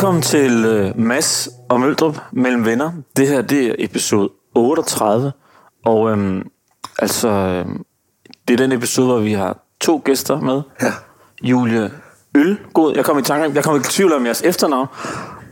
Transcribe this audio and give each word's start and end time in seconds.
Velkommen 0.00 0.22
til 0.22 0.64
uh, 0.64 1.00
Mads 1.00 1.48
og 1.68 1.80
Møldrup 1.80 2.16
mellem 2.32 2.64
venner. 2.64 2.92
Det 3.16 3.28
her 3.28 3.42
det 3.42 3.66
er 3.66 3.74
episode 3.78 4.28
38, 4.54 5.32
og 5.84 6.10
øhm, 6.10 6.48
altså 6.98 7.28
øhm, 7.28 7.84
det 8.48 8.54
er 8.54 8.56
den 8.56 8.72
episode, 8.72 9.06
hvor 9.06 9.18
vi 9.18 9.32
har 9.32 9.58
to 9.80 10.02
gæster 10.04 10.40
med. 10.40 10.62
Ja. 10.82 10.92
Julie 11.42 11.90
Ølgod, 12.34 12.96
jeg 12.96 13.04
kom 13.04 13.18
i 13.18 13.22
tanke, 13.22 13.52
jeg 13.54 13.64
kom 13.64 13.76
i 13.76 13.80
tvivl 13.80 14.12
om 14.12 14.26
jeres 14.26 14.42
efternavn, 14.42 14.86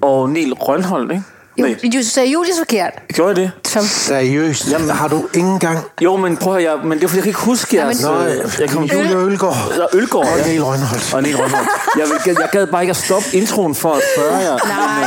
og 0.01 0.31
Niel 0.31 0.55
Rønholdt, 0.55 1.13
ikke? 1.13 1.25
Jo, 1.59 1.65
Nej, 1.67 1.77
du 1.93 2.03
sagde 2.03 2.29
Julius 2.31 2.59
forkert. 2.59 2.93
gjorde 3.15 3.29
jeg 3.29 3.37
det? 3.65 3.71
Som, 3.73 3.83
Seriøst, 3.85 4.71
Jamen, 4.73 4.91
har 4.91 5.09
du 5.09 5.27
ikke 5.35 5.49
engang... 5.49 5.79
Jo, 6.01 6.17
men 6.17 6.37
prøv 6.37 6.57
at 6.57 6.63
høre, 6.63 6.73
jeg, 6.73 6.85
men 6.89 6.99
det 6.99 7.05
er 7.05 7.09
fordi, 7.09 7.17
jeg 7.17 7.23
kan 7.23 7.31
ikke 7.31 7.41
huske 7.41 7.77
jeres... 7.77 8.05
Øh, 8.05 8.61
jeg 8.61 8.71
kom, 8.71 8.85
Julie 8.85 9.17
Ølgaard 9.17 9.57
Eller 9.73 9.87
Ølgaard, 9.93 10.27
og 10.27 10.39
ja. 10.39 10.47
Niel 10.47 10.63
Rønholdt. 10.65 11.15
Og 11.15 11.23
Niel 11.23 11.37
Rønholdt. 11.37 11.69
Jeg, 11.99 12.07
vil, 12.09 12.37
jeg 12.41 12.49
gad 12.53 12.67
bare 12.67 12.83
ikke 12.83 12.91
at 12.91 12.97
stoppe 12.97 13.29
introen 13.33 13.75
for 13.75 13.93
at 13.93 14.03
spørge 14.17 14.37
jer, 14.39 14.59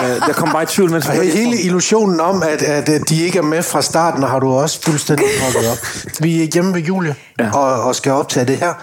men 0.04 0.12
øh, 0.12 0.22
jeg 0.28 0.36
kom 0.36 0.50
bare 0.52 0.64
i 0.64 0.66
tvivl, 0.66 0.92
mens 0.92 1.06
Og 1.08 1.14
hele 1.14 1.28
introen. 1.32 1.58
illusionen 1.60 2.20
om, 2.20 2.44
at, 2.44 2.62
at, 2.62 2.90
at 2.90 3.10
de 3.10 3.22
ikke 3.26 3.38
er 3.38 3.44
med 3.44 3.64
fra 3.64 3.82
starten, 3.82 4.24
har 4.24 4.40
du 4.40 4.52
også 4.54 4.82
fuldstændig 4.82 5.26
fucket 5.42 5.70
op. 5.72 5.78
Vi 6.20 6.42
er 6.44 6.48
hjemme 6.54 6.74
ved 6.74 6.82
Julie 6.82 7.16
Ja. 7.40 7.46
ja. 7.46 7.52
og, 7.58 7.84
og 7.84 7.96
skal 7.96 8.12
optage 8.12 8.46
det 8.46 8.58
her. 8.58 8.74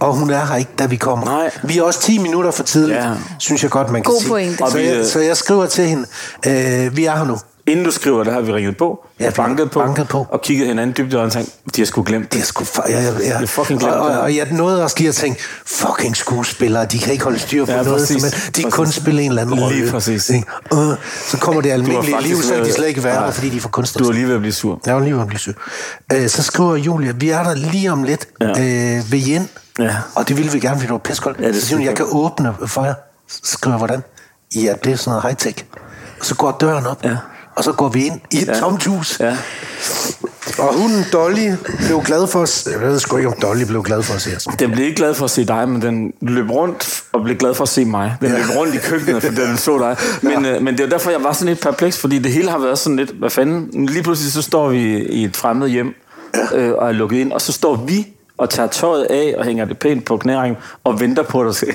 Og 0.00 0.14
hun 0.14 0.30
er 0.30 0.44
her 0.46 0.56
ikke, 0.56 0.70
da 0.78 0.86
vi 0.86 0.96
kommer. 0.96 1.26
Nej. 1.26 1.50
Vi 1.62 1.78
er 1.78 1.82
også 1.82 2.00
10 2.00 2.18
minutter 2.18 2.50
for 2.50 2.62
tidligt, 2.62 2.98
Ja. 2.98 3.08
ja. 3.08 3.14
synes 3.38 3.62
jeg 3.62 3.70
godt, 3.70 3.90
man 3.90 4.02
kan 4.02 4.12
God 4.12 4.20
sige. 4.20 4.28
pointe. 4.30 4.56
Så, 4.56 4.64
Og 4.64 4.74
vi, 4.74 4.80
øh, 4.80 4.86
jeg, 4.98 5.06
så 5.06 5.18
jeg 5.20 5.36
skriver 5.36 5.66
til 5.66 5.84
hende, 5.84 6.06
øh, 6.46 6.96
vi 6.96 7.04
er 7.04 7.16
her 7.16 7.24
nu. 7.24 7.38
Inden 7.66 7.84
du 7.84 7.90
skriver 7.90 8.24
det, 8.24 8.32
har 8.32 8.40
vi 8.40 8.52
ringet 8.52 8.76
på, 8.76 8.98
Ja, 9.20 9.24
ja, 9.24 9.30
banket, 9.30 9.70
på, 9.70 9.78
banket 9.78 10.08
på. 10.08 10.26
og 10.30 10.42
kigget 10.42 10.66
hinanden 10.68 10.94
dybt 10.98 11.12
i 11.12 11.16
øjnene 11.16 11.28
og 11.28 11.32
tænkt, 11.32 11.50
de 11.76 11.80
har 11.80 11.86
sgu 11.86 12.02
glemt 12.02 12.32
Det 12.32 12.38
er 12.38 12.40
det. 12.40 12.48
sgu 12.48 12.64
for, 12.64 12.84
jeg, 12.88 13.02
jeg, 13.02 13.14
jeg, 13.28 13.42
er 13.42 13.46
fucking 13.46 13.80
glemt 13.80 13.94
og, 13.94 14.00
og, 14.10 14.20
og, 14.20 14.36
jeg 14.36 14.46
nåede 14.50 14.82
også 14.82 14.96
lige 14.98 15.08
at 15.08 15.14
tænke, 15.14 15.40
fucking 15.66 16.16
skuespillere, 16.16 16.84
de 16.84 16.98
kan 16.98 17.12
ikke 17.12 17.24
holde 17.24 17.38
styr 17.38 17.64
på 17.64 17.70
Ja, 17.70 17.76
ja, 17.76 17.82
noget, 17.84 17.98
præcis. 17.98 18.22
som, 18.22 18.30
de 18.30 18.62
Præcis. 18.62 18.74
kun 18.74 18.86
spille 18.86 19.22
en 19.22 19.28
eller 19.30 19.42
anden 19.42 19.54
Lige 19.56 19.66
rolle. 19.66 19.90
præcis. 19.90 20.30
Ikke? 20.30 20.46
Og 20.70 20.96
så 21.26 21.36
kommer 21.38 21.60
det 21.60 21.70
almindelige 21.70 22.22
liv, 22.22 22.36
så 22.42 22.54
de 22.64 22.72
slet 22.72 22.88
ikke 22.88 23.04
være 23.04 23.26
der, 23.26 23.30
fordi 23.30 23.48
de 23.48 23.60
får 23.60 23.68
Du 23.68 23.72
kunstnerisk. 23.72 24.08
er 24.10 24.14
lige 24.14 24.28
ved 24.28 24.34
at 24.34 24.40
blive 24.40 24.52
sur. 24.52 24.80
Jeg 24.86 24.94
var 24.94 25.00
lige 25.02 25.14
ved 25.14 25.20
at 25.22 25.26
blive 25.28 25.40
syg. 25.40 25.54
Øh, 26.12 26.28
så 26.28 26.42
skriver 26.42 26.76
Julia, 26.76 27.12
vi 27.12 27.30
er 27.30 27.42
der 27.42 27.54
lige 27.54 27.92
om 27.92 28.02
lidt 28.02 28.28
Ja. 28.40 28.46
ja. 28.46 28.96
øh, 28.96 29.12
ved 29.12 29.18
Jen. 29.18 29.48
Ja. 29.78 29.96
Og 30.14 30.28
det 30.28 30.36
ville 30.36 30.52
vi 30.52 30.60
gerne, 30.60 30.74
fordi 30.76 30.86
det 30.86 30.92
var 30.92 30.98
pissekoldt. 30.98 31.40
Ja, 31.40 31.46
det 31.48 31.54
så 31.56 31.66
siger 31.66 31.76
hun, 31.78 31.86
jeg 31.86 31.96
kan 31.96 32.06
åbne 32.08 32.54
for 32.66 32.84
jer. 32.84 32.94
Så 33.28 33.40
skriver 33.44 33.78
hvordan? 33.78 34.02
Ja, 34.54 34.74
det 34.84 34.92
er 34.92 34.96
sådan 34.96 35.10
noget 35.10 35.22
high-tech. 35.24 35.64
Og 36.20 36.26
så 36.26 36.34
går 36.34 36.56
døren 36.60 36.86
op. 36.86 37.04
Ja. 37.04 37.16
Og 37.56 37.64
så 37.64 37.72
går 37.72 37.88
vi 37.88 38.04
ind 38.06 38.20
i 38.32 38.36
et 38.36 38.46
Ja. 38.46 38.52
ja. 38.52 38.58
tomt 38.60 38.84
hus. 38.84 39.20
Ja. 39.20 39.36
Og 40.58 40.74
hunden 40.74 41.04
Dolly 41.12 41.52
blev 41.86 42.02
glad 42.02 42.26
for 42.26 42.40
os. 42.40 42.68
Jeg 42.72 42.80
ved 42.80 42.98
sgu 43.00 43.16
ikke, 43.16 43.28
om 43.28 43.34
Dolly 43.42 43.62
blev 43.64 43.82
glad 43.82 44.02
for 44.02 44.14
os. 44.14 44.26
Altså. 44.26 44.56
Den 44.58 44.70
blev 44.70 44.84
ikke 44.84 44.96
glad 44.96 45.14
for 45.14 45.24
at 45.24 45.30
se 45.30 45.44
dig, 45.46 45.68
men 45.68 45.82
den 45.82 46.12
løb 46.22 46.50
rundt 46.50 47.02
og 47.12 47.22
blev 47.24 47.36
glad 47.36 47.54
for 47.54 47.62
at 47.62 47.68
se 47.68 47.84
mig. 47.84 48.16
Den 48.20 48.30
løb 48.30 48.44
rundt 48.56 48.74
i 48.74 48.78
køkkenet, 48.78 49.22
fordi 49.22 49.36
den 49.36 49.56
så 49.56 49.78
dig. 49.78 49.96
Men, 50.22 50.46
øh, 50.46 50.62
men 50.62 50.78
det 50.78 50.84
er 50.84 50.88
derfor, 50.88 51.10
jeg 51.10 51.22
var 51.24 51.32
sådan 51.32 51.46
lidt 51.48 51.60
perpleks, 51.60 51.98
fordi 51.98 52.18
det 52.18 52.32
hele 52.32 52.50
har 52.50 52.58
været 52.58 52.78
sådan 52.78 52.96
lidt, 52.96 53.10
hvad 53.10 53.30
fanden? 53.30 53.86
Lige 53.86 54.02
pludselig 54.02 54.32
så 54.32 54.42
står 54.42 54.68
vi 54.68 54.98
i 55.06 55.24
et 55.24 55.36
fremmed 55.36 55.68
hjem 55.68 55.94
øh, 56.54 56.72
og 56.72 56.88
er 56.88 56.92
lukket 56.92 57.16
ind, 57.18 57.32
og 57.32 57.40
så 57.40 57.52
står 57.52 57.76
vi 57.76 58.06
og 58.38 58.50
tager 58.50 58.68
tøjet 58.68 59.04
af 59.04 59.34
og 59.38 59.44
hænger 59.44 59.64
det 59.64 59.78
pænt 59.78 60.04
på 60.04 60.16
knæringen 60.16 60.62
og 60.84 61.00
venter 61.00 61.22
på 61.22 61.44
dig 61.44 61.54
til, 61.54 61.66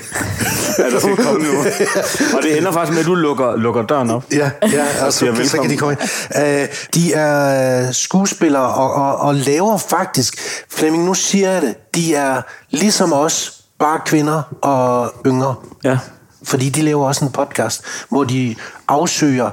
at 0.78 0.92
der 0.92 1.00
skal 1.00 1.16
komme 1.16 1.44
nu. 1.44 1.58
Og 2.36 2.42
det 2.42 2.58
ender 2.58 2.72
faktisk 2.72 2.92
med, 2.92 3.00
at 3.00 3.06
du 3.06 3.14
lukker, 3.14 3.56
lukker 3.56 3.82
døren 3.82 4.10
op. 4.10 4.24
Ja, 4.32 4.50
ja 4.62 5.06
og 5.06 5.12
så, 5.12 5.58
kan 5.60 5.70
de 5.70 5.76
komme 5.76 5.96
ind. 6.00 6.00
Uh, 6.36 6.68
de 6.94 7.12
er 7.12 7.92
skuespillere 7.92 8.74
og, 8.74 8.94
og, 8.94 9.16
og 9.16 9.34
laver 9.34 9.78
faktisk, 9.78 10.38
Flemming, 10.70 11.04
nu 11.04 11.14
siger 11.14 11.50
jeg 11.50 11.62
det, 11.62 11.94
de 11.94 12.14
er 12.14 12.42
ligesom 12.70 13.12
os, 13.12 13.62
bare 13.78 14.00
kvinder 14.06 14.42
og 14.60 15.12
yngre. 15.26 15.54
Ja. 15.84 15.98
Fordi 16.42 16.68
de 16.68 16.82
laver 16.82 17.06
også 17.06 17.24
en 17.24 17.32
podcast, 17.32 17.84
hvor 18.08 18.24
de 18.24 18.56
afsøger 18.88 19.50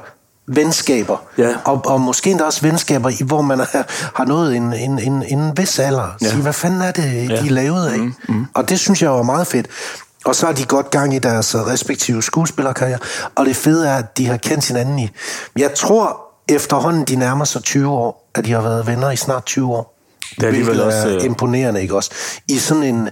venskaber. 0.48 1.18
Ja. 1.38 1.56
Og, 1.66 1.82
og 1.86 2.02
måske 2.02 2.30
endda 2.32 2.44
også 2.46 2.62
venskaber, 2.62 3.24
hvor 3.26 3.42
man 3.42 3.60
er, 3.60 3.84
har 4.16 4.26
nået 4.26 4.56
en, 4.56 4.74
en, 4.74 5.00
en, 5.00 5.24
en 5.28 5.58
vis 5.58 5.80
alder. 5.80 6.16
Ja. 6.22 6.30
Sige, 6.30 6.42
hvad 6.42 6.54
fanden 6.54 6.82
er 6.82 6.92
det, 6.92 7.30
Ja. 7.30 7.42
de 7.42 7.48
er 7.48 7.52
lavet 7.52 7.88
af? 7.88 8.00
Mm, 8.00 8.14
mm. 8.30 8.46
Og 8.54 8.70
det 8.70 8.80
synes 8.80 9.02
jeg 9.02 9.12
var 9.12 9.24
meget 9.24 9.48
fedt. 9.48 9.68
Og 10.26 10.36
så 10.36 10.46
har 10.46 10.54
de 10.54 10.66
godt 10.66 10.90
gang 10.90 11.14
i 11.16 11.20
deres 11.20 11.56
respektive 11.56 12.24
skuespillerkarriere. 12.24 13.00
Og 13.36 13.46
det 13.46 13.56
fede 13.56 13.88
er, 13.90 13.96
at 13.96 14.18
de 14.18 14.28
har 14.28 14.38
kendt 14.38 14.68
hinanden 14.68 15.00
i... 15.00 15.10
Jeg 15.58 15.74
tror 15.76 16.22
efterhånden, 16.50 17.04
de 17.04 17.16
nærmer 17.16 17.46
sig 17.46 17.64
20 17.64 17.90
år, 17.90 18.30
at 18.36 18.46
de 18.46 18.52
har 18.52 18.62
været 18.62 18.88
venner 18.88 19.12
i 19.12 19.16
snart 19.16 19.46
20 19.46 19.68
år. 19.76 19.94
Det 20.36 20.44
er 20.44 20.48
alligevel 20.48 20.82
også, 20.82 20.98
er 21.10 21.16
øh, 21.16 21.24
imponerende, 21.26 21.82
ikke 21.82 21.96
også? 21.96 22.12
I 22.48 22.58
sådan 22.58 22.84
en 22.84 23.10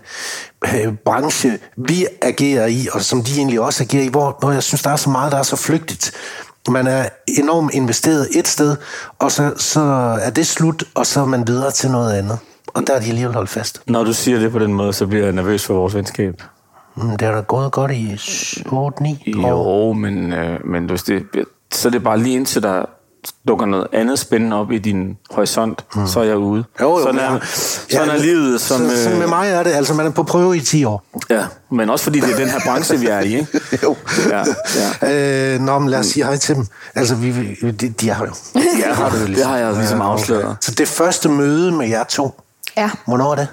øh, 0.76 0.94
branche, 1.06 1.60
vi 1.78 2.06
agerer 2.22 2.66
i, 2.66 2.88
og 2.92 3.02
som 3.02 3.24
de 3.24 3.38
egentlig 3.38 3.60
også 3.62 3.84
agerer 3.84 4.04
i, 4.04 4.08
hvor, 4.08 4.38
hvor 4.40 4.52
jeg 4.52 4.64
synes, 4.64 4.82
der 4.84 4.90
er 4.90 4.96
så 4.96 5.10
meget, 5.10 5.32
der 5.32 5.38
er 5.38 5.44
så 5.44 5.56
flygtigt. 5.56 6.12
Man 6.70 6.88
er 6.88 7.06
enormt 7.28 7.74
investeret 7.74 8.28
et 8.36 8.48
sted, 8.48 8.76
og 9.20 9.32
så, 9.32 9.54
så 9.58 9.82
er 10.22 10.30
det 10.30 10.48
slut, 10.48 10.84
og 10.96 11.06
så 11.06 11.22
er 11.22 11.26
man 11.26 11.48
videre 11.48 11.72
til 11.72 11.92
noget 11.92 12.14
andet. 12.14 12.40
Og 12.68 12.84
der 12.88 12.94
er 12.94 13.00
de 13.00 13.06
alligevel 13.08 13.34
holdt 13.34 13.50
fast. 13.50 13.82
Når 13.88 14.04
du 14.04 14.14
siger 14.14 14.40
det 14.40 14.52
på 14.52 14.60
den 14.60 14.74
måde, 14.74 14.94
så 14.94 15.08
bliver 15.08 15.24
jeg 15.24 15.34
nervøs 15.34 15.66
for 15.66 15.74
vores 15.74 15.96
venskab. 15.96 16.42
Mm, 16.96 17.10
Det 17.18 17.22
er 17.22 17.32
da 17.36 17.42
gået 17.42 17.72
godt 17.72 17.92
i 17.92 18.14
8-9 18.14 18.72
år. 19.46 19.88
Jo, 19.88 19.94
men, 19.94 20.34
øh, 20.34 20.68
men 20.68 20.86
hvis 20.86 21.04
det, 21.04 21.24
så 21.74 21.88
er 21.88 21.92
det 21.92 22.04
bare 22.04 22.20
lige 22.20 22.36
indtil 22.36 22.64
der 22.64 22.86
dukker 23.48 23.66
noget 23.66 23.88
andet 23.94 24.20
spændende 24.20 24.56
op 24.56 24.72
i 24.72 24.78
din 24.78 25.18
horisont, 25.32 25.86
mm. 25.96 26.08
så 26.08 26.20
er 26.20 26.24
jeg 26.24 26.38
ude. 26.38 26.64
Jo, 26.82 26.98
jo, 27.00 27.04
sådan 27.04 27.20
er, 27.20 27.32
men- 27.32 27.42
sådan 27.90 28.10
er 28.10 28.18
livet. 28.18 28.62
Som, 28.62 28.90
så, 28.90 29.04
så 29.04 29.10
med 29.10 29.24
øh, 29.24 29.30
mig 29.30 29.50
er 29.50 29.64
det, 29.64 29.72
altså 29.72 29.94
man 29.94 30.06
er 30.06 30.10
på 30.10 30.24
prøve 30.24 30.58
i 30.58 30.62
10 30.62 30.84
år. 30.84 31.04
ja, 31.30 31.46
men 31.72 31.90
også 31.90 32.04
fordi 32.04 32.20
det 32.20 32.32
er 32.32 32.36
den 32.38 32.50
her 32.50 32.60
branche, 32.66 33.00
vi 33.00 33.08
er 33.08 33.20
i. 33.20 33.36
Ikke? 33.36 33.48
jo. 33.84 33.96
Ja, 34.30 34.44
ja. 35.02 35.54
Øh, 35.54 35.60
nå, 35.62 35.80
men 35.80 35.90
lad 35.90 36.00
os 36.00 36.06
sige 36.06 36.24
hej 36.26 36.38
til 36.38 36.56
dem. 36.56 36.68
Altså, 36.96 37.16
vi, 37.16 37.30
vi- 37.32 37.72
de, 37.72 37.90
de 37.90 38.10
har 38.10 38.26
jo. 38.26 38.34
Ja, 38.80 38.94
har 38.94 39.10
du, 39.10 39.26
det 39.26 39.46
har 39.46 39.58
jeg 39.58 39.74
ligesom 39.74 40.02
afsløret. 40.02 40.58
Så 40.62 40.72
det 40.72 40.88
første 40.88 41.30
møde 41.30 41.72
med 41.72 41.88
jer 41.88 42.04
to, 42.04 42.42
ja. 42.78 42.90
hvornår 43.06 43.32
er 43.32 43.36
det? 43.36 43.48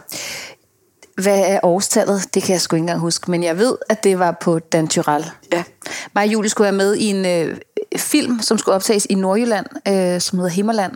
Hvad 1.22 1.38
er 1.47 1.61
årstallet? 1.62 2.34
Det 2.34 2.43
kan 2.43 2.53
jeg 2.53 2.61
sgu 2.61 2.77
ikke 2.77 2.82
engang 2.82 3.00
huske. 3.00 3.31
Men 3.31 3.43
jeg 3.44 3.59
ved, 3.59 3.77
at 3.88 4.05
det 4.05 4.19
var 4.19 4.37
på 4.41 4.59
Dan 4.59 4.88
Tyrell. 4.88 5.31
Ja. 5.53 5.62
Mig 6.15 6.25
og 6.25 6.32
Julie 6.32 6.50
skulle 6.50 6.65
være 6.65 6.72
med 6.72 6.94
i 6.97 7.05
en 7.05 7.27
øh, 7.49 7.56
film, 7.98 8.41
som 8.41 8.58
skulle 8.58 8.75
optages 8.75 9.06
i 9.10 9.14
Nordjylland, 9.14 9.66
øh, 9.88 10.20
som 10.20 10.38
hedder 10.38 10.53
Himmerland. 10.53 10.92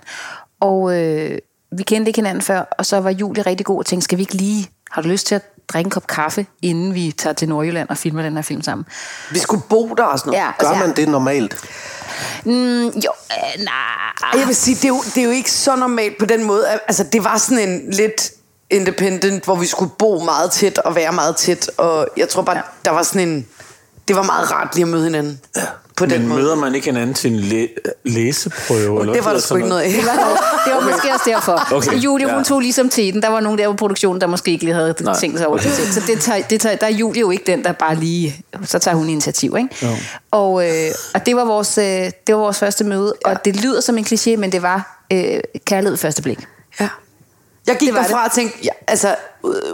Og 0.60 0.96
øh, 0.96 1.38
vi 1.72 1.82
kendte 1.82 2.08
ikke 2.08 2.18
hinanden 2.18 2.42
før, 2.42 2.74
og 2.78 2.86
så 2.86 3.00
var 3.00 3.10
Julie 3.10 3.42
rigtig 3.42 3.66
god 3.66 3.78
og 3.78 3.86
tænkte, 3.86 4.04
skal 4.04 4.18
vi 4.18 4.22
ikke 4.22 4.34
lige, 4.34 4.70
har 4.90 5.02
du 5.02 5.08
lyst 5.08 5.26
til 5.26 5.34
at 5.34 5.42
drikke 5.68 5.86
en 5.86 5.90
kop 5.90 6.06
kaffe, 6.06 6.46
inden 6.62 6.94
vi 6.94 7.14
tager 7.18 7.34
til 7.34 7.48
Nordjylland 7.48 7.88
og 7.88 7.98
filmer 7.98 8.22
den 8.22 8.34
her 8.34 8.42
film 8.42 8.62
sammen? 8.62 8.86
Vi 9.30 9.38
skulle 9.38 9.62
bo 9.68 9.94
der 9.94 10.04
og 10.04 10.18
sådan 10.18 10.30
noget. 10.30 10.44
Ja, 10.44 10.50
Gør 10.58 10.68
altså, 10.68 10.86
man 10.86 10.96
det 10.96 11.08
normalt? 11.08 11.56
Mm, 12.44 12.84
jo, 12.84 13.10
øh, 13.30 13.64
nej. 13.64 14.40
Jeg 14.40 14.46
vil 14.46 14.56
sige, 14.56 14.74
det 14.74 14.84
er, 14.84 14.88
jo, 14.88 15.02
det 15.14 15.18
er 15.18 15.24
jo 15.24 15.30
ikke 15.30 15.50
så 15.50 15.76
normalt 15.76 16.18
på 16.18 16.26
den 16.26 16.44
måde. 16.44 16.66
Altså, 16.88 17.04
det 17.04 17.24
var 17.24 17.36
sådan 17.36 17.68
en 17.68 17.90
lidt 17.90 18.30
independent, 18.70 19.44
hvor 19.44 19.54
vi 19.54 19.66
skulle 19.66 19.92
bo 19.98 20.24
meget 20.24 20.50
tæt 20.50 20.78
og 20.78 20.94
være 20.94 21.12
meget 21.12 21.36
tæt. 21.36 21.70
Og 21.76 22.08
jeg 22.16 22.28
tror 22.28 22.42
bare, 22.42 22.56
ja. 22.56 22.62
der 22.84 22.90
var 22.90 23.02
sådan 23.02 23.28
en... 23.28 23.46
Det 24.08 24.16
var 24.16 24.22
meget 24.22 24.52
rart 24.52 24.74
lige 24.74 24.82
at 24.82 24.88
møde 24.88 25.04
hinanden. 25.04 25.40
Ja. 25.56 25.62
På 25.96 26.06
den 26.06 26.18
Men 26.20 26.28
måde. 26.28 26.40
møder 26.42 26.54
man 26.54 26.74
ikke 26.74 26.84
hinanden 26.86 27.14
til 27.14 27.32
en 27.32 27.38
læ- 27.40 27.66
læseprøve? 28.04 29.00
eller 29.00 29.12
det 29.14 29.24
var 29.24 29.32
der 29.32 29.40
sgu 29.40 29.56
ikke 29.56 29.68
noget 29.68 29.82
af. 29.82 29.90
Det 29.90 30.06
var, 30.06 30.62
det 30.66 30.74
var 30.74 30.90
måske 30.90 31.12
også 31.12 31.24
derfor. 31.26 31.74
Okay, 31.74 31.92
Julie, 32.04 32.26
hun 32.26 32.36
ja. 32.38 32.42
tog 32.42 32.60
ligesom 32.60 32.88
teten. 32.88 33.22
Der 33.22 33.28
var 33.28 33.40
nogen 33.40 33.58
der 33.58 33.68
på 33.68 33.74
produktionen, 33.74 34.20
der 34.20 34.26
måske 34.26 34.50
ikke 34.50 34.64
lige 34.64 34.74
havde 34.74 34.94
Nej, 35.00 35.14
tænkt 35.20 35.38
sig 35.38 35.46
over 35.46 35.56
okay. 35.58 35.68
det. 35.70 35.94
Så 35.94 36.02
det 36.06 36.20
tager, 36.20 36.42
det 36.42 36.60
tager, 36.60 36.76
der 36.76 36.86
er 36.86 36.90
Julie 36.90 37.20
jo 37.20 37.30
ikke 37.30 37.44
den, 37.46 37.64
der 37.64 37.72
bare 37.72 37.94
lige... 37.94 38.44
Så 38.64 38.78
tager 38.78 38.94
hun 38.94 39.08
initiativ, 39.08 39.56
ikke? 39.58 39.68
Jo. 39.82 39.88
Og, 40.30 40.68
øh, 40.68 40.90
og 41.14 41.26
det, 41.26 41.36
var 41.36 41.44
vores, 41.44 41.78
øh, 41.78 41.84
det 42.26 42.34
var 42.34 42.36
vores 42.36 42.58
første 42.58 42.84
møde. 42.84 43.14
Ja. 43.26 43.30
Og 43.30 43.44
det 43.44 43.64
lyder 43.64 43.80
som 43.80 43.98
en 43.98 44.04
kliché, 44.04 44.36
men 44.36 44.52
det 44.52 44.62
var 44.62 45.04
øh, 45.12 45.40
kærlighed 45.64 45.96
første 45.96 46.22
blik. 46.22 46.38
Ja. 46.80 46.88
Jeg 47.66 47.76
gik 47.76 47.88
Det 47.88 47.96
derfra 47.96 48.24
og 48.24 48.32
tænkte, 48.32 48.58
ja, 48.64 48.70
altså, 48.88 49.14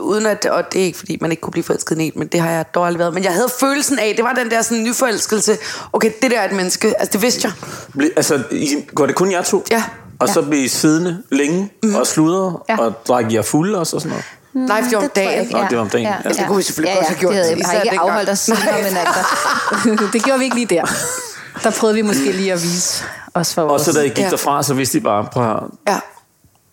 uden 0.01 0.27
at, 0.27 0.47
og 0.47 0.73
det 0.73 0.81
er 0.81 0.85
ikke 0.85 0.99
fordi, 0.99 1.19
man 1.21 1.31
ikke 1.31 1.41
kunne 1.41 1.51
blive 1.51 1.65
forelsket 1.65 1.99
i 2.01 2.03
en, 2.07 2.13
men 2.17 2.29
det 2.29 2.41
har 2.41 2.51
jeg 2.51 2.65
dog 2.75 2.87
aldrig 2.87 2.99
været. 2.99 3.15
Men 3.15 3.25
jeg 3.25 3.33
havde 3.33 3.49
følelsen 3.61 3.99
af, 3.99 4.13
det 4.17 4.25
var 4.25 4.33
den 4.33 4.51
der 4.51 4.63
sådan 4.63 4.83
nyforelskelse. 4.85 5.59
Okay, 5.93 6.11
det 6.23 6.31
der 6.31 6.41
er 6.41 6.45
et 6.45 6.53
menneske, 6.57 6.95
altså 7.01 7.13
det 7.13 7.23
vidste 7.23 7.41
jeg. 7.49 7.53
Ble- 7.99 8.13
Altså, 8.17 8.43
I, 8.51 8.77
går 8.95 9.07
det 9.07 9.15
kun 9.15 9.33
jer 9.33 9.43
to? 9.43 9.65
Ja. 9.71 9.83
Og 10.21 10.29
så 10.29 10.43
bliver 10.43 10.65
I 10.65 10.69
siddende 10.69 11.23
længe 11.31 11.73
mm. 11.83 11.95
og 11.95 12.07
sludre 12.07 12.59
Ja. 12.69 12.79
og 12.79 13.07
drikke 13.09 13.35
jer 13.35 13.43
fulde 13.43 13.79
og 13.79 13.87
så 13.87 13.99
sådan 13.99 14.09
noget? 14.11 14.69
Nej, 14.69 14.83
for 14.83 14.89
det 14.89 14.97
var 14.97 14.99
om 14.99 15.05
Mm, 15.05 15.11
dagen. 15.15 15.41
ikke. 15.43 15.53
Nå, 15.53 15.61
det 15.71 15.77
var 15.77 15.83
om 15.85 15.91
dagen. 15.91 16.07
Ja, 16.25 16.29
det 16.29 16.45
kunne 16.47 16.57
vi 16.57 16.63
selvfølgelig 16.63 16.97
godt 16.97 17.07
have 17.07 17.19
gjort, 17.19 17.35
Det 17.35 17.45
havde, 17.45 17.59
især 17.59 17.67
har 17.69 17.75
ikke 17.75 17.91
dengang. 17.91 18.09
afholdt 18.11 18.31
os 18.31 18.39
senere, 18.39 18.83
men 18.83 18.97
altså, 18.97 20.09
det 20.13 20.23
gjorde 20.25 20.39
vi 20.39 20.45
ikke 20.45 20.57
lige 20.57 20.67
der. 20.67 20.85
Der 21.65 21.71
prøvede 21.71 21.95
vi 21.95 22.03
måske 22.03 22.33
lige 22.33 22.53
at 22.53 22.63
vise 22.63 23.05
os 23.35 23.55
for 23.55 23.63
Og 23.63 23.81
så 23.81 23.93
da 23.93 24.01
I 24.01 24.09
gik 24.09 24.19
Ja. 24.19 24.31
derfra, 24.31 24.63
så 24.63 24.75
vidste 24.75 24.99
I 24.99 25.01
bare, 25.01 25.27
prøv 25.33 25.51
at 25.51 25.63
Ja, 25.89 25.99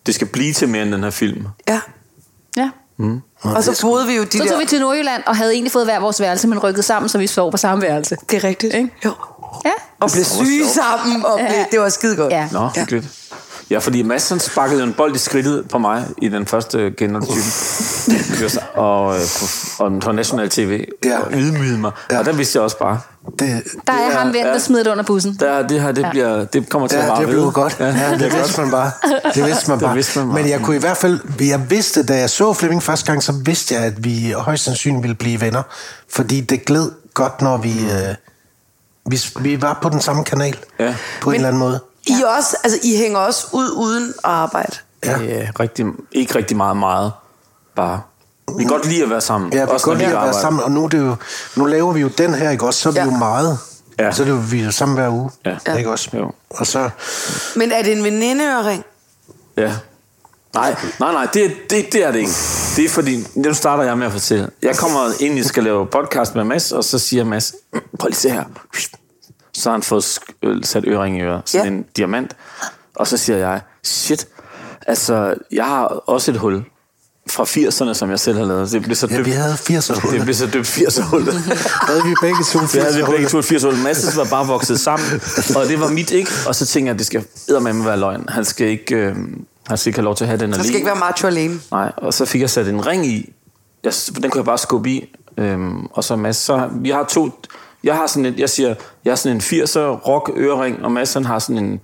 det 0.06 0.14
skal 0.14 0.26
blive 0.26 0.52
til 0.52 0.68
mere 0.68 0.82
end 0.82 0.92
den 0.92 1.02
her 1.02 1.10
film. 1.10 1.46
ja. 1.68 1.80
Ja. 2.56 2.70
Og 3.42 3.64
så 3.64 3.78
boede 3.82 4.06
vi 4.06 4.16
jo 4.16 4.24
de 4.24 4.38
Så 4.38 4.44
der... 4.44 4.50
tog 4.50 4.60
vi 4.60 4.66
til 4.66 4.80
Nordjylland 4.80 5.22
og 5.26 5.36
havde 5.36 5.52
egentlig 5.52 5.72
fået 5.72 5.84
hver 5.86 6.00
vores 6.00 6.20
værelse, 6.20 6.48
men 6.48 6.58
rykket 6.58 6.84
sammen, 6.84 7.08
så 7.08 7.18
vi 7.18 7.26
sov 7.26 7.50
på 7.50 7.56
samme 7.56 7.82
værelse. 7.82 8.16
Det 8.30 8.36
er 8.36 8.48
rigtigt, 8.48 8.74
ikke? 8.74 8.90
Jo. 9.04 9.12
Ja. 9.64 9.70
Og 10.00 10.10
blev 10.12 10.24
syge 10.24 10.66
sammen, 10.68 11.24
og 11.26 11.38
blev, 11.38 11.48
Ja. 11.50 11.64
det 11.70 11.80
var 11.80 11.88
skide 11.88 12.16
godt. 12.16 12.32
Ja. 12.32 12.48
Nå, 12.52 12.68
hyggeligt. 12.68 13.04
Ja, 13.04 13.08
fordi 13.78 14.02
Mads 14.02 14.28
han 14.28 14.40
sparkede 14.40 14.80
jo 14.80 14.86
en 14.86 14.92
bold 14.92 15.14
i 15.14 15.18
skridtet 15.18 15.68
på 15.68 15.78
mig 15.78 16.04
i 16.22 16.28
den 16.28 16.46
første 16.46 16.90
genotype. 16.98 17.40
og, 18.74 19.14
øh, 19.14 19.20
på, 19.78 19.84
og 19.84 20.00
på 20.00 20.12
national 20.12 20.48
tv. 20.50 20.84
Ja. 21.04 21.18
Og 21.18 21.32
ydmygede 21.32 21.78
mig. 21.78 21.92
Ja. 22.10 22.18
Og 22.18 22.24
der 22.24 22.32
vidste 22.32 22.56
jeg 22.56 22.62
også 22.62 22.78
bare, 22.78 23.00
Det, 23.38 23.62
Der 23.86 23.92
er 23.92 24.18
ham 24.18 24.26
vendt 24.26 24.36
ja. 24.46 24.58
smider 24.58 24.82
det 24.84 24.90
under 24.90 25.04
bussen. 25.04 25.36
der, 25.40 25.66
det 25.66 25.80
her, 25.80 25.92
det, 25.92 26.02
Ja. 26.02 26.10
bliver, 26.10 26.44
det 26.44 26.68
kommer 26.68 26.88
til 26.88 26.96
at 26.96 27.02
Ja, 27.04 27.08
vare 27.08 27.18
det 27.20 27.26
ved. 27.28 27.34
blev 27.34 27.52
godt. 27.52 27.76
Ja, 27.80 27.86
Ja, 27.86 28.18
det 28.18 28.32
vidste 28.34 28.60
man 28.60 28.70
bare. 28.70 28.90
Det 29.34 29.44
vidste 29.46 29.70
man 29.70 29.78
Det 29.78 29.84
bare. 29.86 29.94
vidste 29.94 30.18
man 30.18 30.28
bare. 30.28 30.42
Men 30.42 30.50
jeg 30.50 30.60
kunne 30.60 30.76
i 30.76 30.80
hvert 30.80 30.96
fald, 30.96 31.20
jeg 31.40 31.70
vidste, 31.70 32.02
da 32.06 32.16
jeg 32.18 32.30
så 32.30 32.52
Flemming 32.52 32.82
første 32.82 33.06
gang, 33.06 33.22
så 33.22 33.32
vidste 33.44 33.74
jeg, 33.74 33.84
at 33.84 34.04
vi 34.04 34.34
højst 34.36 34.64
sandsynligt 34.64 35.02
ville 35.02 35.14
blive 35.16 35.40
venner. 35.40 35.62
Fordi 36.12 36.40
det 36.40 36.64
gled 36.64 36.90
godt, 37.14 37.42
når 37.42 37.56
vi, 37.56 37.70
øh, 37.70 38.14
vi, 39.10 39.20
vi 39.40 39.62
var 39.62 39.78
på 39.82 39.88
den 39.88 40.00
samme 40.00 40.24
kanal. 40.24 40.56
Ja. 40.78 40.94
På 41.20 41.30
en 41.30 41.34
eller 41.34 41.48
anden 41.48 41.60
måde. 41.60 41.80
I, 42.18 42.22
er 42.22 42.26
også, 42.26 42.56
altså, 42.64 42.78
I 42.82 42.96
hænger 42.96 43.18
også 43.18 43.46
ud 43.52 43.70
uden 43.70 44.08
at 44.08 44.14
arbejde. 44.30 44.76
Ja. 45.04 45.18
Ja, 45.20 45.46
rigtig, 45.60 45.86
ikke 46.12 46.34
rigtig 46.34 46.56
meget, 46.56 46.76
meget. 46.76 47.12
Bare. 47.76 48.00
Vi 48.56 48.62
kan 48.62 48.68
godt 48.70 48.86
lide 48.86 49.02
at 49.02 49.10
være 49.10 49.20
sammen. 49.20 49.52
Ja, 49.52 49.60
vi 49.64 49.66
kan 49.70 49.78
godt 49.82 49.98
lide 49.98 50.16
at 50.16 50.22
være 50.22 50.32
sammen, 50.40 50.62
og 50.62 50.70
nu, 50.72 50.86
det 50.86 50.98
jo, 50.98 51.16
nu 51.56 51.64
laver 51.64 51.92
vi 51.92 52.00
jo 52.00 52.08
den 52.08 52.34
her, 52.34 52.50
ikke 52.50 52.66
også? 52.66 52.80
Så 52.80 52.88
er 52.88 52.92
vi 52.92 52.98
Ja. 52.98 53.04
jo 53.04 53.10
meget. 53.10 53.58
Ja. 53.98 54.12
Så 54.12 54.22
er 54.22 54.26
det 54.26 54.32
jo, 54.32 54.42
vi 54.50 54.60
er 54.60 54.64
jo 54.64 54.70
sammen 54.70 54.96
hver 54.98 55.08
uge. 55.08 55.30
Ja. 55.66 55.74
Ikke 55.76 55.90
også? 55.90 56.10
Jo. 56.14 56.32
Og 56.50 56.66
så, 56.66 56.90
Men 57.56 57.72
er 57.72 57.82
det 57.82 57.92
en 57.92 58.04
venindeøring? 58.04 58.84
Ja. 59.56 59.72
Nej, 60.54 60.76
nej, 61.00 61.12
nej, 61.12 61.26
det, 61.34 61.52
det, 61.70 61.92
det 61.92 62.04
er 62.06 62.10
det 62.12 62.18
ikke. 62.18 62.30
Det 62.76 62.84
er 62.84 62.88
fordi, 62.88 63.24
nu 63.34 63.54
starter 63.54 63.82
jeg 63.84 63.98
med 63.98 64.06
at 64.06 64.12
fortælle. 64.12 64.48
Jeg 64.62 64.76
kommer 64.76 65.10
ind, 65.20 65.36
jeg 65.36 65.44
skal 65.44 65.64
lave 65.64 65.86
podcast 65.86 66.34
med 66.34 66.44
Mads, 66.44 66.72
og 66.72 66.84
så 66.84 66.98
siger 66.98 67.24
Mads, 67.24 67.54
prøv 67.98 68.08
lige 68.08 68.16
se 68.16 68.30
her. 68.30 68.44
Så 69.60 69.68
har 69.68 69.74
han 69.74 69.82
fået 69.82 70.02
sk- 70.04 70.32
øh, 70.42 70.64
sat 70.64 70.84
øring 70.86 71.18
i 71.18 71.20
øret, 71.20 71.42
sådan 71.46 71.66
Ja. 71.66 71.72
en 71.72 71.84
diamant. 71.96 72.36
Og 72.96 73.06
så 73.06 73.16
siger 73.16 73.36
jeg, 73.38 73.60
shit, 73.84 74.28
altså, 74.86 75.34
jeg 75.52 75.64
har 75.64 75.84
også 75.86 76.30
et 76.30 76.36
hul 76.36 76.64
fra 77.30 77.44
80'erne, 77.44 77.94
som 77.94 78.10
jeg 78.10 78.20
selv 78.20 78.38
har 78.38 78.44
lavet. 78.44 78.72
Det 78.72 78.82
blev 78.82 78.96
så 78.96 79.06
ja, 79.10 79.16
døbt, 79.16 79.26
vi 79.26 79.30
havde 79.30 79.56
80 79.56 79.86
det 79.88 80.22
blev 80.22 80.34
så 80.34 80.46
døbt 80.46 80.66
80'er-hullet. 80.66 81.34
havde 81.88 82.04
vi 82.04 82.14
begge 82.20 82.44
to 82.44 82.58
80 82.58 82.72
Det 82.72 82.82
havde 82.82 82.96
vi 82.96 83.02
begge 83.10 83.28
to 83.28 83.38
et 83.38 83.44
80 83.44 83.62
hul. 83.62 83.76
Masses 83.76 84.16
var 84.16 84.24
bare 84.30 84.46
vokset 84.46 84.80
sammen, 84.80 85.20
og 85.56 85.66
det 85.68 85.80
var 85.80 85.88
mit 85.90 86.10
ikke. 86.10 86.30
Og 86.46 86.54
så 86.54 86.66
tænkte 86.66 86.86
jeg, 86.88 86.92
at 86.94 86.98
det 86.98 87.06
skal 87.06 87.24
eddermame 87.48 87.84
være 87.84 87.96
løgn. 87.98 88.24
Han 88.28 88.44
skal 88.44 88.66
ikke, 88.66 88.94
øh, 88.96 89.16
han 89.68 89.78
skal 89.78 89.88
ikke 89.90 89.98
have 89.98 90.04
lov 90.04 90.14
til 90.16 90.24
at 90.24 90.28
have 90.28 90.38
den 90.40 90.50
alene. 90.52 90.64
skal 90.64 90.76
ikke 90.76 90.86
være 90.86 90.98
macho 91.00 91.26
alene. 91.26 91.60
Nej, 91.70 91.92
og 91.96 92.14
så 92.14 92.24
fik 92.24 92.40
jeg 92.40 92.50
sat 92.50 92.68
en 92.68 92.86
ring 92.86 93.06
i. 93.06 93.32
Jeg, 93.84 93.92
den 94.22 94.30
kunne 94.30 94.38
jeg 94.38 94.44
bare 94.44 94.58
skubbe 94.58 94.90
i. 94.90 95.16
Øhm, 95.38 95.86
og 95.86 96.04
så 96.04 96.16
Mads, 96.16 96.36
så 96.36 96.68
vi 96.72 96.90
har 96.90 97.04
to... 97.04 97.30
Jeg 97.84 97.94
har 97.94 98.06
sådan 98.06 98.26
et, 98.26 98.38
jeg 98.38 98.50
siger, 98.50 98.74
jeg 99.04 99.10
har 99.10 99.16
sådan 99.16 99.36
en 99.36 99.40
80'er 99.40 99.78
rock 99.80 100.30
ørering, 100.36 100.84
og 100.84 100.92
Mads 100.92 101.14
han 101.14 101.24
har 101.24 101.38
sådan 101.38 101.58
en 101.64 101.80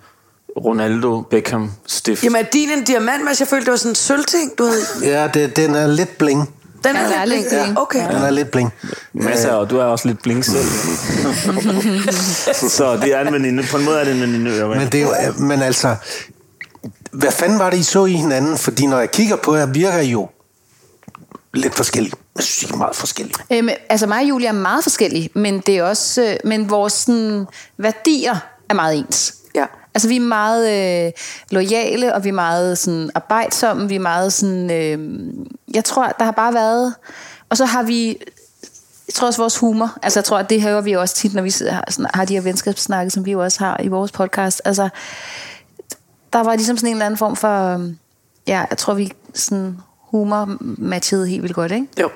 Ronaldo 0.64 1.20
Beckham 1.20 1.70
stift. 1.86 2.24
Jamen 2.24 2.40
er 2.40 2.44
din 2.52 2.70
en 2.70 2.84
diamant, 2.84 3.24
Mads? 3.24 3.40
Jeg 3.40 3.48
følte, 3.48 3.64
det 3.64 3.70
var 3.70 3.76
sådan 3.76 3.90
en 3.90 3.94
sølvting, 3.94 4.52
du 4.58 4.64
havde. 4.64 4.82
Ja, 5.20 5.28
det, 5.34 5.56
den 5.56 5.74
er 5.74 5.86
lidt 5.86 6.18
bling. 6.18 6.54
Den 6.84 6.96
Ja, 6.96 7.02
er, 7.02 7.20
er 7.20 7.24
lidt 7.24 7.48
bling. 7.48 7.62
bling. 7.64 7.78
Okay. 7.78 8.08
Den 8.08 8.16
er 8.22 8.30
lidt 8.30 8.50
bling. 8.50 8.72
Mads 9.12 9.44
er, 9.44 9.52
og 9.52 9.70
du 9.70 9.78
er 9.78 9.84
også 9.84 10.08
lidt 10.08 10.22
blink 10.22 10.44
selv. 10.44 10.64
så 12.76 12.96
det 13.02 13.14
er 13.14 13.20
en 13.26 13.32
veninde. 13.32 13.62
På 13.70 13.76
en 13.76 13.84
måde 13.84 14.00
er 14.00 14.04
det 14.04 14.14
en 14.14 14.20
veninde 14.20 14.50
ørering. 14.50 14.82
Men, 14.82 14.92
det 14.92 15.02
er 15.02 15.26
jo, 15.26 15.32
men 15.38 15.62
altså, 15.62 15.94
hvad 17.12 17.30
fanden 17.32 17.58
var 17.58 17.70
det, 17.70 17.78
I 17.78 17.82
så 17.82 18.04
i 18.04 18.12
hinanden? 18.12 18.58
Fordi 18.58 18.86
når 18.86 18.98
jeg 18.98 19.10
kigger 19.10 19.36
på 19.36 19.56
jer, 19.56 19.66
virker 19.66 19.98
I 19.98 20.10
jo 20.10 20.28
lidt 21.56 21.74
forskellige. 21.74 22.12
Jeg 22.36 22.44
synes, 22.44 22.70
I 22.70 22.74
er 22.74 22.76
meget 22.76 22.96
forskellige. 22.96 23.36
Øhm, 23.50 23.68
altså 23.88 24.06
mig 24.06 24.22
og 24.22 24.28
Julie 24.28 24.48
er 24.48 24.52
meget 24.52 24.82
forskellige, 24.82 25.30
men 25.34 25.60
det 25.60 25.78
er 25.78 25.82
også, 25.82 26.22
øh, 26.22 26.36
men 26.44 26.70
vores 26.70 26.92
sådan, 26.92 27.46
værdier 27.78 28.36
er 28.68 28.74
meget 28.74 28.98
ens. 28.98 29.34
Ja. 29.54 29.64
Altså 29.94 30.08
vi 30.08 30.16
er 30.16 30.20
meget 30.20 31.06
øh, 31.06 31.12
lojale, 31.50 32.14
og 32.14 32.24
vi 32.24 32.28
er 32.28 32.32
meget 32.32 32.78
sådan, 32.78 33.10
arbejdsomme, 33.14 33.88
vi 33.88 33.94
er 33.94 34.00
meget 34.00 34.32
sådan, 34.32 34.70
øh, 34.70 35.28
jeg 35.74 35.84
tror, 35.84 36.06
der 36.18 36.24
har 36.24 36.32
bare 36.32 36.54
været, 36.54 36.94
og 37.48 37.56
så 37.56 37.64
har 37.64 37.82
vi, 37.82 38.08
jeg 39.08 39.14
tror 39.14 39.26
også 39.26 39.42
vores 39.42 39.58
humor, 39.58 39.98
altså 40.02 40.18
jeg 40.18 40.24
tror, 40.24 40.38
at 40.38 40.50
det 40.50 40.62
hører 40.62 40.80
vi 40.80 40.92
også 40.92 41.14
tit, 41.14 41.34
når 41.34 41.42
vi 41.42 41.50
sidder, 41.50 41.80
sådan, 41.88 42.10
har 42.14 42.24
de 42.24 42.34
her 42.34 42.40
venskabssnakke, 42.40 43.10
som 43.10 43.26
vi 43.26 43.32
jo 43.32 43.42
også 43.42 43.64
har 43.64 43.80
i 43.82 43.88
vores 43.88 44.12
podcast, 44.12 44.62
altså 44.64 44.88
der 46.32 46.42
var 46.42 46.56
ligesom 46.56 46.76
sådan 46.76 46.88
en 46.88 46.94
eller 46.94 47.06
anden 47.06 47.18
form 47.18 47.36
for, 47.36 47.74
øh, 47.74 47.92
ja, 48.46 48.64
jeg 48.70 48.78
tror 48.78 48.94
vi 48.94 49.12
sådan 49.34 49.78
humor 50.10 50.56
matchede 50.60 51.28
helt 51.28 51.42
vildt 51.42 51.54
godt, 51.54 51.72
ikke? 51.72 51.86
Jo. 52.00 52.08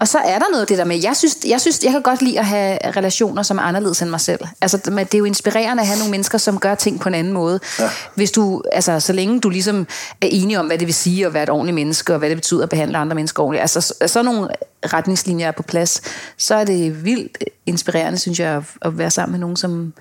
Og 0.00 0.08
så 0.08 0.18
er 0.18 0.38
der 0.38 0.44
noget 0.50 0.60
af 0.60 0.66
det 0.66 0.78
der 0.78 0.84
med, 0.84 1.02
jeg 1.02 1.16
synes, 1.16 1.36
jeg 1.48 1.60
synes, 1.60 1.84
jeg 1.84 1.92
kan 1.92 2.02
godt 2.02 2.22
lide 2.22 2.38
at 2.38 2.46
have 2.46 2.78
relationer, 2.96 3.42
som 3.42 3.58
er 3.58 3.62
anderledes 3.62 4.02
end 4.02 4.10
mig 4.10 4.20
selv. 4.20 4.40
Altså, 4.60 4.76
det 4.76 5.14
er 5.14 5.18
jo 5.18 5.24
inspirerende 5.24 5.80
at 5.80 5.86
have 5.86 5.98
nogle 5.98 6.10
mennesker, 6.10 6.38
som 6.38 6.58
gør 6.58 6.74
ting 6.74 7.00
på 7.00 7.08
en 7.08 7.14
anden 7.14 7.32
måde. 7.32 7.60
Ja. 7.78 7.90
Hvis 8.14 8.30
du, 8.30 8.62
altså, 8.72 9.00
så 9.00 9.12
længe 9.12 9.40
du 9.40 9.48
ligesom 9.48 9.86
er 10.20 10.26
enig 10.30 10.58
om, 10.58 10.66
hvad 10.66 10.78
det 10.78 10.86
vil 10.86 10.94
sige 10.94 11.26
at 11.26 11.34
være 11.34 11.42
et 11.42 11.50
ordentligt 11.50 11.74
menneske, 11.74 12.12
og 12.12 12.18
hvad 12.18 12.28
det 12.28 12.36
betyder 12.36 12.62
at 12.62 12.68
behandle 12.68 12.98
andre 12.98 13.14
mennesker 13.14 13.42
ordentligt. 13.42 13.60
Altså, 13.60 13.80
så, 13.80 13.94
så 14.06 14.22
nogle 14.22 14.48
retningslinjer 14.92 15.46
er 15.46 15.52
på 15.52 15.62
plads, 15.62 16.00
så 16.38 16.54
er 16.54 16.64
det 16.64 17.04
vildt 17.04 17.44
inspirerende, 17.66 18.18
synes 18.18 18.40
jeg, 18.40 18.56
at, 18.56 18.62
at 18.82 18.98
være 18.98 19.10
sammen 19.10 19.32
med 19.32 19.40
nogen, 19.40 19.56
som 19.56 19.92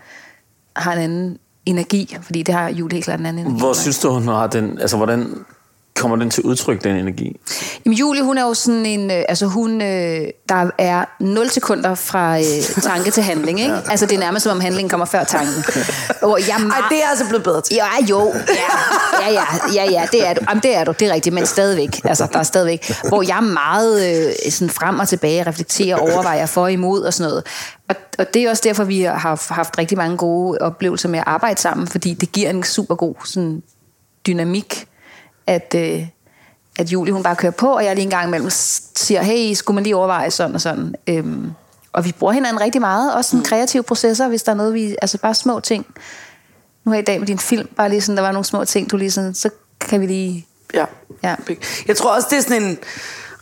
har 0.76 0.94
en 0.94 1.00
anden 1.00 1.38
energi, 1.66 2.18
fordi 2.22 2.44
det 2.44 2.56
har 2.56 2.70
Julie 2.70 2.96
helt 2.96 3.06
klart 3.06 3.20
en 3.20 3.26
anden 3.26 3.46
energi. 3.46 3.60
Hvor 3.60 3.74
synes 3.74 4.00
du, 4.00 4.10
hun 4.10 4.28
har 4.28 4.48
den... 4.48 4.80
Altså, 4.80 4.98
hvordan 4.98 5.46
kommer 5.96 6.18
den 6.18 6.30
til 6.30 6.44
udtryk, 6.44 6.84
den 6.84 6.96
energi? 6.96 7.40
Jamen 7.86 7.98
Julie, 7.98 8.24
hun 8.24 8.38
er 8.38 8.42
jo 8.42 8.54
sådan 8.54 8.86
en, 8.86 9.12
øh, 9.12 9.24
altså 9.30 9.46
hun, 9.46 9.82
øh, 9.82 10.28
der 10.50 10.72
er 10.78 11.06
0 11.20 11.50
sekunder 11.50 11.96
fra 11.96 12.38
øh, 12.38 12.82
tanke 12.82 13.12
til 13.12 13.24
handling, 13.24 13.60
ikke? 13.60 13.74
Altså 13.92 14.06
det 14.06 14.16
er 14.16 14.20
nærmest 14.20 14.44
som 14.44 14.52
om 14.52 14.62
handlingen 14.62 14.90
kommer 14.90 15.06
før 15.06 15.24
tanken. 15.24 15.64
Hvor 16.20 16.38
jeg 16.38 16.48
er 16.50 16.82
Ej, 16.82 16.90
det 16.90 17.04
er 17.04 17.10
altså 17.10 17.26
blevet 17.28 17.44
bedre 17.44 17.62
til. 17.62 17.76
Ja, 17.76 18.06
jo. 18.10 18.34
Ja, 19.18 19.30
ja, 19.30 19.32
ja, 19.32 19.44
ja, 19.74 19.92
ja 19.92 20.08
det 20.12 20.28
er 20.28 20.34
du. 20.34 20.42
Jamen, 20.50 20.64
det 20.64 20.76
er 20.76 20.84
du, 20.84 20.94
det 21.00 21.08
er 21.08 21.14
rigtigt, 21.14 21.36
men 21.36 21.46
stadigvæk. 21.46 22.02
Altså, 22.04 22.28
der 22.34 22.40
er 22.40 22.44
stadigvæk. 22.44 22.92
Hvor 23.08 23.22
jeg 23.22 23.38
er 23.38 23.42
meget 23.42 24.28
øh, 24.28 24.52
sådan 24.52 24.70
frem 24.70 25.00
og 25.00 25.08
tilbage, 25.08 25.48
reflekterer, 25.48 25.96
overvejer 25.98 26.46
for 26.46 26.62
og 26.62 26.72
imod 26.72 27.02
og 27.02 27.14
sådan 27.14 27.30
noget. 27.30 27.44
Og, 27.90 27.96
og 28.20 28.34
det 28.34 28.44
er 28.44 28.50
også 28.50 28.64
derfor, 28.66 28.84
vi 28.84 29.02
har 29.02 29.18
haft, 29.18 29.50
haft 29.50 29.78
rigtig 29.78 29.98
mange 29.98 30.18
gode 30.18 30.58
oplevelser 30.62 31.10
med 31.10 31.20
at 31.20 31.26
arbejde 31.28 31.62
sammen, 31.62 31.88
fordi 31.88 32.14
det 32.14 32.32
giver 32.32 32.50
en 32.50 32.64
super 32.64 32.96
god 32.96 33.16
sådan, 33.26 33.62
dynamik, 34.28 34.88
at, 35.48 35.76
øh, 35.78 36.08
at 36.80 36.90
Julie 36.90 37.14
hun 37.14 37.24
bare 37.24 37.36
kører 37.36 37.52
på, 37.52 37.68
og 37.68 37.86
jeg 37.86 37.96
lige 37.96 38.04
en 38.04 38.10
gang 38.10 38.28
imellem 38.28 38.50
siger, 38.96 39.22
hey, 39.22 39.54
skulle 39.54 39.76
man 39.76 39.84
lige 39.84 39.96
overveje 39.96 40.32
sådan 40.32 40.56
og 40.56 40.62
sådan. 40.62 40.96
Øhm, 41.08 41.52
og 41.94 42.06
vi 42.06 42.12
bruger 42.20 42.34
hinanden 42.34 42.62
rigtig 42.62 42.82
meget, 42.82 43.16
også 43.16 43.30
sådan 43.32 43.46
kreative 43.46 43.84
processer, 43.84 44.28
hvis 44.28 44.44
der 44.44 44.52
er 44.52 44.56
noget, 44.56 44.74
vi, 44.74 44.96
altså 45.02 45.18
bare 45.18 45.34
små 45.34 45.60
ting. 45.60 45.86
Nu 46.86 46.92
her 46.92 47.00
i 47.00 47.04
dag 47.04 47.20
med 47.20 47.28
din 47.28 47.40
film, 47.40 47.68
bare 47.76 47.90
lige 47.90 48.02
sådan, 48.02 48.18
der 48.18 48.24
var 48.24 48.32
nogle 48.32 48.46
små 48.46 48.66
ting, 48.66 48.92
du 48.92 48.98
lige 48.98 49.12
sådan, 49.12 49.34
så 49.34 49.50
kan 49.80 50.02
vi 50.02 50.06
lige... 50.06 50.48
Ja. 50.74 50.86
Ja. 51.24 51.36
Jeg 51.88 51.98
tror 51.98 52.16
også, 52.16 52.28
det 52.32 52.38
er 52.38 52.42
sådan 52.42 52.64
en 52.64 52.78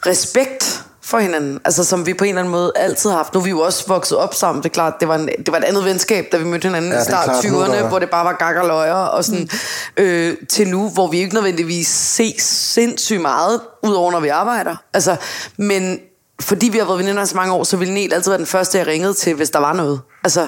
respekt 0.06 0.86
for 1.12 1.20
hinanden, 1.20 1.60
altså 1.66 1.84
som 1.84 2.06
vi 2.06 2.14
på 2.14 2.24
en 2.24 2.30
eller 2.30 2.40
anden 2.42 2.52
måde 2.52 2.72
altid 2.76 3.10
har 3.10 3.18
haft. 3.18 3.34
Nu 3.34 3.40
er 3.40 3.44
vi 3.44 3.50
jo 3.50 3.60
også 3.60 3.84
vokset 3.88 4.18
op 4.18 4.34
sammen, 4.36 4.64
det 4.64 4.70
er 4.70 4.74
klart, 4.74 4.94
det 5.00 5.08
var, 5.08 5.16
en, 5.16 5.28
det 5.28 5.52
var 5.52 5.58
et 5.58 5.64
andet 5.64 5.86
venskab, 5.86 6.26
da 6.32 6.38
vi 6.38 6.44
mødte 6.44 6.68
hinanden 6.68 6.92
Ja, 6.92 7.02
i 7.02 7.04
start 7.04 7.24
klart, 7.24 7.44
nu 7.52 7.60
er 7.60 7.66
20'erne, 7.66 7.72
der- 7.74 7.88
hvor 7.88 8.00
det 8.00 8.10
bare 8.10 8.26
var 8.26 8.34
gak 8.40 8.56
og 8.56 8.68
løjer, 8.68 8.94
og 8.94 9.24
sådan, 9.26 9.50
øh, 9.98 10.38
til 10.50 10.68
nu, 10.68 10.90
hvor 10.90 11.08
vi 11.08 11.18
ikke 11.18 11.34
nødvendigvis 11.34 11.88
ses 11.88 12.42
sindssygt 12.44 13.22
meget, 13.22 13.62
udover 13.84 14.12
når 14.12 14.20
vi 14.20 14.28
arbejder. 14.28 14.76
Altså, 14.94 15.16
men 15.58 16.00
fordi 16.42 16.70
vi 16.70 16.78
har 16.78 16.86
været 16.86 17.00
veninder 17.00 17.26
så 17.26 17.36
mange 17.36 17.54
år, 17.54 17.64
så 17.64 17.78
ville 17.78 17.94
Niel 17.94 18.14
altid 18.14 18.32
være 18.32 18.38
den 18.38 18.46
første, 18.48 18.78
jeg 18.78 18.88
ringede 18.88 19.14
til, 19.14 19.34
hvis 19.36 19.50
der 19.50 19.60
var 19.60 19.74
noget. 19.74 20.02
Altså, 20.24 20.48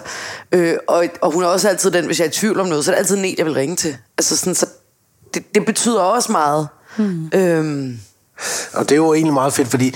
øh, 0.51 0.75
og, 0.88 1.05
og 1.22 1.32
hun 1.34 1.43
er 1.43 1.48
også 1.48 1.70
altid 1.70 1.91
den, 1.91 2.05
hvis 2.05 2.20
jeg 2.20 2.25
er 2.25 2.29
i 2.29 2.34
tvivl 2.34 2.60
om 2.60 2.67
noget, 2.67 2.86
så 2.86 2.91
er 2.91 2.96
det 2.96 3.00
altid 3.00 3.15
Niel, 3.17 3.36
jeg 3.38 3.46
vil 3.46 3.53
ringe 3.53 3.75
til. 3.75 3.98
Altså 4.17 4.38
sådan, 4.38 4.55
så 4.55 4.65
det, 5.34 5.55
det 5.55 5.65
betyder 5.65 6.01
også 6.01 6.32
meget. 6.32 6.67
Hmm. 6.98 7.29
Øhm, 7.34 8.00
Og 8.74 8.84
det 8.89 8.91
er 8.91 8.96
jo 8.96 9.13
egentlig 9.13 9.34
meget 9.34 9.53
fedt, 9.53 9.67
fordi 9.67 9.96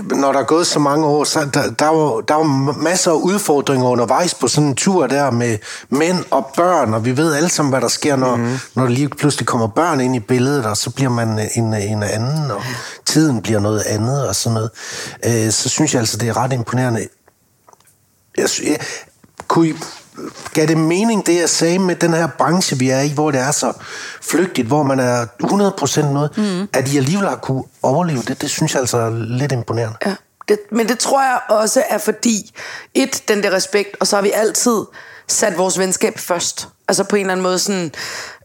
når 0.00 0.32
der 0.32 0.40
er 0.40 0.44
gået 0.44 0.66
så 0.66 0.78
mange 0.78 1.06
år, 1.06 1.24
så 1.24 1.48
der, 1.54 1.70
der, 1.70 1.86
er 1.86 1.92
jo, 1.92 2.20
der 2.20 2.34
er 2.34 2.38
jo 2.38 2.44
masser 2.72 3.10
af 3.10 3.14
udfordringer 3.14 3.86
undervejs 3.88 4.34
på 4.34 4.48
sådan 4.48 4.68
en 4.68 4.74
tur 4.74 5.06
der 5.06 5.30
med 5.30 5.58
mænd 5.90 6.24
og 6.30 6.50
børn, 6.56 6.94
og 6.94 7.04
vi 7.04 7.16
ved 7.16 7.34
alle 7.34 7.48
sammen, 7.48 7.72
hvad 7.72 7.80
der 7.80 7.88
sker, 7.88 8.16
når, 8.16 8.36
mm-hmm. 8.36 8.58
når 8.74 8.82
der 8.82 8.90
lige 8.90 9.08
pludselig 9.08 9.46
kommer 9.46 9.66
børn 9.66 10.00
ind 10.00 10.16
i 10.16 10.20
billedet, 10.20 10.66
og 10.66 10.76
så 10.76 10.90
bliver 10.90 11.10
man 11.10 11.50
en, 11.54 11.74
en 11.74 12.02
anden, 12.02 12.50
og 12.50 12.62
tiden 13.06 13.42
bliver 13.42 13.60
noget 13.60 13.82
andet 13.86 14.28
og 14.28 14.34
sådan 14.34 14.54
noget. 14.54 14.70
Øh, 15.26 15.52
så 15.52 15.68
synes 15.68 15.94
jeg 15.94 16.00
altså, 16.00 16.16
det 16.16 16.28
er 16.28 16.36
ret 16.36 16.52
imponerende. 16.52 17.08
Jeg, 18.38 18.48
jeg, 18.66 18.78
kunne 19.48 19.68
I, 19.68 19.74
gav 20.54 20.66
det 20.66 20.78
mening, 20.78 21.26
det 21.26 21.40
jeg 21.40 21.48
sagde 21.48 21.78
med 21.78 21.96
den 21.96 22.14
her 22.14 22.26
branche, 22.26 22.78
vi 22.78 22.90
er 22.90 23.00
i, 23.00 23.12
hvor 23.14 23.30
det 23.30 23.40
er 23.40 23.50
så 23.50 23.72
flygtigt, 24.22 24.66
hvor 24.66 24.82
man 24.82 25.00
er 25.00 25.26
100% 25.42 26.12
noget, 26.12 26.38
mm. 26.38 26.68
at 26.72 26.92
I 26.92 26.96
alligevel 26.96 27.28
har 27.28 27.36
kunne 27.36 27.64
overleve 27.82 28.22
det, 28.22 28.40
det 28.40 28.50
synes 28.50 28.74
jeg 28.74 28.80
altså 28.80 28.98
er 28.98 29.10
lidt 29.10 29.52
imponerende. 29.52 29.96
Ja, 30.06 30.14
det, 30.48 30.58
men 30.70 30.88
det 30.88 30.98
tror 30.98 31.22
jeg 31.22 31.40
også 31.48 31.82
er 31.88 31.98
fordi, 31.98 32.54
et, 32.94 33.22
den 33.28 33.42
der 33.42 33.52
respekt, 33.52 33.96
og 34.00 34.06
så 34.06 34.16
har 34.16 34.22
vi 34.22 34.30
altid 34.30 34.78
sat 35.28 35.58
vores 35.58 35.78
venskab 35.78 36.18
først. 36.18 36.68
Altså 36.88 37.04
på 37.04 37.16
en 37.16 37.20
eller 37.20 37.32
anden 37.32 37.42
måde 37.42 37.58
sådan, 37.58 37.92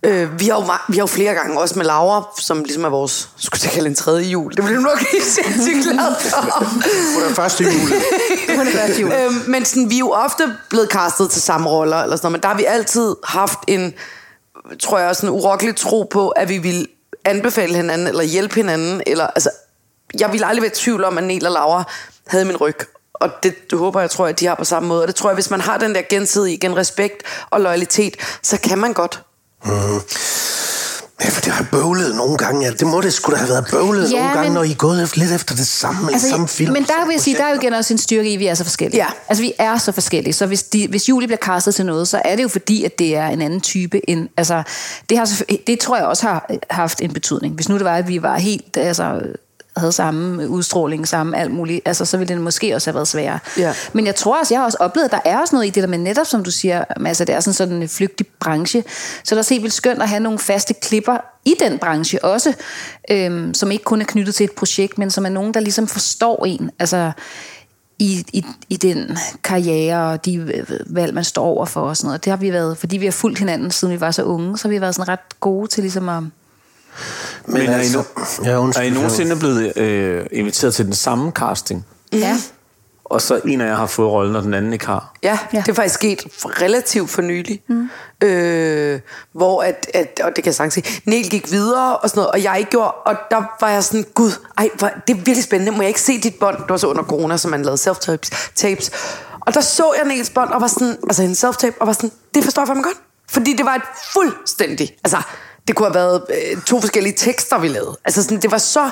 øh, 0.04 0.40
vi, 0.40 0.46
har 0.48 0.56
jo, 0.56 0.74
vi 0.90 0.98
har 0.98 1.04
jo 1.04 1.06
flere 1.06 1.34
gange, 1.34 1.60
også 1.60 1.76
med 1.78 1.86
Laura, 1.86 2.30
som 2.40 2.64
ligesom 2.64 2.84
er 2.84 2.90
vores, 2.90 3.30
skulle 3.38 3.62
jeg 3.64 3.72
kalde 3.72 3.90
en 3.90 3.96
tredje 3.96 4.26
jul, 4.26 4.56
det 4.56 4.64
bliver 4.64 4.78
du 4.78 4.84
nok 4.84 5.02
ikke 5.14 5.26
sindssygt 5.26 5.84
glad 5.84 6.16
for. 6.22 6.64
På 7.20 7.28
den 7.28 7.36
første 7.36 7.64
jule. 7.64 7.96
Hun 8.58 8.68
er 8.68 8.72
første 8.72 9.02
jul. 9.02 9.12
øhm, 9.12 9.44
men 9.48 9.66
sådan, 9.66 9.90
vi 9.90 9.96
er 9.96 10.00
jo 10.00 10.12
ofte 10.12 10.56
blevet 10.70 10.90
castet 10.90 11.32
til 11.32 11.42
samme 11.42 11.70
roller, 11.70 11.98
eller 11.98 12.16
sådan 12.16 12.26
noget, 12.26 12.32
men 12.32 12.42
der 12.42 12.48
har 12.48 12.56
vi 12.58 12.66
altid 12.66 13.16
haft 13.24 13.60
en 13.68 13.94
tror 14.80 15.00
jeg, 15.00 15.16
sådan 15.16 15.30
urokkelig 15.30 15.76
tro 15.76 16.04
på, 16.04 16.30
at 16.30 16.50
vi 16.50 16.58
vil 16.58 16.88
anbefale 17.26 17.76
hinanden, 17.76 18.08
eller 18.08 18.24
hjælpe 18.24 18.56
hinanden, 18.56 19.02
eller, 19.08 19.28
altså, 19.28 19.50
jeg 20.20 20.34
vil 20.34 20.44
aldrig 20.44 20.62
være 20.62 20.72
i 20.72 20.76
tvivl 20.76 21.04
om, 21.04 21.18
at 21.18 21.24
Niel 21.24 21.46
og 21.46 21.52
Laura 21.52 21.84
havde 22.28 22.46
min 22.46 22.58
ryg. 22.58 22.78
Og 23.20 23.30
det, 23.44 23.72
det 23.72 23.80
håber 23.80 24.00
jeg, 24.02 24.10
tror 24.10 24.26
jeg, 24.26 24.34
at 24.34 24.40
de 24.40 24.46
har 24.46 24.56
på 24.56 24.64
samme 24.66 24.90
måde. 24.90 25.02
Og 25.02 25.08
det 25.08 25.16
tror 25.16 25.30
jeg, 25.30 25.34
hvis 25.36 25.50
man 25.50 25.62
har 25.62 25.78
den 25.78 25.96
der 25.96 26.02
gensidige 26.10 26.54
igen 26.54 26.78
respekt 26.78 27.24
og 27.50 27.62
loyalitet, 27.62 28.16
så 28.44 28.58
kan 28.58 28.78
man 28.78 28.94
godt. 28.94 29.24
Ja, 31.24 31.30
for 31.30 31.42
det 31.42 31.52
har 31.54 31.66
bøvlet 31.72 32.16
nogle 32.16 32.38
gange. 32.38 32.66
Ja, 32.66 32.72
det 32.72 32.88
må 32.88 33.02
det 33.02 33.14
skulle 33.14 33.36
da 33.40 33.40
have 33.46 33.50
været 33.50 33.68
bøvlet 33.72 34.12
Ja, 34.12 34.18
nogle 34.18 34.34
gange, 34.34 34.44
men- 34.44 34.54
når 34.54 34.64
I 34.64 34.72
er 34.72 34.76
gået 34.76 35.04
efter, 35.04 35.20
lidt 35.20 35.32
efter 35.32 35.56
det 35.56 35.68
samme, 35.68 36.14
altså, 36.14 36.30
samme 36.30 36.48
film. 36.48 36.74
Men 36.74 36.84
der 36.84 37.06
vil 37.06 37.14
jeg 37.14 37.22
sige, 37.22 37.38
der 37.38 37.44
er 37.44 37.50
jo 37.50 37.56
igen 37.62 37.74
også 37.74 37.94
en 37.94 37.98
styrke 37.98 38.30
i, 38.30 38.34
at 38.34 38.40
vi 38.40 38.48
er 38.48 38.54
så 38.56 38.64
forskellige. 38.64 39.04
Ja. 39.04 39.08
Altså, 39.30 39.44
vi 39.44 39.54
er 39.60 39.78
så 39.78 39.92
forskellige. 39.92 40.34
Så 40.34 40.46
hvis, 40.46 40.64
de, 40.64 40.88
hvis 40.88 41.10
Julie 41.10 41.28
bliver 41.28 41.38
castet 41.38 41.76
til 41.76 41.86
noget, 41.86 42.08
så 42.08 42.22
er 42.26 42.36
det 42.36 42.44
jo 42.44 42.48
fordi, 42.48 42.84
at 42.84 43.00
det 43.00 43.16
er 43.16 43.28
en 43.28 43.42
anden 43.42 43.62
type. 43.62 44.10
End, 44.10 44.30
altså, 44.38 44.64
det, 45.10 45.18
har, 45.18 45.42
det 45.68 45.80
tror 45.80 45.98
jeg 45.98 46.06
også 46.06 46.24
har 46.26 46.50
haft 46.70 47.02
en 47.02 47.14
betydning. 47.14 47.56
Hvis 47.56 47.70
nu 47.70 47.76
det 47.76 47.86
var, 47.86 47.96
at 47.98 48.08
vi 48.08 48.22
var 48.22 48.38
helt... 48.38 48.78
Altså, 48.78 49.22
havde 49.80 49.92
samme 49.92 50.50
udstråling, 50.50 51.08
samme 51.08 51.38
alt 51.38 51.52
muligt, 51.52 51.82
altså, 51.86 52.06
så 52.06 52.18
ville 52.18 52.34
det 52.34 52.42
måske 52.42 52.76
også 52.76 52.90
have 52.90 52.96
været 52.96 53.08
sværere. 53.08 53.40
Ja. 53.58 53.74
Men 53.94 54.06
jeg 54.06 54.16
tror 54.16 54.40
også, 54.40 54.54
jeg 54.54 54.60
har 54.60 54.66
også 54.66 54.78
oplevet, 54.80 55.06
at 55.06 55.12
der 55.12 55.20
er 55.26 55.40
også 55.40 55.56
noget 55.56 55.68
i 55.68 55.70
det 55.70 55.84
der 55.84 55.90
med 55.90 55.98
netop, 55.98 56.26
som 56.26 56.44
du 56.44 56.52
siger, 56.52 56.84
altså, 57.06 57.26
det 57.26 57.36
er 57.36 57.40
sådan, 57.40 57.54
sådan 57.54 57.82
en 57.82 57.90
flygtig 57.90 58.28
branche. 58.40 58.84
Så 59.24 59.30
det 59.30 59.32
er 59.32 59.38
også 59.38 59.54
helt 59.54 59.64
vildt 59.64 59.76
skønt 59.76 60.02
at 60.02 60.10
have 60.10 60.20
nogle 60.20 60.40
faste 60.40 60.74
klipper 60.74 61.18
i 61.46 61.56
den 61.60 61.80
branche 61.80 62.26
også, 62.26 62.54
øhm, 63.12 63.54
som 63.54 63.72
ikke 63.72 63.84
kun 63.84 64.02
er 64.02 64.06
knyttet 64.06 64.36
til 64.36 64.44
et 64.44 64.52
projekt, 64.52 64.98
men 64.98 65.12
som 65.12 65.26
er 65.26 65.30
nogen, 65.30 65.54
der 65.54 65.60
ligesom 65.60 65.88
forstår 65.88 66.46
en. 66.46 66.72
Altså, 66.80 67.12
i, 68.00 68.26
i, 68.34 68.46
i 68.70 68.78
den 68.78 69.18
karriere 69.44 70.12
og 70.12 70.26
de 70.26 70.36
øh, 70.36 70.96
valg, 70.96 71.14
man 71.14 71.24
står 71.24 71.44
over 71.44 71.66
for 71.66 71.82
og 71.82 71.98
sådan 71.98 72.08
noget. 72.08 72.26
Det 72.26 72.30
har 72.32 72.38
vi 72.38 72.52
været, 72.52 72.78
fordi 72.78 72.98
vi 72.98 73.06
har 73.06 73.12
fulgt 73.12 73.40
hinanden, 73.40 73.72
siden 73.72 73.94
vi 73.94 74.02
var 74.02 74.12
så 74.12 74.24
unge, 74.24 74.58
så 74.58 74.68
har 74.68 74.70
vi 74.70 74.82
været 74.82 74.96
sådan 74.96 75.08
ret 75.08 75.40
gode 75.40 75.68
til 75.68 75.84
ligesom 75.84 76.10
at... 76.10 76.24
Men, 77.48 77.62
Men 77.62 77.70
er 77.70 77.76
I 77.76 77.80
altså, 77.80 78.04
ja, 78.44 78.50
Er 78.50 78.58
undskyld, 78.58 78.86
I 78.86 78.90
nogensinde 78.90 79.36
blevet 79.36 79.78
øh, 79.78 80.26
inviteret 80.32 80.74
til 80.74 80.86
den 80.86 80.94
samme 80.94 81.32
casting? 81.32 81.86
Ja. 82.14 82.38
Og 83.06 83.22
så 83.22 83.42
en 83.46 83.62
af 83.62 83.66
jer 83.68 83.76
har 83.76 83.86
fået 83.86 84.12
rollen, 84.12 84.36
og 84.36 84.44
den 84.44 84.54
anden 84.54 84.74
ikke 84.74 84.86
har. 84.86 85.14
Ja, 85.24 85.40
Ja. 85.54 85.58
det 85.66 85.70
er 85.70 85.74
faktisk 85.74 85.96
sket 85.96 86.24
relativt 86.62 87.10
for 87.10 87.22
nylig. 87.22 87.62
Mm. 87.70 87.90
Øh, 88.24 89.00
hvor 89.34 89.62
at, 89.64 89.88
at, 89.94 90.20
og 90.24 90.36
det 90.36 90.44
kan 90.44 90.46
jeg 90.46 90.56
sagtens 90.56 90.74
sige, 90.74 91.02
Niel 91.06 91.30
gik 91.30 91.52
videre 91.52 91.98
og 91.98 92.10
sådan 92.10 92.20
noget, 92.20 92.32
og 92.32 92.44
jeg 92.44 92.56
ikke 92.60 92.72
gjorde, 92.72 92.92
og 92.92 93.16
der 93.32 93.44
var 93.62 93.70
jeg 93.70 93.84
sådan, 93.84 94.06
gud, 94.14 94.32
ej, 94.58 94.70
hvor, 94.78 94.90
det 95.08 95.14
er 95.14 95.18
virkelig 95.18 95.44
spændende, 95.44 95.72
må 95.72 95.82
jeg 95.82 95.88
ikke 95.88 96.02
se 96.02 96.22
dit 96.22 96.36
bånd? 96.40 96.58
Det 96.58 96.70
var 96.70 96.78
så 96.78 96.88
under 96.88 97.04
corona, 97.04 97.38
så 97.38 97.48
man 97.48 97.62
lavede 97.64 97.92
self-tapes. 97.92 98.52
Tapes. 98.56 98.92
Og 99.40 99.54
der 99.54 99.62
så 99.62 99.94
jeg 99.98 100.08
Niels 100.08 100.30
bånd, 100.30 100.50
og 100.50 100.62
var 100.62 100.68
sådan, 100.68 100.98
altså 101.04 101.24
en 101.24 101.32
self-tape, 101.32 101.78
og 101.80 101.88
var 101.88 101.94
sådan, 101.94 102.12
det 102.36 102.44
forstår 102.44 102.62
jeg 102.62 102.68
fandme 102.68 102.84
godt. 102.84 102.98
Fordi 103.30 103.54
det 103.54 103.66
var 103.66 103.76
et 103.76 103.82
fuldstændig, 104.14 104.96
altså, 105.04 105.18
det 105.68 105.76
kunne 105.76 105.86
have 105.88 105.96
været 105.96 106.22
øh, 106.30 106.62
to 106.62 106.82
forskellige 106.82 107.14
tekster, 107.18 107.60
vi 107.60 107.68
lavede. 107.68 107.98
Altså 108.06 108.24
sådan, 108.24 108.42
det 108.42 108.52
var 108.52 108.58
så 108.58 108.90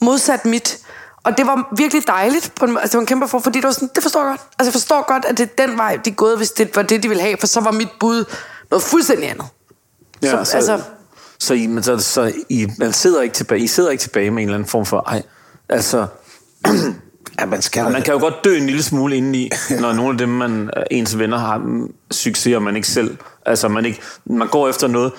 modsat 0.00 0.44
mit. 0.44 0.78
Og 1.24 1.38
det 1.38 1.46
var 1.46 1.74
virkelig 1.76 2.06
dejligt. 2.06 2.52
På 2.56 2.64
en, 2.64 2.70
altså, 2.70 2.88
det 2.88 2.94
var 2.94 3.00
en 3.00 3.06
kæmpe 3.06 3.28
for, 3.28 3.38
fordi 3.38 3.58
det 3.58 3.64
var 3.66 3.72
sådan, 3.72 3.90
det 3.94 4.02
forstår 4.02 4.20
jeg 4.20 4.28
godt. 4.28 4.40
Altså, 4.58 4.68
jeg 4.68 4.72
forstår 4.72 5.04
godt, 5.12 5.24
at 5.24 5.38
det 5.38 5.50
er 5.56 5.66
den 5.66 5.78
vej, 5.78 5.98
de 6.04 6.10
er 6.10 6.14
gået, 6.14 6.36
hvis 6.36 6.50
det 6.50 6.76
var 6.76 6.82
det, 6.82 7.02
de 7.02 7.08
ville 7.08 7.22
have. 7.22 7.36
For 7.40 7.46
så 7.46 7.60
var 7.60 7.70
mit 7.72 7.88
bud 8.00 8.24
noget 8.70 8.82
fuldstændig 8.82 9.30
andet. 9.30 9.46
Ja, 10.22 10.30
Så, 10.30 10.50
så, 10.50 10.56
altså- 10.56 10.80
så, 11.38 11.54
I, 11.54 11.66
men 11.66 11.82
så, 11.82 11.98
så 11.98 12.32
I, 12.48 12.68
man 12.78 12.92
sidder 12.92 13.22
ikke 13.22 13.34
tilbage, 13.34 13.60
I 13.60 13.66
sidder 13.66 13.90
ikke 13.90 14.02
tilbage 14.02 14.30
med 14.30 14.42
en 14.42 14.48
eller 14.48 14.54
anden 14.54 14.68
form 14.68 14.86
for, 14.86 15.04
ej, 15.06 15.22
altså, 15.68 16.06
Ja, 17.40 17.46
man 17.46 17.62
skal 17.62 17.92
man 17.92 18.02
kan 18.02 18.14
jo 18.14 18.20
godt 18.20 18.34
dø 18.44 18.56
en 18.56 18.66
lille 18.66 18.82
smule 18.82 19.16
indeni, 19.16 19.50
når 19.80 19.92
nogle 19.92 20.12
af 20.12 20.18
dem, 20.18 20.28
man, 20.28 20.70
ens 20.90 21.18
venner 21.18 21.38
har 21.38 21.58
mm, 21.58 21.92
succes, 22.10 22.56
og 22.56 22.62
man 22.62 22.76
ikke 22.76 22.88
selv, 22.88 23.16
altså 23.46 23.68
man, 23.68 23.84
ikke, 23.84 24.00
man 24.24 24.48
går 24.48 24.68
efter 24.68 24.86
noget 24.86 25.12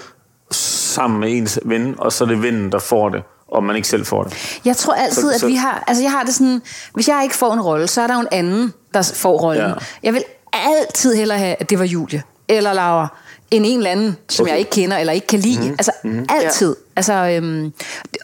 sammen 0.94 1.20
med 1.20 1.38
ens 1.38 1.60
ven, 1.66 1.96
og 1.98 2.14
så 2.14 2.24
er 2.24 2.28
det 2.28 2.42
vennen, 2.42 2.72
der 2.72 2.80
får 2.80 3.10
det, 3.10 3.24
og 3.48 3.64
man 3.64 3.76
ikke 3.76 3.88
selv 3.88 4.06
får 4.06 4.24
det. 4.24 4.60
Jeg 4.66 4.78
tror 4.78 4.94
altid, 4.94 5.22
Så- 5.24 5.30
at 5.34 5.40
så- 5.40 5.48
vi 5.48 5.56
har... 5.56 5.84
Altså, 5.88 6.04
jeg 6.04 6.12
har 6.12 6.24
det 6.24 6.34
sådan... 6.34 6.62
Hvis 6.94 7.08
jeg 7.08 7.20
ikke 7.24 7.36
får 7.36 7.54
en 7.54 7.62
rolle, 7.62 7.88
så 7.88 8.02
er 8.02 8.08
der 8.08 8.14
jo 8.14 8.20
en 8.22 8.28
anden, 8.32 8.74
der 8.94 9.12
får 9.16 9.38
rollen. 9.38 9.68
Ja. 9.70 9.74
Jeg 10.04 10.14
vil 10.14 10.24
altid 10.54 11.16
hellere 11.16 11.38
have, 11.38 11.56
at 11.60 11.70
det 11.70 11.80
var 11.80 11.86
Julie 11.86 12.24
eller 12.48 12.74
Laura, 12.74 13.08
end 13.52 13.66
en 13.68 13.78
eller 13.78 13.92
anden, 13.92 14.18
som 14.30 14.44
Okay. 14.44 14.52
jeg 14.52 14.60
ikke 14.60 14.72
kender 14.72 14.98
eller 14.98 15.14
ikke 15.14 15.28
kan 15.28 15.40
lide. 15.40 15.60
Mm-hmm. 15.60 15.72
Altså, 15.74 15.92
mm-hmm. 16.04 16.26
altid. 16.30 16.76
Altså, 16.96 17.14
øhm, 17.14 17.74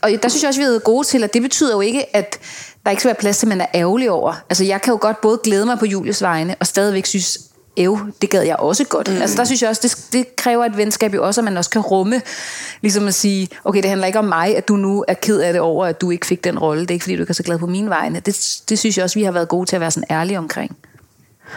og 0.01 0.09
der 0.23 0.29
synes 0.29 0.43
jeg 0.43 0.47
også, 0.47 0.59
vi 0.61 0.65
er 0.65 0.79
gode 0.79 1.07
til, 1.07 1.23
at 1.23 1.33
det 1.33 1.41
betyder 1.41 1.73
jo 1.73 1.81
ikke, 1.81 2.15
at 2.15 2.39
der 2.85 2.91
ikke 2.91 3.01
skal 3.01 3.09
være 3.09 3.15
plads 3.19 3.37
til, 3.37 3.45
at 3.45 3.49
man 3.49 3.61
er 3.61 3.65
ærgerlig 3.75 4.11
over. 4.11 4.33
Altså, 4.49 4.63
jeg 4.63 4.81
kan 4.81 4.91
jo 4.91 4.97
godt 5.01 5.21
både 5.21 5.39
glæde 5.43 5.65
mig 5.65 5.79
på 5.79 5.85
Julies 5.85 6.21
vegne, 6.21 6.55
og 6.59 6.67
stadigvæk 6.67 7.05
synes, 7.05 7.37
Ev, 7.79 7.99
det 8.21 8.29
gad 8.29 8.41
jeg 8.41 8.55
også 8.55 8.83
godt. 8.83 9.07
Mm. 9.07 9.21
Altså 9.21 9.37
der 9.37 9.43
synes 9.43 9.61
jeg 9.61 9.69
også, 9.69 9.81
det, 9.83 10.13
det 10.13 10.35
kræver 10.35 10.65
et 10.65 10.77
venskab 10.77 11.13
jo 11.13 11.25
også, 11.25 11.41
at 11.41 11.45
man 11.45 11.57
også 11.57 11.69
kan 11.69 11.81
rumme, 11.81 12.21
ligesom 12.81 13.07
at 13.07 13.13
sige, 13.13 13.47
okay, 13.63 13.81
det 13.81 13.89
handler 13.89 14.07
ikke 14.07 14.19
om 14.19 14.25
mig, 14.25 14.57
at 14.57 14.67
du 14.67 14.75
nu 14.75 15.05
er 15.07 15.13
ked 15.13 15.39
af 15.39 15.53
det 15.53 15.61
over, 15.61 15.85
at 15.85 16.01
du 16.01 16.11
ikke 16.11 16.25
fik 16.25 16.43
den 16.43 16.59
rolle. 16.59 16.81
Det 16.81 16.91
er 16.91 16.93
ikke, 16.93 17.03
fordi 17.03 17.15
du 17.15 17.21
ikke 17.21 17.31
er 17.31 17.33
så 17.33 17.43
glad 17.43 17.59
på 17.59 17.67
mine 17.67 17.89
vegne. 17.89 18.19
Det, 18.19 18.61
det 18.69 18.79
synes 18.79 18.97
jeg 18.97 19.03
også, 19.03 19.19
vi 19.19 19.23
har 19.23 19.31
været 19.31 19.47
gode 19.47 19.69
til 19.69 19.75
at 19.75 19.79
være 19.79 19.91
sådan 19.91 20.07
ærlige 20.11 20.37
omkring. 20.37 20.77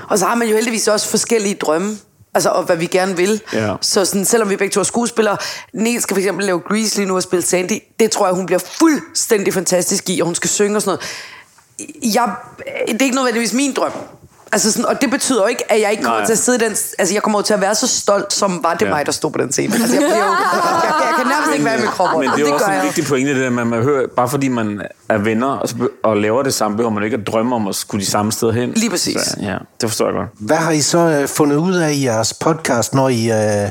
Og 0.08 0.18
så 0.18 0.26
har 0.26 0.34
man 0.34 0.48
jo 0.48 0.54
heldigvis 0.54 0.88
også 0.88 1.08
forskellige 1.08 1.54
drømme. 1.54 1.96
Altså, 2.34 2.50
og 2.50 2.62
hvad 2.62 2.76
vi 2.76 2.86
gerne 2.86 3.16
vil. 3.16 3.42
Ja. 3.52 3.74
Så 3.80 4.04
sådan, 4.04 4.24
selvom 4.24 4.50
vi 4.50 4.56
begge 4.56 4.72
to 4.72 4.80
er 4.80 4.84
skuespillere, 4.84 5.36
Niels 5.72 6.02
skal 6.02 6.14
for 6.14 6.18
eksempel 6.18 6.46
lave 6.46 6.60
Grease 6.60 6.96
lige 6.96 7.08
nu 7.08 7.16
og 7.16 7.22
spille 7.22 7.42
Sandy. 7.42 7.78
Det 8.00 8.10
tror 8.10 8.26
jeg, 8.26 8.34
hun 8.34 8.46
bliver 8.46 8.58
fuldstændig 8.58 9.54
fantastisk 9.54 10.10
i, 10.10 10.20
og 10.20 10.26
hun 10.26 10.34
skal 10.34 10.50
synge 10.50 10.76
og 10.76 10.82
sådan 10.82 10.98
noget. 10.98 12.14
Jeg, 12.14 12.30
det 12.88 13.02
er 13.02 13.04
ikke 13.04 13.16
nødvendigvis 13.16 13.52
min 13.52 13.72
drøm. 13.72 13.92
Altså 14.52 14.72
sådan, 14.72 14.86
og 14.86 15.00
det 15.02 15.10
betyder 15.10 15.40
jo 15.42 15.46
ikke, 15.46 15.72
at 15.72 15.80
jeg 15.80 15.90
ikke 15.90 16.02
kommer 16.02 16.18
Nej. 16.18 16.26
til 16.26 16.32
at 16.32 16.38
sidde 16.38 16.56
i 16.64 16.68
den... 16.68 16.76
Altså, 16.98 17.14
jeg 17.14 17.22
kommer 17.22 17.38
jo 17.38 17.42
til 17.42 17.54
at 17.54 17.60
være 17.60 17.74
så 17.74 17.86
stolt, 17.86 18.32
som 18.32 18.60
var 18.62 18.74
det 18.74 18.86
Ja. 18.86 18.90
mig, 18.90 19.06
der 19.06 19.12
stod 19.12 19.30
på 19.30 19.38
den 19.38 19.52
scene. 19.52 19.74
Altså, 19.74 19.94
jeg, 19.94 20.02
bliver 20.02 20.16
jo, 20.16 20.22
jeg, 20.22 20.38
jeg, 20.84 20.94
jeg 21.08 21.14
kan 21.16 21.26
nærmest 21.26 21.52
ikke 21.52 21.64
være 21.64 21.78
i 21.78 21.80
min 21.80 21.88
krop. 21.90 22.08
Men 22.20 22.30
det 22.30 22.42
er 22.44 22.48
jo 22.48 22.54
også 22.54 22.66
en 22.66 22.72
jeg. 22.72 22.82
vigtig 22.84 23.04
pointe, 23.06 23.34
det 23.34 23.40
der 23.42 23.50
med, 23.50 23.60
at 23.62 23.66
man 23.66 23.82
hører, 23.82 24.06
bare 24.16 24.28
fordi 24.28 24.48
man 24.48 24.82
er 25.08 25.18
venner 25.18 25.46
og, 25.46 25.68
og 26.02 26.16
laver 26.16 26.42
det 26.42 26.54
samme, 26.54 26.76
behøver 26.76 26.92
man 26.92 27.02
ikke 27.04 27.16
at 27.16 27.26
drømme 27.26 27.54
om 27.56 27.68
at 27.68 27.74
skulle 27.74 28.04
de 28.04 28.10
samme 28.10 28.32
steder 28.32 28.52
hen. 28.52 28.72
Lige 28.72 28.90
præcis. 28.90 29.20
Så, 29.20 29.36
ja, 29.42 29.56
det 29.80 29.88
forstår 29.88 30.06
jeg 30.06 30.14
godt. 30.14 30.28
Hvad 30.38 30.56
har 30.56 30.70
I 30.70 30.80
så 30.80 30.98
øh, 30.98 31.28
fundet 31.28 31.56
ud 31.56 31.74
af 31.74 31.92
i 31.92 32.04
jeres 32.04 32.34
podcast, 32.34 32.94
når 32.94 33.08
I 33.08 33.30
øh, 33.30 33.70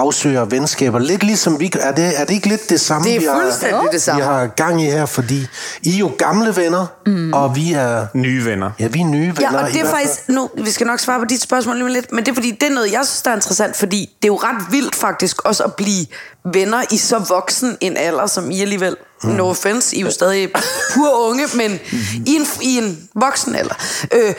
afsøger 0.00 0.44
venskaber? 0.44 0.98
Lidt 0.98 1.22
ligesom 1.22 1.60
vi... 1.60 1.72
Er 1.80 1.92
det, 1.92 2.20
er 2.20 2.24
det 2.24 2.34
ikke 2.34 2.48
lidt 2.48 2.70
det 2.70 2.80
samme, 2.80 3.08
Det 3.08 3.16
er 3.16 3.20
vi 3.20 3.26
har, 3.26 3.88
det 3.92 4.02
samme. 4.02 4.20
vi 4.22 4.26
har 4.26 4.46
gang 4.46 4.82
i 4.82 4.84
her? 4.84 5.06
Fordi 5.06 5.46
I 5.82 5.94
er 5.94 5.98
jo 5.98 6.10
gamle 6.18 6.56
venner, 6.56 6.86
mm. 7.06 7.32
og 7.32 7.56
vi 7.56 7.72
er... 7.72 8.06
Nye 8.14 8.44
venner. 8.44 8.70
Ja, 8.78 8.86
vi 8.86 9.00
er 9.00 9.04
nye 9.04 9.26
venner. 9.36 9.52
Ja, 9.52 9.64
og 9.64 9.72
det 9.72 9.80
er 9.80 9.90
faktisk, 9.90 10.28
nu, 10.28 10.50
vi 10.64 10.70
skal 10.70 10.86
nok 10.86 11.00
svare 11.00 11.18
på 11.18 11.24
dit 11.24 11.42
spørgsmål 11.42 11.76
lige 11.76 11.92
lidt, 11.92 12.12
men 12.12 12.24
det 12.24 12.30
er 12.30 12.34
fordi, 12.34 12.50
det 12.50 12.62
er 12.62 12.74
noget, 12.74 12.92
jeg 12.92 13.00
synes, 13.04 13.22
der 13.22 13.30
er 13.30 13.34
interessant, 13.34 13.76
fordi 13.76 14.00
det 14.22 14.28
er 14.28 14.32
jo 14.32 14.36
ret 14.36 14.72
vildt 14.72 14.94
faktisk 14.94 15.42
også 15.44 15.62
at 15.64 15.74
blive 15.74 16.06
venner 16.52 16.82
i 16.90 16.96
så 16.96 17.18
voksen 17.18 17.76
en 17.80 17.96
alder, 17.96 18.26
som 18.26 18.50
I 18.50 18.60
alligevel, 18.60 18.96
mm. 19.24 19.30
no 19.30 19.48
offense, 19.50 19.96
I 19.96 20.00
er 20.00 20.04
jo 20.04 20.10
stadig 20.10 20.48
pur 20.94 21.28
unge, 21.28 21.46
men 21.54 21.70
Mm-hmm. 21.70 22.24
i, 22.26 22.34
en, 22.36 22.46
i 22.62 22.78
en 22.78 23.08
voksen 23.14 23.54
alder. 23.54 23.74
Øh, 24.12 24.34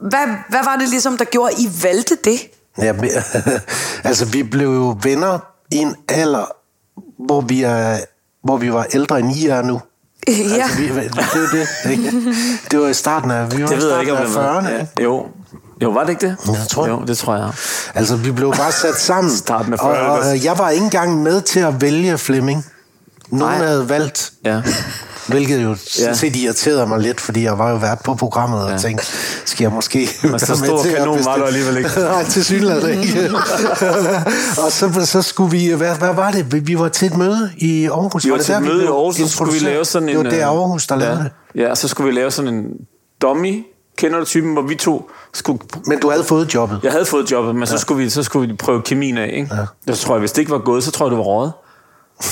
hvad, 0.00 0.26
hvad 0.48 0.64
var 0.64 0.76
det 0.80 0.88
ligesom, 0.88 1.16
der 1.16 1.24
gjorde, 1.24 1.52
at 1.52 1.58
I 1.58 1.68
valgte 1.82 2.16
det? 2.24 2.40
Ja, 2.78 2.92
men, 2.92 3.10
altså, 4.04 4.24
vi 4.24 4.42
blev 4.42 4.68
jo 4.68 4.96
venner 5.02 5.38
i 5.72 5.76
en 5.76 5.96
alder, 6.08 6.44
hvor 7.26 7.40
vi, 7.40 7.62
er, 7.62 7.98
hvor 8.44 8.56
vi 8.56 8.72
var 8.72 8.86
ældre 8.94 9.18
end 9.18 9.36
I 9.36 9.46
er 9.46 9.62
nu. 9.62 9.80
Ja. 10.28 10.32
Altså, 10.62 10.76
vi, 10.78 10.88
det 10.88 11.58
jo 11.58 11.66
det, 11.84 11.90
ikke? 11.90 12.34
Det 12.70 12.80
var 12.80 12.88
i 12.88 12.94
starten 12.94 13.30
af, 13.30 13.56
vi 13.56 13.62
var 13.62 13.68
Det 13.68 13.76
i 13.76 13.80
ved 13.80 13.90
jeg 13.90 14.00
ikke, 14.00 14.12
om 14.12 14.18
af 14.18 14.34
var. 14.34 14.60
40'erne. 14.60 14.68
Ja. 14.68 14.86
Jo. 15.02 15.26
jo, 15.82 15.90
var 15.90 16.00
det 16.04 16.10
ikke 16.10 16.26
det? 16.26 16.36
Jeg 16.46 16.66
tror 16.70 16.82
det. 16.82 16.90
Jo, 16.90 17.02
det 17.06 17.18
tror 17.18 17.36
jeg. 17.36 17.50
Altså, 17.94 18.16
vi 18.16 18.30
blev 18.32 18.52
bare 18.52 18.72
sat 18.72 18.94
sammen. 18.96 19.36
Starten 19.46 19.72
af 19.72 19.78
og, 19.80 19.96
40'erne. 19.96 20.26
og, 20.28 20.34
øh, 20.34 20.44
jeg 20.44 20.58
var 20.58 20.70
ikke 20.70 20.84
engang 20.84 21.22
med 21.22 21.40
til 21.40 21.60
at 21.60 21.80
vælge 21.80 22.18
Flemming. 22.18 22.66
Nogen 23.30 23.58
Nej. 23.58 23.66
havde 23.66 23.88
valgt, 23.88 24.32
Ja. 24.44 24.62
Hvilket 25.26 25.62
jo 25.62 25.68
Ja. 25.98 26.06
ja. 26.06 26.14
set 26.14 26.36
irriterede 26.36 26.86
mig 26.86 27.00
lidt, 27.00 27.20
fordi 27.20 27.42
jeg 27.42 27.58
var 27.58 27.70
jo 27.70 27.76
vært 27.76 27.98
på 28.04 28.14
programmet 28.14 28.62
og 28.64 28.70
Ja. 28.70 28.78
tænkte, 28.78 29.06
skal 29.44 29.64
jeg 29.64 29.72
måske 29.72 30.06
så 30.06 30.28
være 30.28 30.38
stor 30.38 30.82
kanon 30.96 31.24
var 31.24 31.36
du 31.36 31.42
alligevel 31.44 31.76
ikke. 31.76 31.90
Nej, 32.00 32.24
til 32.24 32.44
synligheden 32.44 32.98
ikke. 33.02 33.30
og 34.64 34.72
så, 34.72 35.00
så 35.06 35.22
skulle 35.22 35.50
vi, 35.50 35.68
hvad, 35.72 35.94
hvad 35.96 36.14
var 36.14 36.30
det? 36.30 36.66
Vi- 36.68 36.78
var 36.78 36.88
til 36.88 37.06
et 37.06 37.16
møde 37.16 37.50
i 37.58 37.86
Aarhus. 37.86 38.24
Vi 38.24 38.30
var 38.30 38.36
det 38.36 38.46
til 38.46 38.54
et 38.54 38.62
møde 38.62 38.84
i 38.84 38.86
Aarhus, 38.86 39.16
så 39.16 39.28
skulle 39.28 39.52
vi 39.52 39.58
lave 39.58 39.84
sådan 39.84 40.08
en... 40.08 40.16
Det 40.16 40.24
var 40.24 40.32
øh, 40.38 40.42
Aarhus, 40.60 40.86
der 40.86 40.96
lavede 40.96 41.16
ja. 41.16 41.22
det. 41.62 41.68
Ja, 41.68 41.74
så 41.74 41.88
skulle 41.88 42.10
vi 42.14 42.20
lave 42.20 42.30
sådan 42.30 42.54
en 42.54 42.64
dummy, 43.22 43.64
kender 43.98 44.18
du 44.18 44.24
typen, 44.24 44.52
hvor 44.52 44.62
vi 44.62 44.74
to 44.74 45.10
skulle... 45.34 45.58
Men 45.86 45.98
du 46.00 46.10
havde 46.10 46.24
fået 46.24 46.54
jobbet. 46.54 46.80
Jeg 46.82 46.92
havde 46.92 47.04
fået 47.04 47.30
jobbet, 47.30 47.56
men 47.56 47.66
så, 47.66 47.78
skulle 47.78 48.04
vi, 48.04 48.10
så 48.10 48.22
skulle 48.22 48.48
vi 48.48 48.56
prøve 48.56 48.82
kemien 48.82 49.18
af, 49.18 49.30
ikke? 49.36 49.48
Ja. 49.88 49.94
Så 49.94 50.04
tror 50.06 50.14
jeg, 50.14 50.20
hvis 50.20 50.32
det 50.32 50.38
ikke 50.38 50.50
var 50.52 50.58
gået, 50.58 50.84
så 50.84 50.90
tror 50.90 51.06
jeg, 51.06 51.10
du 51.10 51.16
var 51.16 51.22
rådet. 51.24 51.52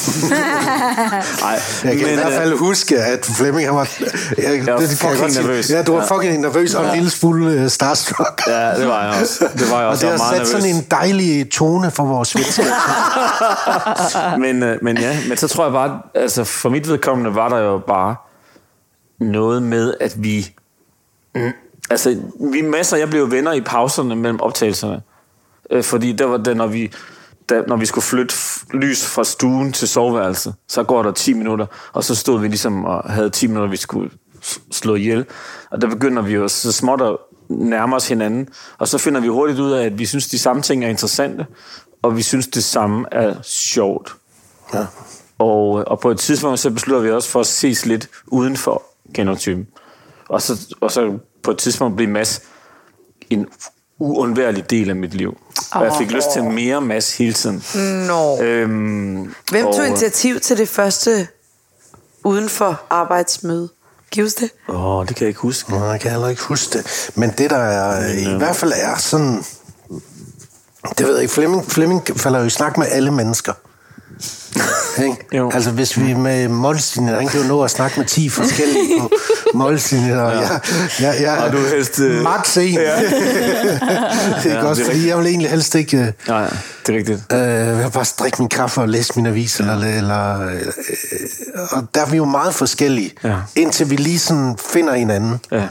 Nej, 1.41 1.59
Jeg 1.85 1.97
kan 1.99 2.07
men, 2.07 2.12
i 2.12 2.15
hvert 2.15 2.27
øh, 2.27 2.33
fald 2.33 2.59
huske, 2.59 2.99
at 2.99 3.25
Flemming 3.37 3.69
han 3.69 3.77
var... 3.77 3.89
Jeg, 4.39 4.67
var 4.67 4.79
kan 4.79 4.89
fucking 4.89 5.33
sige. 5.33 5.43
nervøs. 5.47 5.71
Ja, 5.71 5.83
du 5.83 5.93
var 5.93 6.01
Ja. 6.11 6.17
fucking 6.17 6.41
nervøs 6.41 6.75
og 6.75 6.85
en 6.89 6.95
lille 6.95 7.11
smule 7.11 7.62
uh, 7.65 7.69
starstruck. 7.69 8.43
Ja, 8.47 8.75
det 8.75 8.89
var 8.89 9.05
jeg 9.05 9.21
også. 9.21 9.49
Det 9.59 9.71
var 9.71 9.77
jeg 9.77 9.85
og 9.87 9.91
også. 9.91 10.07
det 10.07 10.12
Jeg 10.12 10.19
var 10.19 10.25
har 10.25 10.37
sat 10.37 10.47
sådan 10.47 10.62
nervøs. 10.62 10.79
en 10.79 10.87
dejlig 10.91 11.51
tone 11.51 11.91
for 11.91 12.05
vores 12.05 12.35
venskab. 12.37 12.65
men, 14.45 14.62
øh, 14.62 14.79
men 14.83 14.99
ja, 14.99 15.19
men 15.29 15.37
så 15.37 15.49
tror 15.49 15.65
jeg 15.65 15.73
bare, 15.73 16.01
altså 16.15 16.45
for 16.45 16.69
mit 16.69 16.89
vedkommende 16.89 17.35
var 17.35 17.49
der 17.49 17.59
jo 17.59 17.79
bare 17.79 18.17
noget 19.21 19.62
med, 19.62 19.95
at 20.01 20.12
vi... 20.17 20.55
Mm, 21.35 21.51
altså, 21.91 22.17
vi 22.53 22.62
masser, 22.62 22.97
jeg 22.97 23.11
blev 23.11 23.31
venner 23.31 23.53
i 23.53 23.61
pauserne 23.61 24.17
mellem 24.17 24.41
optagelserne. 24.41 25.01
Øh, 25.71 25.85
fordi 25.85 26.12
der 26.12 26.27
var 26.27 26.37
det, 26.37 26.57
når 26.57 26.67
vi 26.67 26.93
da, 27.49 27.63
når 27.67 27.77
vi 27.77 27.87
skulle 27.87 28.05
flytte 28.05 28.35
lys 28.75 29.07
fra 29.07 29.25
stuen 29.25 29.73
til 29.73 29.89
soveværelset, 29.89 30.55
så 30.69 30.83
går 30.83 31.03
der 31.03 31.13
10 31.13 31.33
minutter, 31.33 31.67
og 31.93 32.05
så 32.05 32.15
stod 32.15 32.41
vi 32.41 32.49
ligesom 32.49 32.85
og 32.85 33.13
havde 33.13 33.31
10 33.31 33.47
minutter, 33.47 33.71
vi 33.71 33.77
skulle 33.77 34.11
slå 34.73 34.95
ihjel. 34.95 35.27
Og 35.71 35.81
der 35.81 35.89
begynder 35.89 36.23
vi 36.23 36.33
jo 36.33 36.49
så 36.49 36.73
småt 36.73 37.01
at 37.01 37.17
nærme 37.49 37.97
os 37.97 38.09
hinanden, 38.09 38.49
og 38.79 38.89
så 38.89 38.99
finder 38.99 39.21
vi 39.21 39.29
hurtigt 39.29 39.61
ud 39.61 39.73
af, 39.73 39.87
at 39.87 39.99
vi 39.99 40.07
synes, 40.07 40.29
de 40.29 40.39
samme 40.39 40.63
ting 40.63 40.85
er 40.85 40.89
interessante, 40.89 41.47
og 42.03 42.17
vi 42.17 42.23
synes, 42.23 42.47
det 42.47 42.65
samme 42.65 43.07
er 43.13 43.35
sjovt. 43.43 44.15
Ja. 44.75 44.87
Og, 45.39 45.89
og 45.89 46.01
på 46.01 46.11
et 46.11 46.19
tidspunkt, 46.19 46.61
så 46.61 46.71
beslutter 46.71 47.03
vi 47.03 47.11
også 47.11 47.29
for 47.29 47.41
at 47.41 47.47
ses 47.47 47.87
lidt 47.87 48.09
uden 48.27 48.57
for 48.57 48.83
genotypen. 49.15 49.67
Og 50.29 50.43
så, 50.43 50.75
og 50.81 50.93
så 50.93 51.19
på 51.43 51.51
et 51.51 51.59
tidspunkt 51.59 51.97
bliver 51.97 52.11
Mads 52.11 52.43
en 53.31 53.47
uundværlig 53.99 54.71
del 54.71 54.91
af 54.91 54.97
mit 54.97 55.15
liv. 55.15 55.39
Og 55.73 55.85
jeg 55.85 55.93
fik 55.99 56.11
lyst 56.11 56.31
til 56.33 56.45
mere 56.45 56.81
Mads 56.81 57.17
hele 57.17 57.33
tiden. 57.33 57.64
Nå. 58.07 58.41
Øhm, 58.43 59.35
Hvem 59.50 59.67
og- 59.67 59.76
tog 59.76 59.87
initiativ 59.87 60.41
til 60.41 60.59
det 60.59 60.69
første 60.69 61.29
uden 62.25 62.49
for 62.49 62.81
arbejdsmøde? 62.91 63.69
Gives 64.11 64.35
det? 64.35 64.50
Åh, 64.69 65.07
det 65.07 65.17
kan 65.17 65.25
jeg 65.25 65.29
ikke 65.29 65.41
huske. 65.41 65.71
Nå, 65.71 65.85
jeg 65.85 66.00
kan 66.00 66.11
heller 66.11 66.29
ikke 66.29 66.43
huske 66.43 66.79
det. 66.79 67.11
Men 67.14 67.31
det, 67.38 67.50
der 67.50 67.57
er, 67.57 68.12
i 68.35 68.38
hvert 68.38 68.57
fald 68.57 68.73
er 68.76 68.97
sådan... 68.99 69.45
Det 70.99 71.07
ved 71.07 71.12
jeg 71.14 71.23
ikke. 71.23 71.35
Flemming, 71.35 71.71
Flemming 71.71 72.02
falder 72.17 72.38
jo 72.41 72.45
i 72.47 72.50
snak 72.50 72.79
med 72.79 72.87
alle 72.91 73.11
mennesker. 73.11 73.52
Ikke? 75.03 75.17
Jo. 75.33 75.51
Altså 75.55 75.71
hvis 75.71 75.99
vi 75.99 76.15
med 76.15 76.49
målslinjer, 76.49 77.17
han 77.19 77.29
kan 77.29 77.41
jo 77.41 77.47
nå 77.47 77.63
at 77.63 77.71
snakke 77.71 78.01
med 78.01 78.07
10 78.07 78.29
forskellige 78.29 79.01
på 79.01 79.11
målslinjer, 79.55 80.21
og 80.21 80.33
jeg, 80.33 80.61
jeg, 81.01 81.17
jeg, 81.21 81.39
Og 81.39 81.53
du 81.53 81.59
helst, 81.59 82.01
øh, 82.01 82.23
max 82.23 82.57
en. 82.57 82.75
Ja. 82.75 82.97
det 83.01 83.13
er 83.13 83.79
Ja, 84.45 84.53
ja, 84.53 84.65
også, 84.65 84.83
det 84.83 84.89
er 84.89 84.93
fordi 84.93 85.09
jeg 85.09 85.19
vil 85.19 85.27
egentlig 85.27 85.51
helst 85.51 85.75
ikke... 85.75 85.97
øh, 85.99 86.07
Nej, 86.29 86.51
det 86.87 86.95
er 86.95 86.99
rigtigt. 86.99 87.21
Øh, 87.33 87.39
jeg 87.39 87.79
vil 87.79 87.91
bare 87.91 88.05
drikke 88.19 88.37
min 88.39 88.49
kaffe 88.49 88.81
og 88.81 88.89
læse 88.89 89.13
min 89.17 89.27
avis, 89.27 89.61
eller, 89.61 89.75
eller, 89.99 90.41
øh, 90.47 90.61
og 91.71 91.87
der 91.95 92.01
er 92.01 92.07
vi 92.11 92.17
jo 92.17 92.25
meget 92.25 92.55
forskellige, 92.55 93.13
Ja. 93.25 93.37
indtil 93.57 93.91
vi 93.91 93.97
lige 93.97 94.19
sådan 94.19 94.57
finder 94.73 94.95
hinanden. 94.95 95.41
Ja. 95.53 95.63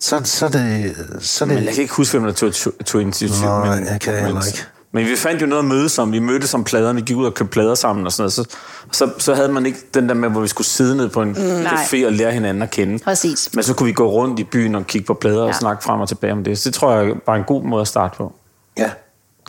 Så, 0.00 0.20
så 0.24 0.44
er 0.46 0.50
det... 0.50 0.94
Så 1.20 1.44
er 1.44 1.48
det 1.48 1.56
Men 1.56 1.64
jeg 1.64 1.74
kan 1.74 1.82
ikke 1.82 1.94
huske, 1.94 2.18
hvem 2.18 2.24
der 2.32 2.50
tog, 2.50 2.52
tog, 2.84 3.00
initiativ. 3.02 3.44
Nej, 3.44 3.76
men, 3.76 3.86
jeg 3.86 4.00
kan 4.00 4.12
heller 4.14 4.34
men, 4.34 4.42
ikke. 4.46 4.64
Men 4.94 5.06
vi 5.06 5.16
fandt 5.16 5.42
jo 5.42 5.46
noget 5.46 5.62
at 5.62 5.68
mødes 5.68 5.98
om. 5.98 6.12
Vi 6.12 6.18
mødtes 6.18 6.54
om 6.54 6.64
pladerne, 6.64 7.02
gik 7.02 7.16
ud 7.16 7.26
og 7.26 7.34
købte 7.34 7.52
plader 7.52 7.74
sammen 7.74 8.06
og 8.06 8.12
sådan 8.12 8.22
noget. 8.22 8.32
Så, 8.32 8.44
så, 8.92 9.10
så 9.18 9.34
havde 9.34 9.48
man 9.48 9.66
ikke 9.66 9.78
den 9.94 10.08
der 10.08 10.14
med, 10.14 10.28
hvor 10.28 10.40
vi 10.40 10.48
skulle 10.48 10.66
sidde 10.66 10.96
ned 10.96 11.08
på 11.08 11.22
en 11.22 11.28
mm, 11.28 11.66
café 11.66 12.06
og 12.06 12.12
lære 12.12 12.32
hinanden 12.32 12.62
at 12.62 12.70
kende. 12.70 12.98
Præcis. 13.04 13.50
Men 13.54 13.64
så 13.64 13.74
kunne 13.74 13.86
vi 13.86 13.92
gå 13.92 14.10
rundt 14.10 14.40
i 14.40 14.44
byen 14.44 14.74
og 14.74 14.86
kigge 14.86 15.06
på 15.06 15.14
plader 15.14 15.42
ja. 15.42 15.48
Og 15.48 15.54
snakke 15.54 15.84
frem 15.84 16.00
og 16.00 16.08
tilbage 16.08 16.32
om 16.32 16.44
det. 16.44 16.58
Så 16.58 16.68
det 16.68 16.74
tror 16.74 16.92
jeg 16.92 17.14
bare 17.26 17.36
er 17.36 17.40
en 17.40 17.46
god 17.46 17.62
måde 17.62 17.80
at 17.80 17.88
starte 17.88 18.16
på. 18.16 18.32
Ja, 18.78 18.90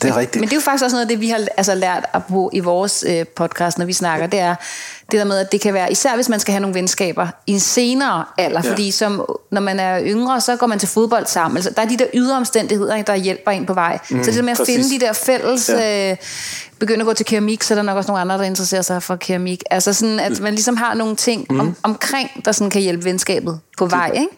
det 0.02 0.10
er 0.10 0.16
rigtigt. 0.16 0.40
Men 0.40 0.48
det 0.48 0.52
er 0.52 0.56
jo 0.56 0.60
faktisk 0.60 0.84
også 0.84 0.96
noget 0.96 1.04
af 1.04 1.08
det, 1.08 1.20
vi 1.20 1.28
har 1.28 1.40
altså, 1.56 1.74
lært 1.74 2.06
at 2.12 2.24
bruge 2.24 2.50
i 2.52 2.60
vores 2.60 3.04
øh, 3.08 3.24
podcast, 3.26 3.78
når 3.78 3.84
vi 3.84 3.92
snakker. 3.92 4.26
Det 4.26 4.40
er 4.40 4.54
det 5.10 5.18
der 5.18 5.24
med, 5.24 5.38
at 5.38 5.52
det 5.52 5.60
kan 5.60 5.74
være, 5.74 5.92
især 5.92 6.14
hvis 6.14 6.28
man 6.28 6.40
skal 6.40 6.52
have 6.52 6.60
nogle 6.60 6.74
venskaber 6.74 7.28
i 7.46 7.52
en 7.52 7.60
senere 7.60 8.24
alder. 8.38 8.60
Ja. 8.64 8.70
Fordi 8.70 8.90
som, 8.90 9.24
når 9.50 9.60
man 9.60 9.80
er 9.80 10.00
yngre, 10.02 10.40
så 10.40 10.56
går 10.56 10.66
man 10.66 10.78
til 10.78 10.88
fodbold 10.88 11.26
sammen. 11.26 11.56
Altså, 11.56 11.70
der 11.70 11.82
er 11.82 11.86
de 11.86 11.96
der 11.96 12.06
ydre 12.14 12.36
omstændigheder, 12.36 13.02
der 13.02 13.14
hjælper 13.14 13.50
en 13.50 13.66
på 13.66 13.74
vej. 13.74 13.98
Mm, 14.10 14.24
så 14.24 14.30
det 14.30 14.36
der 14.36 14.42
med 14.42 14.52
at 14.52 14.58
præcis. 14.58 14.76
finde 14.76 15.00
de 15.00 15.06
der 15.06 15.12
fælles... 15.12 15.68
Ja. 15.68 16.10
Øh, 16.10 16.16
begynde 16.78 17.00
at 17.00 17.06
gå 17.06 17.12
til 17.12 17.26
keramik, 17.26 17.62
så 17.62 17.74
er 17.74 17.76
der 17.76 17.82
nok 17.82 17.96
også 17.96 18.08
nogle 18.08 18.20
andre, 18.20 18.38
der 18.38 18.42
interesserer 18.42 18.82
sig 18.82 19.02
for 19.02 19.16
keramik. 19.16 19.62
Altså 19.70 19.92
sådan, 19.92 20.20
at 20.20 20.40
man 20.40 20.54
ligesom 20.54 20.76
har 20.76 20.94
nogle 20.94 21.16
ting 21.16 21.46
mm. 21.50 21.60
om, 21.60 21.76
omkring, 21.82 22.30
der 22.44 22.52
sådan 22.52 22.70
kan 22.70 22.82
hjælpe 22.82 23.04
venskabet 23.04 23.60
på 23.78 23.86
vej, 23.86 24.10
ikke? 24.14 24.28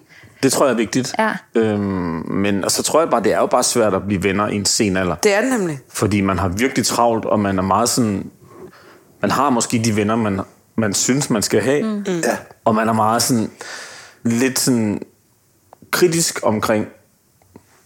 Det 0.43 0.53
tror 0.53 0.67
jeg 0.67 0.73
er 0.73 0.77
vigtigt. 0.77 1.15
Ja. 1.19 1.33
Øhm, 1.55 2.33
men 2.33 2.65
og 2.65 2.71
så 2.71 2.83
tror 2.83 3.01
jeg 3.01 3.11
bare, 3.11 3.23
det 3.23 3.33
er 3.33 3.39
jo 3.39 3.47
bare 3.47 3.63
svært 3.63 3.95
at 3.95 4.03
blive 4.07 4.23
venner 4.23 4.49
i 4.49 4.57
en 4.57 4.65
sen 4.65 4.97
alder. 4.97 5.15
Det 5.15 5.35
er 5.35 5.41
det 5.41 5.51
nemlig. 5.51 5.79
Fordi 5.93 6.21
man 6.21 6.39
har 6.39 6.49
virkelig 6.49 6.87
travlt, 6.87 7.25
og 7.25 7.41
man 7.41 7.59
er 7.59 7.63
meget 7.63 7.89
sådan... 7.89 8.31
Man 9.23 9.31
har 9.31 9.51
måske 9.51 9.83
de 9.85 9.97
venner, 9.97 10.17
man, 10.17 10.41
man 10.77 10.95
synes, 10.95 11.31
man 11.31 11.43
skal 11.43 11.61
have. 11.61 11.83
Mm. 11.83 12.05
Ja. 12.07 12.37
Og 12.65 12.75
man 12.75 12.89
er 12.89 12.93
meget 12.93 13.23
sådan... 13.23 13.51
Lidt 14.23 14.59
sådan 14.59 15.01
kritisk 15.91 16.41
omkring 16.43 16.87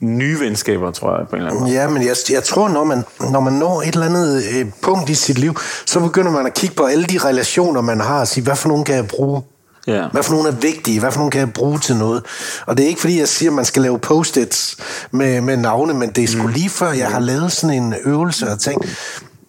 nye 0.00 0.40
venskaber, 0.40 0.90
tror 0.90 1.18
jeg, 1.18 1.28
på 1.28 1.36
en 1.36 1.42
eller 1.42 1.50
anden 1.50 1.64
måde. 1.64 1.74
Ja, 1.74 1.88
men 1.88 2.02
jeg, 2.02 2.16
jeg 2.30 2.44
tror, 2.44 2.68
når 2.68 2.84
man, 2.84 3.04
når 3.30 3.40
man 3.40 3.52
når 3.52 3.82
et 3.82 3.88
eller 3.88 4.06
andet 4.06 4.42
øh, 4.54 4.66
punkt 4.82 5.10
i 5.10 5.14
sit 5.14 5.38
liv, 5.38 5.56
så 5.86 6.00
begynder 6.00 6.30
man 6.30 6.46
at 6.46 6.54
kigge 6.54 6.74
på 6.76 6.84
alle 6.84 7.04
de 7.04 7.18
relationer, 7.18 7.80
man 7.80 8.00
har, 8.00 8.20
og 8.20 8.28
sige, 8.28 8.44
hvad 8.44 8.56
for 8.56 8.68
nogen 8.68 8.84
kan 8.84 8.94
jeg 8.94 9.08
bruge? 9.08 9.42
Ja. 9.86 10.08
Hvad 10.12 10.22
for 10.22 10.32
nogle 10.32 10.48
er 10.48 10.52
vigtige? 10.52 11.00
Hvad 11.00 11.12
for 11.12 11.18
nogle 11.18 11.30
kan 11.30 11.40
jeg 11.40 11.52
bruge 11.52 11.78
til 11.78 11.96
noget? 11.96 12.22
Og 12.66 12.76
det 12.76 12.84
er 12.84 12.88
ikke 12.88 13.00
fordi, 13.00 13.18
jeg 13.18 13.28
siger, 13.28 13.50
at 13.50 13.54
man 13.54 13.64
skal 13.64 13.82
lave 13.82 13.98
post-its 13.98 14.76
med, 15.10 15.40
med 15.40 15.56
navne, 15.56 15.94
men 15.94 16.10
det 16.10 16.24
er 16.24 16.28
sgu 16.28 16.46
lige 16.46 16.70
før, 16.70 16.92
jeg 16.92 17.10
har 17.10 17.20
lavet 17.20 17.52
sådan 17.52 17.76
en 17.76 17.94
øvelse 18.04 18.48
og 18.48 18.60
tænkt, 18.60 18.86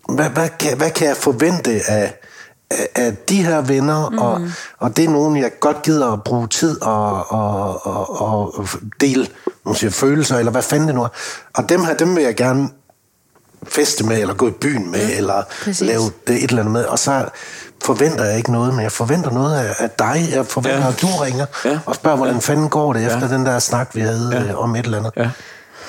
hvad, 0.10 0.30
hvad, 0.30 0.50
kan, 0.60 0.78
hvad 0.78 0.91
kan 0.91 1.08
jeg 1.08 1.17
forvente 1.17 1.72
af, 1.88 2.13
af, 2.72 2.88
af 2.96 3.15
de 3.30 3.43
her 3.43 3.62
venner? 3.62 4.10
Mm. 4.10 4.17
Og, 4.17 4.41
og 4.80 4.98
det 4.98 5.06
er 5.06 5.10
nogen, 5.10 5.38
jeg 5.38 5.52
godt 5.60 5.82
gider 5.82 6.12
at 6.12 6.24
bruge 6.24 6.48
tid 6.48 6.82
og, 6.82 7.32
og, 7.32 7.86
og, 7.86 8.22
og, 8.22 8.67
dele 9.02 9.28
nogle 9.65 9.78
siger, 9.80 9.91
følelser, 9.91 10.38
eller 10.38 10.52
hvad 10.52 10.62
fanden 10.62 10.88
det 10.88 10.96
nu 10.96 11.04
er. 11.04 11.08
Og 11.54 11.69
dem 11.69 11.84
her, 11.84 11.93
dem 11.93 12.15
vil 12.15 12.24
jeg 12.24 12.36
gerne 12.36 12.69
feste 13.67 14.06
med, 14.06 14.22
eller 14.22 14.34
gå 14.34 14.48
i 14.48 14.52
byen 14.52 14.91
med, 14.91 15.08
ja, 15.08 15.17
eller 15.17 15.43
præcis. 15.63 15.82
lave 15.82 16.04
det 16.28 16.43
et 16.43 16.50
eller 16.50 16.62
andet 16.62 16.72
med. 16.72 16.86
Og 16.86 17.00
så 17.00 17.26
forventer 17.84 18.24
jeg 18.26 18.38
ikke 18.38 18.52
noget, 18.52 18.74
men 18.74 18.84
jeg 18.84 18.91
forventer 18.91 19.32
noget 19.32 19.56
af, 19.58 19.76
af 19.80 19.89
dig. 19.89 20.30
Jeg 20.36 20.46
forventer, 20.46 20.80
Ja. 20.82 20.88
at 20.88 21.02
du 21.02 21.08
ringer 21.08 21.46
Ja. 21.65 21.80
og 21.86 21.96
spørger, 21.96 22.17
hvordan 22.17 22.34
Ja. 22.36 22.39
fanden 22.39 22.69
går 22.69 22.93
det 22.93 23.06
efter 23.06 23.19
Ja. 23.28 23.28
den 23.36 23.46
der 23.46 23.60
snak, 23.60 23.89
vi 23.93 24.02
havde 24.02 24.46
ja. 24.50 24.56
om 24.56 24.76
et 24.76 24.86
eller 24.86 24.98
andet. 24.98 25.12
Ja. 25.17 25.30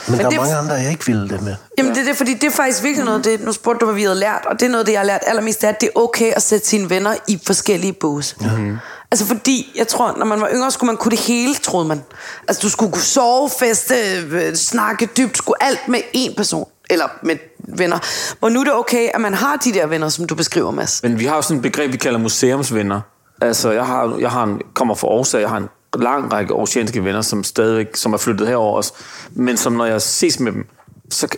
Men, 0.09 0.19
der 0.19 0.27
er 0.27 0.31
mange 0.37 0.55
andre, 0.57 0.75
jeg 0.75 0.91
ikke 0.91 1.07
ville 1.07 1.29
det 1.29 1.43
med. 1.43 1.55
Jamen 1.79 1.95
det 1.95 2.01
er 2.01 2.05
det, 2.05 2.17
fordi 2.17 2.35
det 2.35 2.45
er 2.45 2.51
faktisk 2.51 2.83
virkelig 2.83 3.05
noget, 3.05 3.25
det, 3.25 3.41
nu 3.45 3.53
spurgte 3.53 3.81
du, 3.81 3.85
hvad 3.85 3.95
vi 3.95 4.03
havde 4.03 4.15
lært, 4.19 4.43
og 4.51 4.61
det 4.61 4.67
er 4.67 4.71
noget, 4.71 4.87
det 4.87 4.93
jeg 4.93 5.01
har 5.01 5.07
lært 5.07 5.21
allermest, 5.27 5.61
det 5.61 5.67
er, 5.67 5.73
at 5.73 5.81
det 5.81 5.91
er 5.97 6.01
okay 6.01 6.33
at 6.33 6.43
sætte 6.43 6.67
sine 6.69 6.91
venner 6.91 7.15
i 7.29 7.43
forskellige 7.47 7.93
båse. 7.93 8.35
Mm-hmm. 8.41 8.79
Altså 9.11 9.27
fordi, 9.27 9.73
jeg 9.77 9.89
tror, 9.89 10.15
når 10.19 10.27
man 10.27 10.41
var 10.41 10.49
yngre, 10.55 10.71
skulle 10.71 10.87
man 10.87 10.97
kunne 10.97 11.11
det 11.11 11.19
hele, 11.21 11.55
troede 11.55 11.89
man. 11.89 12.03
Altså 12.49 12.61
du 12.63 12.69
skulle 12.71 12.93
kunne 12.93 13.03
sove, 13.03 13.51
feste, 13.59 13.95
øh, 14.31 14.55
snakke 14.55 15.09
dybt, 15.17 15.37
skulle 15.37 15.63
alt 15.63 15.89
med 15.89 16.01
én 16.17 16.35
person, 16.37 16.69
eller 16.91 17.07
med 17.23 17.37
venner. 17.69 17.99
Hvor 18.39 18.49
nu 18.49 18.61
er 18.61 18.65
det 18.65 18.75
okay, 18.75 19.09
at 19.15 19.21
man 19.21 19.35
har 19.35 19.57
de 19.57 19.73
der 19.73 19.87
venner, 19.87 20.09
som 20.09 20.27
du 20.27 20.35
beskriver, 20.35 20.71
Mads. 20.71 21.03
Men 21.03 21.19
vi 21.19 21.25
har 21.25 21.37
jo 21.37 21.43
sådan 21.43 21.57
et 21.57 21.63
begreb, 21.63 21.93
vi 21.93 21.97
kalder 21.97 22.19
museumsvenner. 22.19 23.01
Altså, 23.41 23.71
jeg, 23.71 23.87
har, 23.87 24.17
jeg 24.21 24.31
har 24.31 24.45
en, 24.45 24.63
kommer 24.75 24.95
fra 24.95 25.09
Aarhus, 25.09 25.35
jeg 25.35 25.49
har 25.49 25.57
en 25.57 25.69
lang 25.99 26.33
række 26.33 26.55
oceanske 26.55 27.05
venner, 27.05 27.23
som 27.23 27.45
stadigvæk 27.45 27.97
som 27.97 28.13
er 28.13 28.17
flyttet 28.17 28.49
herover 28.49 28.77
også. 28.77 28.93
Men 29.33 29.57
som 29.57 29.73
når 29.73 29.85
jeg 29.85 30.03
ses 30.03 30.41
med 30.41 30.53
dem, 30.53 30.67
så 31.11 31.29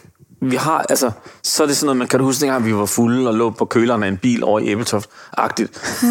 vi 0.40 0.56
har, 0.56 0.86
altså, 0.88 1.10
så 1.42 1.62
er 1.62 1.66
det 1.66 1.76
sådan 1.76 1.86
noget, 1.86 1.96
man 1.96 2.08
kan 2.08 2.18
du 2.18 2.24
huske, 2.24 2.40
dengang 2.40 2.64
vi 2.64 2.74
var 2.74 2.86
fulde 2.86 3.28
og 3.28 3.34
lå 3.34 3.50
på 3.50 3.64
køleren 3.64 4.02
af 4.02 4.08
en 4.08 4.16
bil 4.16 4.44
over 4.44 4.60
i 4.60 4.74
Æbeltoft-agtigt. 4.74 5.68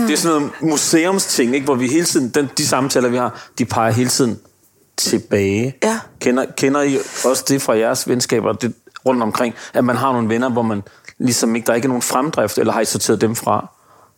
Det 0.08 0.14
er 0.14 0.18
sådan 0.18 0.38
noget 0.38 0.52
museumsting, 0.62 1.56
ikke? 1.56 1.66
hvor 1.66 1.76
vi 1.76 1.88
hele 1.88 2.06
tiden, 2.06 2.30
den, 2.30 2.50
de 2.58 2.68
samtaler, 2.68 3.10
vi 3.10 3.18
har, 3.18 3.50
de 3.58 3.66
peger 3.66 3.92
hele 3.92 4.10
tiden 4.10 4.40
tilbage. 4.98 5.76
Ja. 5.84 6.00
Kender, 6.20 6.46
kender 6.58 6.82
I 6.82 6.98
også 7.26 7.46
det 7.48 7.62
fra 7.62 7.78
jeres 7.78 8.08
venskaber, 8.08 8.54
det, 8.54 8.74
rundt 9.06 9.24
omkring, 9.24 9.56
at 9.74 9.84
man 9.84 9.96
har 9.96 10.12
nogle 10.12 10.30
venner, 10.30 10.50
hvor 10.50 10.62
man 10.62 10.84
ligesom 11.20 11.56
ikke, 11.56 11.66
der 11.68 11.74
ikke 11.74 11.86
er 11.86 11.90
nogen 11.90 12.02
fremdrift, 12.02 12.58
eller 12.58 12.74
har 12.74 12.82
I 12.82 12.86
sorteret 12.86 13.22
dem 13.22 13.36
fra? 13.36 13.68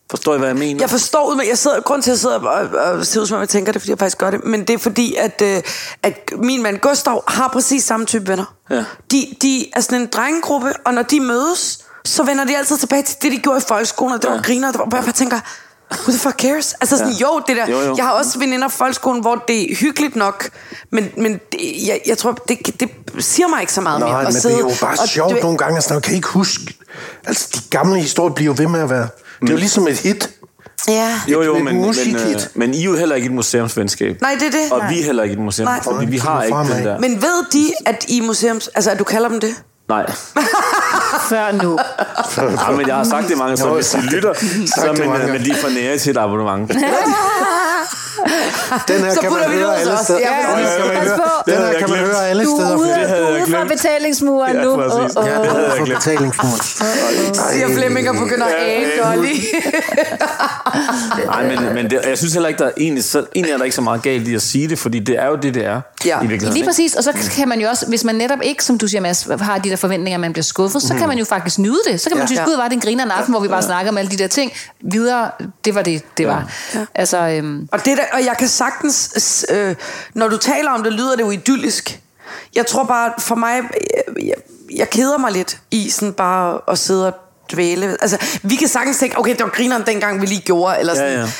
Forstår 0.10 0.36
I, 0.36 0.38
hvad 0.38 0.48
jeg 0.48 0.58
mener? 0.58 0.82
Jeg 0.84 0.90
forstår 0.90 1.36
men 1.36 1.48
jeg 1.50 1.58
sidder, 1.58 1.82
grund 1.82 2.02
til, 2.02 2.10
at 2.12 2.14
jeg 2.14 2.20
sidder 2.20 2.40
og, 2.40 2.94
og 2.98 3.06
ser 3.06 3.22
ud, 3.22 3.26
som 3.26 3.36
om 3.36 3.42
jeg 3.42 3.50
tænker 3.50 3.72
det, 3.72 3.82
fordi 3.82 3.90
jeg 3.92 4.00
faktisk 4.00 4.18
gør 4.18 4.32
det, 4.32 4.46
men 4.46 4.60
det 4.62 4.70
er 4.70 4.78
fordi, 4.78 5.16
at, 5.16 5.42
øh, 5.46 5.62
at 6.04 6.32
min 6.38 6.64
mand 6.64 6.80
Gustav 6.80 7.24
har 7.28 7.48
præcis 7.48 7.84
samme 7.84 8.06
type 8.06 8.28
venner. 8.28 8.46
Ja. 8.70 8.86
De, 9.12 9.28
de 9.42 9.66
er 9.74 9.82
sådan 9.82 10.02
en 10.02 10.08
drengegruppe, 10.08 10.74
og 10.86 10.94
når 10.94 11.02
de 11.02 11.20
mødes, 11.20 11.80
så 12.06 12.24
vender 12.24 12.46
de 12.46 12.58
altid 12.58 12.78
tilbage 12.78 13.04
til 13.04 13.16
det, 13.22 13.32
de 13.32 13.38
gjorde 13.38 13.58
i 13.58 13.62
folkeskolen, 13.68 14.14
og 14.16 14.22
det 14.22 14.30
var 14.30 14.36
Ja. 14.36 14.42
griner, 14.42 14.68
og 14.68 14.74
hvor 14.88 14.98
jeg 14.98 15.04
bare 15.04 15.14
tænker, 15.14 15.40
who 15.92 16.12
the 16.12 16.20
fuck 16.20 16.36
cares? 16.38 16.74
Altså 16.82 16.98
sådan, 16.98 17.14
Ja. 17.14 17.18
jo, 17.28 17.42
det 17.48 17.56
der, 17.58 17.68
Jo, 17.72 17.82
jo. 17.82 17.96
jeg 17.98 18.06
har 18.06 18.12
også 18.12 18.40
veninder 18.40 18.68
fra 18.68 18.86
folkeskolen, 18.86 19.22
hvor 19.22 19.44
det 19.48 19.72
er 19.72 19.76
hyggeligt 19.76 20.16
nok, 20.16 20.50
men, 20.92 21.10
men 21.18 21.34
det, 21.52 21.60
jeg, 21.88 22.00
jeg 22.08 22.18
tror, 22.18 22.32
det, 22.32 22.80
det 22.80 22.90
siger 23.20 23.48
mig 23.48 23.62
ikke 23.62 23.74
så 23.74 23.82
meget 23.82 24.00
mere. 24.00 24.10
Nej, 24.10 24.24
men 24.24 24.34
det 24.34 24.42
sidde 24.42 24.56
er 24.56 24.60
jo 24.60 24.72
bare 24.82 24.98
og- 25.00 25.08
sjovt 25.08 25.36
du- 25.36 25.40
nogle 25.42 25.58
gange. 25.58 25.76
Altså, 25.76 25.94
man 25.94 26.02
kan 26.02 26.16
ikke 26.16 26.28
huske... 26.28 26.74
Altså, 27.28 27.48
de 27.56 27.60
gamle 27.70 28.00
historier 28.02 28.34
bliver 28.34 28.46
jo 28.56 28.64
ved 28.64 28.68
med 28.68 28.80
at 28.80 28.90
være... 28.90 29.08
Det 29.42 29.50
er 29.50 29.54
jo 29.54 29.58
ligesom 29.58 29.88
et 29.88 29.98
hit. 29.98 30.30
Ja. 30.88 31.20
Jo, 31.28 31.42
jo, 31.42 31.54
men, 31.60 31.64
men, 31.82 31.86
øh, 32.16 32.40
men 32.56 32.74
I 32.74 32.80
er 32.80 32.84
jo 32.84 32.96
heller 32.96 33.16
ikke 33.16 33.26
et 33.26 33.32
museumsvenskab. 33.34 34.22
Nej, 34.22 34.34
det 34.40 34.44
er 34.48 34.52
det. 34.52 34.72
Og 34.72 34.80
Nej. 34.80 34.90
vi 34.94 35.00
er 35.00 35.04
heller 35.04 35.24
ikke 35.24 35.34
et 35.34 35.40
museum, 35.40 35.68
Nej. 35.68 35.84
fordi 35.84 36.06
vi 36.06 36.18
har 36.18 36.44
ikke 36.44 36.58
den 36.58 36.86
der... 36.86 37.00
Men 37.00 37.22
ved 37.22 37.46
de, 37.54 37.74
at 37.86 38.06
I 38.08 38.20
museums... 38.22 38.68
Altså, 38.68 38.92
at 38.92 39.00
du 39.00 39.04
kalder 39.04 39.30
dem 39.30 39.40
det? 39.40 39.56
Nej. 39.90 40.06
Før 41.30 41.52
nu. 41.64 41.80
Ja, 42.38 42.72
men 42.72 42.88
jeg 42.88 42.96
har 42.96 43.04
sagt 43.04 43.28
det 43.30 43.38
mange, 43.38 43.58
så 43.58 43.70
hvis 43.74 43.90
de 43.90 44.02
det- 44.02 44.12
lytter, 44.14 44.34
så 44.76 44.88
øh, 44.92 44.98
gange. 45.12 45.32
men 45.32 45.42
de 45.46 45.56
får 45.56 45.70
nære 45.70 45.98
til 45.98 46.12
et 46.12 46.18
abonnement. 46.18 46.72
Den 48.88 49.04
her 49.04 49.14
Så 49.14 49.22
kan 49.22 49.32
man 49.32 49.40
putter 49.40 49.50
vi 49.50 49.56
det 49.58 49.66
høre 49.66 49.80
alle 49.80 49.98
steder. 50.04 50.20
Ja, 50.20 50.36
Pas 50.56 51.08
høre- 51.08 51.18
på. 51.18 51.52
Den 51.52 51.58
her 51.58 51.80
kan 51.80 51.90
man 51.90 52.00
høre 52.00 52.28
alle 52.30 52.44
Du 52.44 52.56
steder. 52.58 52.72
er 52.74 52.78
ude, 52.78 52.88
du 52.88 52.94
er 52.94 52.98
jeg 52.98 53.42
ude 53.42 53.52
fra 53.52 53.64
betalingsmuren 53.64 54.56
Ja, 54.56 54.62
nu. 54.64 54.76
præcis. 54.76 55.16
Åh, 55.18 55.24
åh. 55.24 55.30
Ja, 55.30 55.36
Det 55.42 55.52
havde 55.52 55.68
jeg 55.70 55.78
på 55.80 55.86
glemt. 55.86 56.00
betalingsmuren. 56.00 56.62
Siger 57.54 57.68
Flemming 57.78 58.10
og 58.10 58.16
begynder 58.16 58.46
at 58.46 58.54
ane 58.56 58.88
Dolly. 59.04 59.36
Nej, 61.26 61.44
men, 61.48 61.74
men 61.76 61.90
det, 61.90 62.00
jeg 62.08 62.18
synes 62.18 62.34
heller 62.34 62.50
ikke, 62.50 62.58
der 62.60 62.66
er 62.66 62.72
egentlig, 62.78 63.04
så, 63.04 63.26
egentlig 63.36 63.54
er 63.54 63.58
der 63.58 63.64
ikke 63.64 63.76
så 63.76 63.82
meget 63.82 64.02
galt 64.02 64.28
i 64.28 64.36
at 64.36 64.42
sige 64.42 64.70
det, 64.70 64.80
fordi 64.80 65.00
det 65.00 65.20
er 65.20 65.26
jo 65.28 65.36
det, 65.36 65.54
det 65.54 65.66
er. 65.66 65.82
Ja. 66.06 66.18
i 66.18 66.20
virkeligheden. 66.22 66.54
Lige 66.54 66.66
præcis, 66.66 66.96
og 66.96 67.04
så 67.04 67.12
kan 67.36 67.48
man 67.50 67.62
jo 67.62 67.68
også, 67.70 67.86
hvis 67.88 68.04
man 68.04 68.16
netop 68.16 68.40
ikke, 68.44 68.64
som 68.64 68.78
du 68.78 68.88
siger, 68.88 69.02
Mads, 69.02 69.28
har 69.42 69.58
de 69.58 69.70
der 69.70 69.76
forventninger, 69.76 70.18
at 70.18 70.22
man 70.22 70.34
bliver 70.34 70.44
skuffet, 70.44 70.82
så 70.82 70.94
kan 70.96 71.08
man 71.08 71.18
jo 71.18 71.26
faktisk 71.26 71.60
nyde 71.60 71.78
det. 71.92 72.02
Så 72.02 72.10
kan 72.10 72.18
man 72.18 72.24
Ja. 72.24 72.28
synes, 72.28 72.40
Ja. 72.40 72.46
gud, 72.46 72.56
var 72.56 72.64
det 72.64 72.74
en 72.74 72.82
griner 72.82 73.04
en 73.06 73.12
aften, 73.12 73.34
hvor 73.34 73.42
vi 73.42 73.48
bare 73.48 73.62
snakker 73.62 73.92
om 73.92 73.98
alle 73.98 74.12
de 74.12 74.18
der 74.18 74.28
ting. 74.28 74.52
Videre, 74.82 75.30
det 75.66 75.76
var 75.76 75.82
det, 75.82 76.02
det 76.18 76.28
var. 76.28 76.52
Altså, 76.96 77.18
øhm, 77.18 77.68
Og, 77.72 77.86
det 77.86 77.98
der, 77.98 78.04
og 78.14 78.26
jeg 78.26 78.36
kan 78.40 78.48
sagtens, 78.48 79.46
øh, 79.50 79.76
når 80.14 80.28
du 80.28 80.38
taler 80.38 80.72
om 80.72 80.84
det, 80.84 80.94
lyder 80.94 81.16
det 81.16 81.24
jo 81.24 81.32
idyllisk. 81.32 82.00
Jeg 82.56 82.66
tror 82.66 82.84
bare, 82.84 83.14
for 83.20 83.36
mig, 83.36 83.56
jeg, 83.56 84.24
jeg, 84.24 84.34
jeg 84.76 84.90
keder 84.90 85.18
mig 85.18 85.32
lidt 85.32 85.58
i 85.72 85.90
sådan 85.90 86.14
bare 86.14 86.60
at 86.68 86.78
sidde 86.78 87.08
og 87.08 87.14
dvæle. 87.54 87.98
Altså, 88.02 88.18
vi 88.44 88.56
kan 88.56 88.68
sagtens 88.68 88.98
tænke, 88.98 89.20
okay, 89.20 89.32
det 89.32 89.44
var 89.44 89.50
grineren 89.50 89.84
dengang, 89.86 90.22
vi 90.22 90.26
lige 90.26 90.42
gjorde, 90.42 90.80
eller 90.80 90.96
sådan. 90.96 91.14
Ja, 91.14 91.20
ja. 91.20 91.32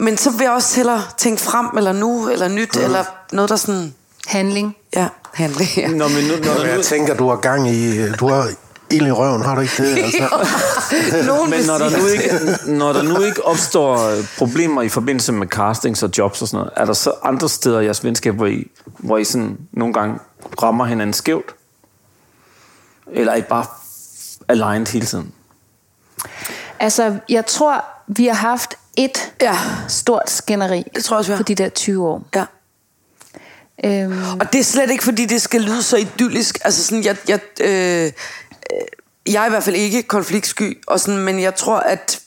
Men 0.00 0.16
så 0.16 0.30
vil 0.30 0.44
jeg 0.44 0.52
også 0.52 0.76
hellere 0.76 1.02
tænke 1.18 1.42
frem, 1.42 1.66
eller 1.76 1.92
nu, 1.92 2.28
eller 2.28 2.48
nyt, 2.48 2.76
ja. 2.76 2.84
eller 2.84 3.04
noget, 3.32 3.48
der 3.50 3.56
sådan, 3.56 3.94
handling. 4.26 4.76
ja, 4.96 5.08
handle. 5.34 5.64
Ja. 5.76 5.88
Nå, 5.88 6.08
men 6.08 6.24
nu, 6.24 6.34
når 6.44 6.58
nu, 6.58 6.64
jeg 6.64 6.84
tænker, 6.84 7.14
du 7.14 7.28
har 7.28 7.36
gang 7.36 7.70
i... 7.70 8.08
Du 8.12 8.28
har 8.28 8.50
ild 8.92 9.06
i 9.06 9.10
røven, 9.10 9.42
har 9.42 9.54
du 9.54 9.60
ikke 9.60 9.72
det? 9.82 9.96
Altså? 10.04 11.26
Nogen 11.26 11.50
men 11.50 11.64
når 11.66 11.78
der, 11.78 11.98
nu 11.98 12.06
ikke, 12.06 12.30
når 12.78 12.92
der 12.92 13.02
nu 13.02 13.20
ikke 13.22 13.44
opstår 13.46 14.08
øh, 14.10 14.24
problemer 14.38 14.82
i 14.82 14.88
forbindelse 14.88 15.32
med 15.32 15.46
castings 15.46 16.02
og 16.02 16.10
jobs 16.18 16.42
og 16.42 16.48
sådan 16.48 16.58
noget, 16.58 16.72
er 16.76 16.84
der 16.84 16.92
så 16.92 17.12
andre 17.22 17.48
steder 17.48 17.80
i 17.80 17.84
jeres 17.84 18.04
venskab, 18.04 18.34
hvor 18.34 18.46
I, 18.46 18.70
hvor 18.98 19.18
I 19.18 19.24
sådan 19.24 19.58
nogle 19.72 19.94
gange 19.94 20.18
rammer 20.62 20.84
hinanden 20.84 21.12
skævt? 21.14 21.54
Eller 23.12 23.32
er 23.32 23.36
I 23.36 23.42
bare 23.42 23.64
aligned 24.48 24.86
hele 24.86 25.06
tiden? 25.06 25.32
Altså, 26.80 27.18
jeg 27.28 27.46
tror, 27.46 27.84
vi 28.06 28.26
har 28.26 28.34
haft 28.34 28.74
et 28.96 29.32
Ja. 29.40 29.58
stort 29.88 30.30
skænderi 30.30 30.84
Det 30.94 31.04
tror 31.04 31.16
jeg 31.16 31.18
også, 31.18 31.30
vi 31.30 31.36
har. 31.36 31.42
på 31.42 31.46
de 31.46 31.54
der 31.54 31.68
20 31.68 32.06
år. 32.08 32.22
Ja. 32.34 32.44
Øhm, 33.84 34.22
Og 34.40 34.52
det 34.52 34.58
er 34.58 34.64
slet 34.64 34.90
ikke, 34.90 35.04
fordi 35.04 35.26
det 35.26 35.42
skal 35.42 35.60
lyde 35.60 35.82
så 35.82 35.96
idyllisk. 35.96 36.58
Altså 36.64 36.84
sådan, 36.84 37.04
jeg, 37.04 37.16
jeg, 37.28 37.40
øh, 37.60 38.12
jeg 39.26 39.42
er 39.42 39.46
i 39.46 39.50
hvert 39.50 39.62
fald 39.62 39.76
ikke 39.76 40.02
konfliktsky, 40.02 40.82
og 40.86 41.00
sådan, 41.00 41.20
men 41.20 41.40
jeg 41.40 41.54
tror, 41.54 41.76
at 41.76 42.20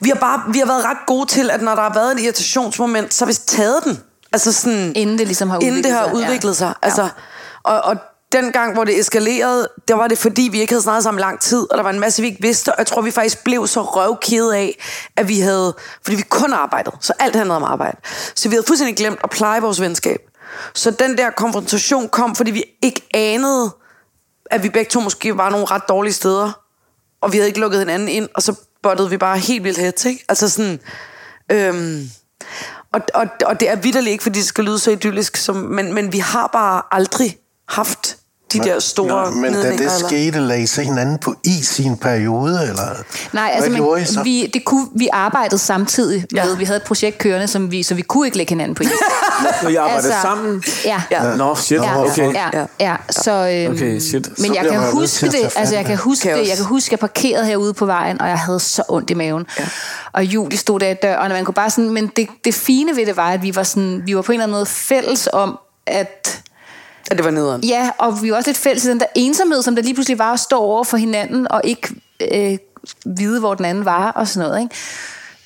vi 0.00 0.08
har, 0.08 0.16
bare, 0.16 0.42
vi 0.52 0.58
har 0.58 0.66
været 0.66 0.84
ret 0.84 1.06
gode 1.06 1.26
til, 1.26 1.50
at 1.50 1.62
når 1.62 1.74
der 1.74 1.82
har 1.82 1.94
været 1.94 2.12
et 2.12 2.20
irritationsmoment, 2.20 3.14
så 3.14 3.24
har 3.24 3.32
vi 3.32 3.38
taget 3.46 3.84
den. 3.84 4.00
Altså 4.32 4.52
sådan, 4.52 4.92
Inden 4.96 5.18
det 5.18 5.26
ligesom 5.26 5.50
har 5.50 5.60
inden 5.60 5.72
udviklet 5.72 5.84
det 5.84 5.92
har 5.92 6.04
sig, 6.04 6.14
ja. 6.14 6.26
udviklet 6.26 6.56
sig. 6.56 6.74
Altså, 6.82 7.08
og, 7.62 7.80
og 7.80 7.96
den 8.32 8.52
gang, 8.52 8.74
hvor 8.74 8.84
det 8.84 8.98
eskalerede, 8.98 9.68
der 9.88 9.94
var 9.94 10.08
det 10.08 10.18
fordi, 10.18 10.48
vi 10.52 10.60
ikke 10.60 10.72
havde 10.72 10.82
snakket 10.82 11.02
sammen 11.02 11.20
lang 11.20 11.40
tid, 11.40 11.66
og 11.70 11.76
der 11.76 11.82
var 11.82 11.90
en 11.90 12.00
masse, 12.00 12.22
vi 12.22 12.28
ikke 12.28 12.42
vidste, 12.42 12.72
og 12.72 12.74
jeg 12.78 12.86
tror, 12.86 13.02
vi 13.02 13.10
faktisk 13.10 13.44
blev 13.44 13.66
så 13.66 13.82
røvkede 13.82 14.56
af, 14.56 14.78
at 15.16 15.28
vi 15.28 15.40
havde, 15.40 15.74
fordi 16.04 16.16
vi 16.16 16.22
kun 16.22 16.52
arbejdede, 16.52 16.96
så 17.00 17.12
alt 17.18 17.36
handlede 17.36 17.56
om 17.56 17.64
arbejde. 17.64 17.96
Så 18.34 18.48
vi 18.48 18.54
havde 18.54 18.66
fuldstændig 18.66 18.96
glemt 18.96 19.18
at 19.24 19.30
pleje 19.30 19.60
vores 19.60 19.80
venskab. 19.80 20.20
Så 20.74 20.90
den 20.90 21.18
der 21.18 21.30
konfrontation 21.30 22.08
kom, 22.08 22.36
fordi 22.36 22.50
vi 22.50 22.64
ikke 22.82 23.02
anede, 23.14 23.70
at 24.50 24.62
vi 24.62 24.68
begge 24.68 24.90
to 24.90 25.00
måske 25.00 25.36
var 25.36 25.50
nogle 25.50 25.66
ret 25.66 25.82
dårlige 25.88 26.12
steder, 26.12 26.52
og 27.20 27.32
vi 27.32 27.36
havde 27.36 27.48
ikke 27.48 27.60
lukket 27.60 27.78
hinanden 27.78 28.08
ind, 28.08 28.28
og 28.34 28.42
så 28.42 28.54
bottede 28.82 29.10
vi 29.10 29.16
bare 29.16 29.38
helt 29.38 29.64
vildt 29.64 29.78
hæt, 29.78 30.04
ikke? 30.04 30.24
Altså 30.28 30.48
sådan... 30.48 30.80
Øhm, 31.52 32.10
og, 32.92 33.00
og, 33.14 33.26
og 33.46 33.60
det 33.60 33.70
er 33.70 33.76
vidderligt 33.76 34.12
ikke, 34.12 34.22
fordi 34.22 34.38
det 34.38 34.46
skal 34.46 34.64
lyde 34.64 34.78
så 34.78 34.90
idyllisk, 34.90 35.36
som, 35.36 35.56
men, 35.56 35.94
men 35.94 36.12
vi 36.12 36.18
har 36.18 36.46
bare 36.46 36.82
aldrig 36.90 37.38
haft 37.68 38.16
de 38.52 38.58
der 38.58 38.78
store 38.80 39.06
Nå, 39.30 39.30
men 39.30 39.52
da 39.52 39.58
det 39.62 39.74
eller- 39.74 40.08
skete, 40.08 40.40
lagde 40.40 40.62
I 40.62 40.66
så 40.66 40.82
hinanden 40.82 41.18
på 41.18 41.34
is 41.44 41.78
i 41.78 41.82
en 41.84 41.96
periode, 41.96 42.62
eller? 42.68 42.82
Nej, 43.32 43.50
altså, 43.54 43.68
Hvad 43.70 43.78
gjorde 43.78 44.02
I 44.02 44.04
så? 44.04 44.12
men, 44.18 44.24
vi, 44.24 44.50
det 44.54 44.64
kunne, 44.64 44.86
vi 44.94 45.08
arbejdede 45.12 45.58
samtidig 45.58 46.24
med, 46.32 46.42
Ja. 46.42 46.54
vi 46.58 46.64
havde 46.64 46.76
et 46.76 46.82
projekt 46.82 47.18
kørende, 47.18 47.46
som 47.48 47.70
vi, 47.70 47.82
så 47.82 47.94
vi 47.94 48.02
kunne 48.02 48.26
ikke 48.26 48.36
lægge 48.36 48.50
hinanden 48.50 48.74
på 48.74 48.82
is. 48.82 48.88
Når 49.62 49.68
I 49.70 49.74
arbejder 49.74 49.96
altså, 49.96 50.12
sammen? 50.22 50.62
Ja. 50.84 51.02
Ja. 51.10 51.34
Nå, 51.36 51.54
shit, 51.54 51.76
Ja, 51.82 52.00
okay. 52.04 52.32
ja, 52.34 52.48
ja, 52.58 52.64
ja. 52.80 52.96
Så, 53.10 53.32
øhm, 53.32 53.74
Okay, 53.74 53.98
shit. 54.00 54.28
Men 54.38 54.46
Så 54.46 54.54
jeg 54.54 54.66
kan 54.70 54.80
huske 54.92 55.26
det, 55.26 55.52
altså 55.56 55.74
jeg 55.74 55.84
kan 55.84 55.96
huske 55.96 56.22
Kaos. 56.28 56.38
det, 56.38 56.48
jeg 56.48 56.56
kan 56.56 56.66
huske, 56.66 56.88
jeg 56.92 56.98
parkerede 56.98 57.44
herude 57.46 57.74
på 57.74 57.86
vejen, 57.86 58.20
og 58.20 58.28
jeg 58.28 58.38
havde 58.38 58.60
så 58.60 58.82
ondt 58.88 59.10
i 59.10 59.14
maven. 59.14 59.46
Ja. 59.58 59.64
Og 60.12 60.24
Julie 60.24 60.58
stod 60.58 60.80
der 60.80 60.88
i 60.88 60.94
døren, 61.02 61.30
og 61.32 61.36
man 61.36 61.44
kunne 61.44 61.54
bare 61.54 61.70
sådan, 61.70 61.90
men 61.90 62.06
det, 62.16 62.28
det 62.44 62.54
fine 62.54 62.96
ved 62.96 63.06
det 63.06 63.16
var, 63.16 63.30
at 63.30 63.42
vi 63.42 63.56
var 63.56 63.62
sådan, 63.62 64.02
vi 64.06 64.16
var 64.16 64.22
på 64.22 64.32
en 64.32 64.36
eller 64.36 64.44
anden 64.44 64.54
måde 64.56 64.66
fælles 64.66 65.28
om, 65.32 65.58
at 65.86 66.40
at 67.10 67.16
det 67.16 67.24
var 67.24 67.30
nederen. 67.30 67.64
Ja, 67.64 67.90
og 67.98 68.22
vi 68.22 68.30
var 68.30 68.36
også 68.36 68.48
lidt 68.50 68.58
fælles 68.58 68.84
i 68.84 68.88
den 68.90 69.00
der 69.00 69.06
ensomhed, 69.14 69.62
som 69.62 69.74
der 69.76 69.82
lige 69.82 69.94
pludselig 69.94 70.18
var 70.18 70.32
at 70.32 70.40
stå 70.40 70.58
over 70.58 70.84
for 70.84 70.96
hinanden, 70.96 71.46
og 71.52 71.60
ikke 71.64 71.88
øh, 72.32 72.58
vide, 73.06 73.40
hvor 73.40 73.54
den 73.54 73.64
anden 73.64 73.84
var, 73.84 74.10
og 74.10 74.28
sådan 74.28 74.48
noget. 74.48 74.62
Ikke? 74.62 74.74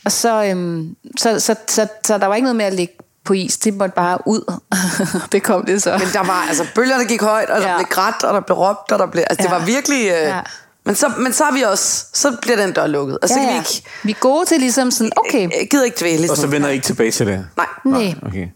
Og 0.05 0.12
så, 0.12 0.44
øhm, 0.44 0.96
så, 1.18 1.40
så, 1.40 1.55
så, 1.68 1.87
så 2.07 2.18
der 2.18 2.27
var 2.27 2.35
ikke 2.35 2.44
noget 2.44 2.57
med 2.57 2.64
at 2.64 2.72
ligge 2.74 2.94
på 3.24 3.33
is, 3.33 3.57
det 3.59 3.74
måtte 3.74 3.94
bare 3.94 4.18
ud. 4.27 4.53
det 5.33 5.42
kom 5.42 5.64
det 5.66 5.83
så. 5.83 5.90
Men 5.98 6.09
der 6.12 6.22
var, 6.27 6.44
altså, 6.48 6.66
bølgerne 6.74 7.05
gik 7.05 7.22
højt, 7.22 7.50
og 7.50 7.61
der 7.61 7.68
Ja. 7.70 7.77
blev 7.77 7.87
grædt, 7.90 8.22
og 8.24 8.35
der 8.35 8.40
blev 8.40 8.57
råbt, 8.59 8.92
og 8.92 8.98
der 8.98 9.07
blev, 9.07 9.24
altså, 9.31 9.42
det 9.46 9.53
Ja. 9.53 9.59
var 9.59 9.64
virkelig... 9.64 10.00
Øh, 10.07 10.12
Ja. 10.22 10.40
men, 10.85 10.94
så, 10.94 11.12
men 11.18 11.33
så 11.33 11.44
har 11.44 11.53
vi 11.53 11.62
også, 11.62 12.05
så 12.12 12.37
bliver 12.42 12.57
den 12.57 12.72
dør 12.72 12.87
lukket. 12.87 13.18
Altså, 13.22 13.38
ja, 13.38 13.44
ja, 13.44 13.50
ja. 13.50 13.55
ja. 13.57 13.61
vi 13.62 13.66
ikke, 13.77 13.88
vi 14.03 14.11
er 14.11 14.14
gode 14.20 14.46
til 14.46 14.61
ligesom 14.61 14.90
sådan, 14.90 15.12
okay, 15.16 15.40
jeg 15.40 15.68
gider 15.70 15.85
ikke 15.85 15.96
dvæle. 16.00 16.22
Og 16.22 16.29
så 16.29 16.35
sådan. 16.37 16.53
vender 16.53 16.68
I 16.68 16.72
ikke 16.72 16.85
tilbage 16.87 17.11
til 17.11 17.27
det? 17.27 17.46
Nej. 17.57 17.66
nej. 17.85 18.14
Okay. 18.27 18.48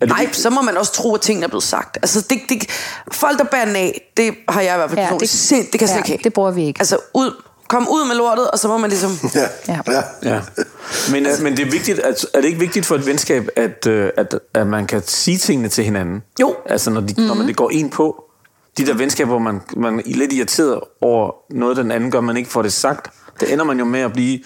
Er 0.00 0.06
det 0.06 0.08
Nej, 0.08 0.32
så 0.32 0.50
må 0.50 0.62
man 0.62 0.76
også 0.76 0.92
tro, 0.92 1.14
at 1.14 1.20
tingene 1.20 1.44
er 1.44 1.48
blevet 1.48 1.64
sagt. 1.64 1.96
Altså, 2.02 2.20
det, 2.30 2.38
det, 2.48 2.70
folk, 3.12 3.38
der 3.38 3.44
bærer 3.44 3.64
den 3.64 3.76
af, 3.76 4.10
det 4.16 4.34
har 4.48 4.60
jeg 4.60 4.74
i 4.74 4.76
hvert 4.76 4.90
fald 4.90 5.00
Ja, 5.00 5.08
ja, 5.12 5.18
det- 5.18 5.28
sind, 5.28 5.64
det 5.64 5.70
kan 5.72 5.80
jeg 5.80 5.88
slet 5.88 5.94
ja, 5.96 5.98
ikke 5.98 6.08
have. 6.08 6.18
det 6.24 6.32
bruger 6.32 6.50
vi 6.50 6.64
ikke. 6.66 6.80
Altså, 6.80 6.98
ud, 7.14 7.42
kom 7.68 7.88
ud 7.90 8.06
med 8.08 8.16
lortet, 8.16 8.50
og 8.50 8.58
så 8.58 8.68
må 8.68 8.78
man 8.78 8.90
ligesom... 8.90 9.10
Ja. 9.34 9.48
Ja. 9.68 10.02
ja. 10.22 10.40
Men, 11.12 11.26
øh, 11.26 11.32
men 11.42 11.56
det 11.56 11.66
er, 11.66 11.70
vigtigt, 11.70 11.98
at, 11.98 12.26
er 12.34 12.40
det 12.40 12.48
ikke 12.48 12.60
vigtigt 12.60 12.86
for 12.86 12.94
et 12.94 13.06
venskab, 13.06 13.48
at, 13.56 13.86
øh, 13.86 14.10
at, 14.16 14.34
at 14.54 14.66
man 14.66 14.86
kan 14.86 15.02
sige 15.06 15.38
tingene 15.38 15.68
til 15.68 15.84
hinanden? 15.84 16.22
Jo. 16.40 16.54
Altså, 16.66 16.90
når, 16.90 17.00
de, 17.00 17.06
mm-hmm. 17.06 17.24
når 17.26 17.34
man 17.34 17.48
det 17.48 17.56
går 17.56 17.70
ind 17.70 17.90
på. 17.90 18.24
De 18.78 18.86
der 18.86 18.94
venskaber, 18.94 19.28
hvor 19.30 19.38
man, 19.38 19.60
man 19.76 19.98
er 19.98 20.02
lidt 20.06 20.32
irriteret 20.32 20.80
over 21.00 21.32
noget, 21.50 21.76
den 21.76 21.90
anden 21.90 22.10
gør, 22.10 22.20
man 22.20 22.36
ikke 22.36 22.50
får 22.50 22.62
det 22.62 22.72
sagt. 22.72 23.10
Det 23.40 23.52
ender 23.52 23.64
man 23.64 23.78
jo 23.78 23.84
med 23.84 24.00
at 24.00 24.12
blive... 24.12 24.38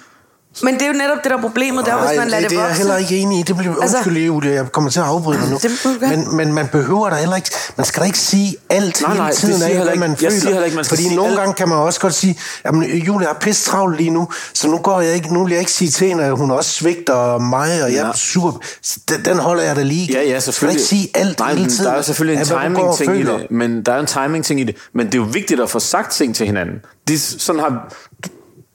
Men 0.63 0.75
det 0.75 0.83
er 0.83 0.87
jo 0.87 0.93
netop 0.93 1.17
det, 1.25 1.31
der 1.31 1.37
er 1.37 1.41
problemet, 1.41 1.87
der 1.87 1.95
er, 1.95 2.07
hvis 2.09 2.19
man 2.19 2.29
lader 2.29 2.43
det, 2.43 2.51
det 2.51 2.59
det 2.59 2.65
er 2.65 2.69
jeg 2.69 2.77
heller 2.77 2.97
ikke 2.97 3.17
enig 3.19 3.39
i. 3.39 3.43
Det 3.43 3.57
bliver 3.57 3.75
Altså- 3.83 3.97
undskyld, 3.97 4.17
Julie, 4.17 4.51
jeg 4.53 4.73
kommer 4.73 4.91
til 4.91 5.01
at 5.01 5.07
afbryde 5.07 5.41
dig 5.41 5.51
nu. 5.51 5.59
Det. 5.63 6.01
Men, 6.01 6.37
men 6.37 6.53
man 6.53 6.69
behøver 6.69 7.11
da 7.11 7.17
heller 7.17 7.37
ikke... 7.37 7.51
Man 7.77 7.87
skal 7.87 8.01
da 8.01 8.07
ikke 8.07 8.19
sige 8.19 8.57
alt 8.71 9.01
Nej, 9.03 9.11
hele 9.11 9.23
nej, 9.23 9.31
det 9.31 9.39
tiden 9.39 9.63
af, 9.63 9.69
jeg 9.69 9.77
hvad 9.77 9.87
ikke. 9.93 10.01
man 10.01 10.11
Jeg 10.11 10.19
føler. 10.19 10.31
siger 10.31 10.51
heller 10.53 10.65
ikke, 10.65 10.75
man 10.77 10.85
skal 10.85 10.97
Fordi 10.97 11.03
sige 11.09 11.17
nogle 11.17 11.31
alt. 11.31 11.39
gange 11.41 11.55
kan 11.55 11.69
man 11.69 11.79
også 11.79 12.01
godt 12.01 12.15
sige, 12.15 12.39
jamen 12.65 12.91
Julie 12.99 13.29
er 13.29 13.35
pisse 13.41 13.71
travlt 13.71 13.97
lige 13.97 14.11
nu, 14.11 14.29
så 14.55 14.69
nu 14.69 14.79
går 14.79 15.01
jeg 15.01 15.15
ikke, 15.15 15.35
nu 15.35 15.45
vil 15.45 15.51
jeg 15.51 15.61
ikke 15.61 15.73
sige 15.73 15.91
til 15.91 16.09
hende, 16.09 16.25
at 16.25 16.37
hun 16.37 16.51
også 16.51 16.71
svigter 16.71 17.39
mig, 17.39 17.83
og 17.85 17.93
jeg 17.93 18.01
Ja. 18.03 18.09
er 18.09 18.13
sur. 18.13 18.63
Den, 19.09 19.25
den 19.25 19.39
holder 19.39 19.63
jeg 19.63 19.77
da 19.77 19.83
lige. 19.83 20.13
Ja, 20.13 20.19
ja, 20.23 20.25
Du 20.25 20.31
skal 20.31 20.43
selvfølgelig. 20.43 20.81
ikke 20.81 20.89
sige 20.89 21.09
alt 21.15 21.39
Nej, 21.39 21.55
hele 21.55 21.71
tiden. 21.71 21.85
Der 21.85 21.93
er 21.93 21.97
jo 21.97 22.03
selvfølgelig 22.03 22.41
en 22.41 22.47
timing-ting 22.47 23.17
i 23.17 23.23
det. 23.23 23.47
Men 23.51 23.83
der 23.83 23.93
er 23.93 24.01
en 24.01 24.07
timing-ting 24.07 24.61
i 24.61 24.65
det. 24.65 24.77
Men 24.95 25.07
det 25.07 25.15
er 25.15 25.19
jo 25.19 25.29
vigtigt 25.33 25.61
at 25.61 25.71
få 25.71 25.79
sagt 25.81 26.13
ting 26.13 26.37
til 26.37 26.47
hinanden. 26.47 26.75
Det, 27.09 27.21
sådan 27.21 27.61
har, 27.61 27.95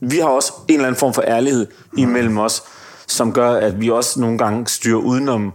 vi 0.02 0.18
har 0.20 0.28
også 0.28 0.54
en 0.68 0.74
eller 0.76 0.88
anden 0.88 1.00
form 1.00 1.14
for 1.14 1.24
ærlighed 1.28 1.68
imellem 1.98 2.38
os, 2.38 2.64
som 3.08 3.34
gør, 3.34 3.52
at 3.52 3.82
vi 3.82 3.90
også 3.90 4.20
nogle 4.20 4.38
gange 4.38 4.68
styrer 4.68 4.98
udenom 4.98 5.54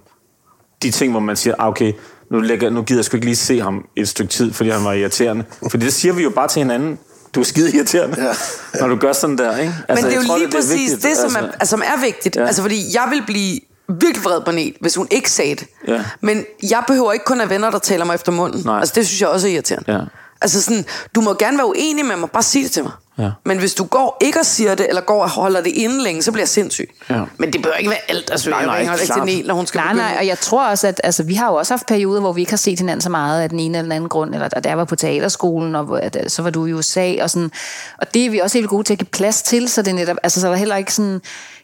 de 0.83 0.91
ting, 0.91 1.11
hvor 1.13 1.21
man 1.21 1.37
siger, 1.37 1.55
ah, 1.59 1.69
okay, 1.69 1.93
nu, 2.31 2.41
lægger, 2.41 2.71
nu 2.71 2.83
gider 2.83 2.99
jeg 2.99 3.05
sgu 3.05 3.17
ikke 3.17 3.27
lige 3.27 3.37
se 3.37 3.61
ham 3.61 3.85
et 3.97 4.09
stykke 4.09 4.33
tid, 4.33 4.53
fordi 4.53 4.71
han 4.71 4.85
var 4.85 4.93
irriterende. 4.93 5.45
Fordi 5.71 5.85
det 5.85 5.95
siger 5.95 6.13
vi 6.15 6.23
jo 6.23 6.31
bare 6.31 6.49
til 6.49 6.61
hinanden. 6.63 6.99
Du 7.35 7.41
er 7.41 7.45
skide 7.45 7.77
irriterende, 7.77 8.17
Ja. 8.23 8.27
ja. 8.75 8.81
når 8.81 8.89
du 8.89 8.97
gør 8.97 9.13
sådan 9.13 9.39
der, 9.39 9.57
ikke? 9.59 9.75
Men 9.89 9.97
det 9.97 10.05
er 10.13 10.17
jo 10.17 10.23
tror, 10.27 10.39
lige 10.39 10.51
præcis 10.51 10.91
vigtigt. 10.91 11.03
det, 11.03 11.17
som, 11.17 11.45
er, 11.45 11.49
altså, 11.53 11.71
som 11.71 11.83
er 11.85 12.01
vigtigt. 12.05 12.37
Ja. 12.37 12.47
Altså, 12.47 12.63
fordi 12.63 12.83
jeg 12.95 13.07
vil 13.11 13.23
blive 13.27 13.61
virkelig 14.01 14.25
vred 14.25 14.41
på 14.45 14.51
Nel, 14.51 14.75
hvis 14.81 14.95
hun 14.95 15.09
ikke 15.11 15.31
sagde 15.31 15.55
det. 15.55 15.67
Ja. 15.89 16.05
Men 16.21 16.45
jeg 16.71 16.85
behøver 16.87 17.13
ikke 17.13 17.25
kun 17.25 17.41
at 17.41 17.51
venner, 17.51 17.71
der 17.71 17.79
taler 17.79 18.05
mig 18.05 18.15
efter 18.15 18.33
munden. 18.33 18.63
Nej. 18.65 18.79
Altså, 18.79 18.93
det 18.97 19.07
synes 19.07 19.21
jeg 19.21 19.29
også 19.29 19.49
er 19.49 19.53
irriterende. 19.53 19.93
Ja. 19.93 20.01
Altså 20.45 20.63
sådan, 20.63 20.85
du 21.15 21.21
må 21.21 21.35
gerne 21.35 21.57
være 21.59 21.67
uenig 21.67 22.05
med 22.05 22.17
mig, 22.17 22.31
bare 22.31 22.43
sig 22.43 22.63
det 22.63 22.71
til 22.71 22.83
mig. 22.83 22.93
Ja. 23.19 23.31
Men 23.45 23.59
hvis 23.59 23.75
du 23.75 23.85
går 23.85 24.17
ikke 24.21 24.39
og 24.41 24.47
siger 24.47 24.75
det, 24.75 24.89
eller 24.89 25.03
går 25.03 25.23
og 25.23 25.31
holder 25.31 25.61
det 25.61 25.71
inde 25.71 26.03
længe, 26.03 26.23
så 26.23 26.33
bliver 26.33 26.43
jeg 26.43 26.49
sindssyg. 26.49 26.91
Ja. 27.11 27.23
Men 27.39 27.53
det 27.53 27.63
bør 27.63 27.73
ikke 27.73 27.91
være 27.91 28.11
alt, 28.11 28.31
altså 28.31 28.51
Nej, 28.51 28.59
jeg 28.59 28.67
nej, 28.67 28.79
ringer 28.79 28.95
ikke 28.95 29.15
til. 29.15 29.23
Nel, 29.23 29.47
når 29.47 29.55
hun 29.55 29.67
skal 29.67 29.79
Nej, 29.79 29.93
begynde. 29.93 30.09
nej, 30.09 30.17
og 30.19 30.27
jeg 30.27 30.39
tror 30.39 30.67
også, 30.67 30.87
at 30.87 31.01
altså, 31.05 31.23
vi 31.23 31.35
har 31.35 31.49
jo 31.49 31.55
også 31.55 31.73
haft 31.73 31.87
perioder, 31.87 32.21
hvor 32.21 32.33
vi 32.33 32.41
ikke 32.41 32.53
har 32.53 32.57
set 32.57 32.79
hinanden 32.79 33.01
så 33.01 33.11
meget 33.11 33.43
af 33.43 33.49
den 33.49 33.61
ene 33.61 33.79
eller 33.79 33.83
den 33.83 33.93
anden 33.93 34.09
grund, 34.09 34.35
eller 34.35 34.49
da 34.49 34.69
jeg 34.69 34.79
var 34.79 34.85
på 34.85 34.97
teaterskolen, 34.97 35.75
og 35.75 36.03
at, 36.03 36.25
så 36.29 36.43
var 36.43 36.51
du 36.51 36.67
i 36.67 36.73
USA, 36.73 37.15
og 37.23 37.31
sådan, 37.31 37.51
og 37.99 38.15
det 38.15 38.27
er 38.27 38.31
vi 38.31 38.39
også 38.39 38.59
helt 38.59 38.71
gode 38.71 38.85
til 38.85 38.93
at 38.95 38.99
give 38.99 39.09
plads 39.13 39.43
til, 39.43 39.69
så 39.69 39.83
det 39.83 39.91
er 39.91 39.95
netop, 39.95 40.17
altså 40.23 40.41
så 40.41 40.47
er 40.47 40.51
der 40.51 40.59
heller 40.59 40.77
ikke 40.77 40.95
sådan, 40.95 41.13
jeg 41.13 41.21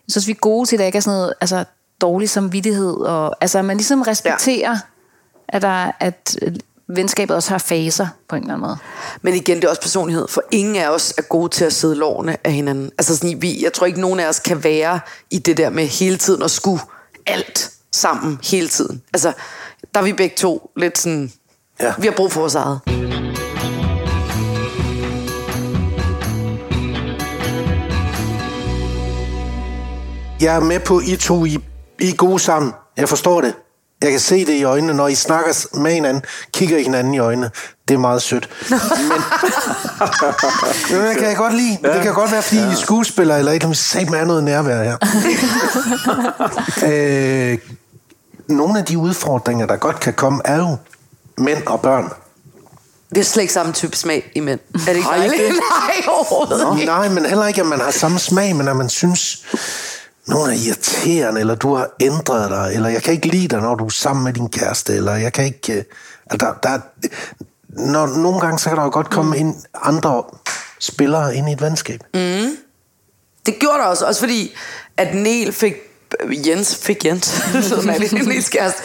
synes 0.08 0.26
vi 0.26 0.32
er 0.32 0.36
gode 0.40 0.68
til, 0.68 0.76
at 0.76 0.80
der 0.80 0.86
ikke 0.86 0.96
er 0.96 1.02
sådan 1.02 1.16
noget, 1.16 1.34
altså 1.40 1.64
dårlig 2.00 2.30
samvittighed, 2.30 2.94
og 2.94 3.36
altså 3.40 3.58
at 3.58 3.64
man 3.64 3.76
ligesom 3.76 4.02
respekterer, 4.02 4.70
ja. 4.70 4.78
at, 5.48 5.62
der, 5.62 5.90
at 6.00 6.36
venskabet 6.96 7.36
også 7.36 7.50
har 7.50 7.58
faser 7.58 8.06
på 8.28 8.36
en 8.36 8.42
eller 8.42 8.54
anden 8.54 8.66
måde. 8.68 8.76
Men 9.22 9.34
igen, 9.34 9.56
det 9.56 9.64
er 9.64 9.68
også 9.68 9.80
personlighed, 9.82 10.28
for 10.28 10.42
ingen 10.50 10.76
af 10.76 10.88
os 10.88 11.14
er 11.18 11.22
gode 11.22 11.48
til 11.48 11.64
at 11.64 11.72
sidde 11.72 11.94
lårene 11.94 12.36
af 12.44 12.52
hinanden. 12.52 12.90
Altså 12.98 13.16
sådan, 13.16 13.42
vi, 13.42 13.62
jeg 13.62 13.72
tror 13.72 13.86
ikke, 13.86 14.00
nogen 14.00 14.20
af 14.20 14.28
os 14.28 14.38
kan 14.40 14.64
være 14.64 15.00
i 15.30 15.38
det 15.38 15.56
der 15.56 15.70
med 15.70 15.86
hele 15.86 16.16
tiden 16.16 16.42
at 16.42 16.50
skulle 16.50 16.80
alt 17.26 17.70
sammen 17.92 18.38
hele 18.42 18.68
tiden. 18.68 19.02
Altså, 19.14 19.32
der 19.94 20.00
er 20.00 20.04
vi 20.04 20.12
begge 20.12 20.36
to 20.36 20.70
lidt 20.76 20.98
sådan, 20.98 21.32
Ja. 21.80 21.86
ja. 21.86 21.94
vi 21.98 22.06
har 22.06 22.14
brug 22.14 22.32
for 22.32 22.40
vores 22.40 22.54
eget. 22.54 22.80
Jeg 30.40 30.56
er 30.56 30.60
med 30.60 30.80
på, 30.80 31.00
I 31.00 31.16
to 31.16 31.44
I, 31.44 31.58
I 32.00 32.10
er 32.10 32.16
gode 32.16 32.38
sammen. 32.38 32.72
Jeg 32.96 33.08
forstår 33.08 33.40
det. 33.40 33.54
Jeg 34.02 34.10
kan 34.10 34.20
se 34.20 34.46
det 34.46 34.52
i 34.52 34.64
øjnene, 34.64 34.94
når 34.94 35.08
I 35.08 35.14
snakker 35.14 35.66
med 35.80 35.92
hinanden, 35.92 36.22
kigger 36.52 36.78
I 36.78 36.82
hinanden 36.82 37.14
i 37.14 37.18
øjnene. 37.18 37.50
Det 37.88 37.94
er 37.94 37.98
meget 37.98 38.22
sødt. 38.22 38.48
Men, 38.70 38.78
men 40.98 41.08
det 41.08 41.16
kan 41.18 41.28
jeg 41.28 41.36
godt 41.36 41.54
lide. 41.54 41.78
Det 41.82 42.02
kan 42.02 42.14
godt 42.14 42.32
være, 42.32 42.42
fordi 42.42 42.60
I 42.60 42.64
er 42.64 42.74
skuespillere, 42.74 43.38
eller 43.38 43.52
et 43.52 43.54
eller 43.54 43.66
andet. 43.66 43.78
Sag 43.78 44.10
med 44.10 44.26
noget 44.26 44.44
nærvær 44.44 44.82
her. 44.82 44.96
øh, 47.52 47.58
nogle 48.48 48.78
af 48.78 48.84
de 48.84 48.98
udfordringer, 48.98 49.66
der 49.66 49.76
godt 49.76 50.00
kan 50.00 50.12
komme, 50.12 50.40
er 50.44 50.56
jo 50.56 50.76
mænd 51.38 51.66
og 51.66 51.80
børn. 51.80 52.12
Det 53.10 53.18
er 53.18 53.24
slet 53.24 53.42
ikke 53.42 53.52
samme 53.52 53.72
type 53.72 53.96
smag 53.96 54.30
i 54.34 54.40
mænd. 54.40 54.60
Er 54.74 54.78
det 54.78 54.88
ikke 54.88 55.00
I 55.00 55.18
dejligt? 55.18 55.42
det? 55.42 55.48
Nej, 55.80 56.04
overhovedet 56.08 56.66
Nå, 56.66 56.74
ikke. 56.74 56.86
nej, 56.86 57.08
men 57.08 57.26
heller 57.26 57.46
ikke, 57.46 57.60
at 57.60 57.66
man 57.66 57.80
har 57.80 57.90
samme 57.90 58.18
smag, 58.18 58.56
men 58.56 58.68
at 58.68 58.76
man 58.76 58.88
synes, 58.88 59.44
nogen 60.30 60.50
er 60.50 60.54
irriterende, 60.66 61.40
eller 61.40 61.54
du 61.54 61.74
har 61.74 61.88
ændret 62.00 62.50
dig, 62.50 62.70
eller 62.74 62.88
jeg 62.88 63.02
kan 63.02 63.12
ikke 63.14 63.28
lide 63.28 63.48
dig, 63.48 63.60
når 63.60 63.74
du 63.74 63.84
er 63.84 63.88
sammen 63.90 64.24
med 64.24 64.32
din 64.32 64.48
kæreste, 64.48 64.94
eller 64.94 65.12
jeg 65.16 65.32
kan 65.32 65.44
ikke... 65.44 65.72
øh, 65.72 65.84
Altså, 66.32 66.46
der, 66.62 66.68
der, 66.68 66.78
når, 67.68 68.06
nogle 68.06 68.40
gange, 68.40 68.58
så 68.58 68.68
kan 68.68 68.78
der 68.78 68.84
jo 68.84 68.90
godt 68.92 69.10
komme 69.10 69.38
ind 69.38 69.54
andre 69.82 70.22
spillere 70.80 71.36
ind 71.36 71.48
i 71.48 71.52
et 71.52 71.60
venskab. 71.62 72.00
Mm. 72.14 72.56
Det 73.46 73.54
gjorde 73.60 73.78
der 73.78 73.84
også, 73.84 74.06
også 74.06 74.20
fordi, 74.20 74.54
at 74.96 75.14
Niel 75.14 75.52
fik 75.52 75.74
Jens 76.46 76.76
fik 76.76 77.04
Jens, 77.04 77.42
Niels 78.26 78.48
kæreste. 78.48 78.82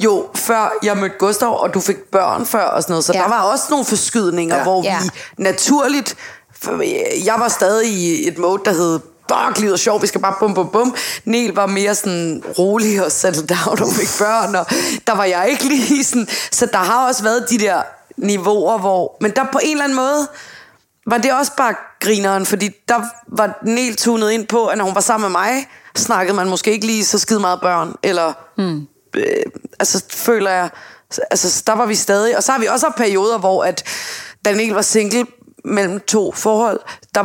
Jo, 0.00 0.26
før 0.34 0.72
jeg 0.82 0.96
mødte 0.96 1.14
Gustav, 1.18 1.60
og 1.62 1.74
du 1.74 1.80
fik 1.80 1.96
børn 2.12 2.46
før 2.46 2.64
og 2.64 2.82
sådan 2.82 2.92
noget, 2.92 3.04
så 3.04 3.12
Ja. 3.12 3.18
der 3.22 3.28
var 3.28 3.42
også 3.42 3.64
nogle 3.70 3.84
forskydninger, 3.84 4.56
Ja. 4.56 4.62
hvor 4.62 4.82
Ja. 4.84 4.98
vi 5.02 5.08
naturligt, 5.42 6.16
for 6.60 6.82
jeg 7.24 7.34
var 7.38 7.48
stadig 7.48 7.88
i 7.92 8.28
et 8.28 8.38
mode, 8.38 8.62
der 8.64 8.72
hed 8.72 9.00
Fuck, 9.32 9.58
livet 9.58 9.72
er 9.72 9.76
sjovt, 9.76 10.02
vi 10.02 10.06
skal 10.06 10.20
bare 10.20 10.34
bum, 10.40 10.54
bum, 10.54 10.70
bum. 10.70 10.96
Niel 11.24 11.54
var 11.54 11.66
mere 11.66 11.94
sådan 11.94 12.42
rolig 12.58 13.04
og 13.04 13.12
settle 13.12 13.46
down 13.46 13.82
og 13.82 13.92
fik 13.92 14.08
børn, 14.18 14.54
og 14.54 14.66
der 15.06 15.12
var 15.14 15.24
jeg 15.24 15.48
ikke 15.50 15.64
lige 15.64 16.04
sådan. 16.04 16.28
Så 16.52 16.66
der 16.66 16.78
har 16.78 17.08
også 17.08 17.22
været 17.22 17.50
de 17.50 17.58
der 17.58 17.82
niveauer, 18.16 18.78
hvor... 18.78 19.16
Men 19.20 19.30
der 19.30 19.44
på 19.52 19.58
en 19.62 19.70
eller 19.70 19.84
anden 19.84 19.96
måde, 19.96 20.28
var 21.06 21.18
det 21.18 21.32
også 21.32 21.52
bare 21.56 21.74
grineren, 22.00 22.46
fordi 22.46 22.70
der 22.88 23.00
var 23.28 23.58
Niel 23.62 23.96
tunet 23.96 24.30
ind 24.30 24.46
på, 24.46 24.66
at 24.66 24.78
når 24.78 24.84
hun 24.84 24.94
var 24.94 25.00
sammen 25.00 25.32
med 25.32 25.40
mig, 25.40 25.68
snakkede 25.96 26.36
man 26.36 26.48
måske 26.48 26.70
ikke 26.70 26.86
lige 26.86 27.04
så 27.04 27.18
skide 27.18 27.40
meget 27.40 27.60
børn, 27.60 27.94
eller 28.02 28.32
hmm. 28.56 28.86
øh, 29.16 29.24
altså 29.80 30.04
føler 30.10 30.50
jeg, 30.50 30.68
altså 31.30 31.62
der 31.66 31.72
var 31.72 31.86
vi 31.86 31.94
stadig, 31.94 32.36
og 32.36 32.42
så 32.42 32.52
har 32.52 32.58
vi 32.58 32.66
også 32.66 32.86
haft 32.86 32.96
perioder, 32.96 33.38
hvor 33.38 33.64
at 33.64 33.84
Daniel 34.44 34.74
var 34.74 34.82
single 34.82 35.26
mellem 35.64 36.00
to 36.00 36.32
forhold, 36.32 36.80
der 37.14 37.24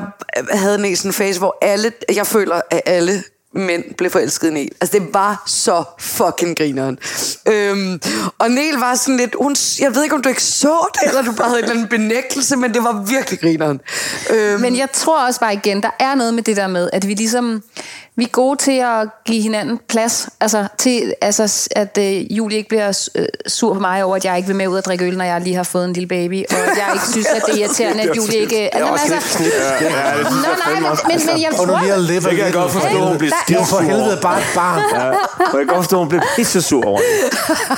havde 0.52 0.88
en 0.88 0.96
sådan 0.96 1.10
en 1.10 1.14
fase, 1.14 1.40
hvor 1.40 1.58
alle, 1.62 1.92
jeg 2.16 2.28
føler, 2.28 2.62
at 2.72 2.82
alle 2.86 3.24
mænd 3.56 3.84
blev 3.98 4.12
forelsket 4.12 4.48
i 4.48 4.54
Niel. 4.54 4.72
Altså, 4.82 5.00
det 5.00 5.14
var 5.14 5.44
så 5.48 5.84
fucking 6.00 6.58
grineren. 6.58 7.00
Øhm, 7.48 8.02
og 8.40 8.52
Niel 8.52 8.76
var 8.76 8.96
sådan 8.96 9.18
lidt... 9.18 9.36
Hun, 9.42 9.56
jeg 9.80 9.96
ved 9.96 10.04
ikke, 10.04 10.16
om 10.16 10.22
du 10.22 10.30
ikke 10.30 10.44
så 10.44 10.88
det, 10.94 11.08
eller 11.08 11.22
du 11.22 11.32
bare 11.32 11.48
havde 11.48 11.60
en 11.60 11.64
eller 11.64 11.76
anden 11.76 11.90
benægtelse, 11.90 12.56
men 12.56 12.74
det 12.74 12.84
var 12.84 13.06
virkelig 13.08 13.40
grineren. 13.40 13.82
Øhm, 14.30 14.62
Men 14.62 14.78
jeg 14.78 14.88
tror 14.94 15.26
også 15.26 15.40
bare 15.40 15.54
igen, 15.54 15.84
der 15.84 15.90
er 16.00 16.16
noget 16.16 16.34
med 16.34 16.44
det 16.44 16.58
der 16.58 16.68
med, 16.68 16.90
at 16.94 17.08
vi 17.08 17.14
ligesom, 17.14 17.64
vi 18.16 18.24
er 18.24 18.30
gode 18.30 18.58
til 18.58 18.72
at 18.72 19.08
give 19.26 19.42
hinanden 19.42 19.80
plads. 19.90 20.30
Altså, 20.40 20.68
til, 20.78 21.14
altså 21.22 21.70
at 21.76 21.98
øh, 21.98 22.38
Julie 22.38 22.58
ikke 22.58 22.70
bliver 22.70 23.10
øh, 23.16 23.26
sur 23.48 23.74
på 23.74 23.80
mig 23.80 24.04
over, 24.04 24.16
at 24.16 24.26
jeg 24.26 24.38
ikke 24.38 24.48
vil 24.48 24.56
med 24.56 24.68
ud 24.68 24.78
og 24.78 24.86
drikke 24.86 25.06
øl, 25.06 25.18
når 25.18 25.26
jeg 25.26 25.42
lige 25.42 25.56
har 25.56 25.64
fået 25.64 25.86
en 25.86 25.94
lille 25.94 26.08
baby. 26.08 26.44
Og 26.50 26.58
at 26.58 26.78
jeg 26.78 26.90
ikke 26.94 27.08
synes, 27.08 27.28
at 27.28 27.42
det 27.48 27.56
er 27.56 27.60
irriterende, 27.60 28.04
at 28.04 28.18
Julie 28.18 28.38
ikke... 28.38 28.70
Det 28.74 28.82
er 28.82 28.86
også 28.86 29.06
lidt 29.10 29.24
snit. 29.24 29.54
Ja, 29.54 29.84
ja, 29.84 30.18
det 30.18 30.28
synes 30.28 30.46
Nå, 30.46 30.52
jeg 30.52 30.58
nej, 30.58 30.74
fandme 30.74 30.90
men, 31.08 31.20
men, 31.26 31.42
jeg 31.42 31.52
Og 31.60 31.68
nu 31.68 31.74
tror... 31.74 31.82
lige 31.82 31.94
at 31.94 32.00
leve 32.00 32.22
Det 32.22 32.36
kan 32.36 32.46
jeg 32.46 32.54
godt 32.54 32.72
forstå, 32.72 32.98
hun 32.98 33.18
bliver 33.18 33.34
Det 33.48 33.56
er 33.56 33.60
jo 33.60 33.66
for 33.66 33.80
helvede 33.80 34.20
bare 34.22 34.38
et 34.40 34.46
barn. 34.56 34.82
Ja, 34.94 35.10
og 35.10 35.16
jeg 35.40 35.66
kan 35.66 35.68
godt 35.68 35.78
forstå, 35.78 35.96
at 35.96 36.00
hun 36.00 36.10
blev 36.10 36.22
pisse 36.36 36.62
sur 36.62 36.86
over 36.86 37.00
det. 37.00 37.38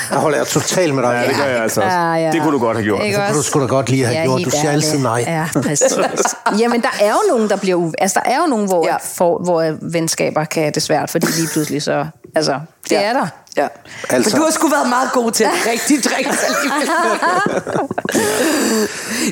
Der 0.09 0.17
holder 0.17 0.37
jeg 0.37 0.47
totalt 0.47 0.95
med 0.95 1.03
dig. 1.03 1.11
Ja, 1.23 1.29
det 1.29 1.37
gør 1.37 1.45
jeg 1.45 1.61
altså 1.63 1.81
også. 1.81 1.97
Ja, 1.97 2.13
ja. 2.13 2.31
Det 2.31 2.41
kunne 2.41 2.53
du 2.53 2.59
godt 2.59 2.77
have 2.77 2.83
gjort. 2.83 3.01
Det 3.01 3.15
kunne 3.15 3.37
du 3.37 3.43
sgu 3.43 3.61
da 3.61 3.65
godt 3.65 3.89
lige 3.89 4.05
have 4.05 4.17
Ja, 4.17 4.23
gjort. 4.23 4.41
Du 4.45 4.49
siger 4.49 4.71
altid 4.71 4.99
nej. 4.99 5.23
Ja, 5.27 5.45
præcis. 5.61 5.97
Jamen, 6.59 6.81
der 6.81 6.93
er 7.01 7.11
jo 7.11 7.21
nogen, 7.29 7.49
der 7.49 7.55
bliver... 7.55 7.91
Altså, 7.97 8.19
der 8.23 8.31
er 8.31 8.37
jo 8.41 8.47
nogen, 8.47 8.67
hvor, 8.67 8.85
ja. 8.87 8.91
Ja. 8.91 8.97
for, 9.15 9.37
hvor 10.31 10.41
venskaber 10.41 10.45
kan 10.45 10.63
have 10.63 10.71
det 10.71 10.83
svært, 10.83 11.09
fordi 11.09 11.25
lige 11.27 11.47
pludselig 11.53 11.81
så... 11.83 12.05
Altså, 12.35 12.59
det 12.83 12.91
Ja. 12.91 13.01
er 13.01 13.13
der. 13.13 13.27
Ja. 13.57 13.67
Altså-. 14.09 14.31
For 14.31 14.38
du 14.38 14.43
har 14.43 14.51
sgu 14.51 14.67
været 14.67 14.89
meget 14.89 15.11
god 15.11 15.31
til 15.31 15.43
at 15.43 15.49
rigtig 15.71 16.03
drikke 16.11 16.29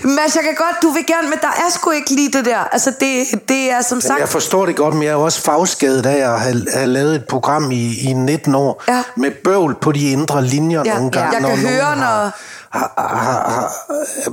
Mads, 0.04 0.36
jeg 0.36 0.44
kan 0.44 0.56
godt, 0.58 0.76
du 0.82 0.90
vil 0.90 1.06
gerne, 1.08 1.30
men 1.30 1.40
der 1.42 1.48
er 1.48 1.70
sgu 1.72 1.92
ikke 1.92 2.10
lige 2.16 2.32
det 2.32 2.46
der. 2.46 2.58
Altså, 2.58 2.92
det, 3.00 3.26
det 3.50 3.72
er 3.72 3.82
som 3.82 4.02
sagt... 4.02 4.20
Jeg 4.20 4.30
forstår 4.30 4.66
det 4.66 4.76
godt, 4.76 4.94
men 4.94 5.04
jeg 5.04 5.10
er 5.10 5.14
jo 5.14 5.22
også 5.22 5.42
fagskadet 5.42 6.06
af 6.06 6.34
at 6.34 6.40
have, 6.42 6.66
have 6.74 6.88
lavet 6.88 7.16
et 7.16 7.26
program 7.30 7.72
i, 7.72 8.00
i 8.10 8.14
19 8.14 8.56
år 8.56 8.84
Ja. 8.88 9.04
med 9.16 9.32
bøvl 9.44 9.76
på 9.82 9.92
de 9.92 10.10
indre 10.12 10.44
linjer 10.46 10.82
Ja, 10.86 10.94
nogle 10.96 11.12
gange. 11.12 11.32
jeg 11.34 11.42
når 11.42 11.50
kan 11.50 11.60
nogen 11.60 11.74
høre, 11.74 11.84
har, 11.86 11.96
når- 11.96 12.32
har, 12.80 12.94
har, 12.98 13.18
har, 13.18 13.50
har, 13.52 13.72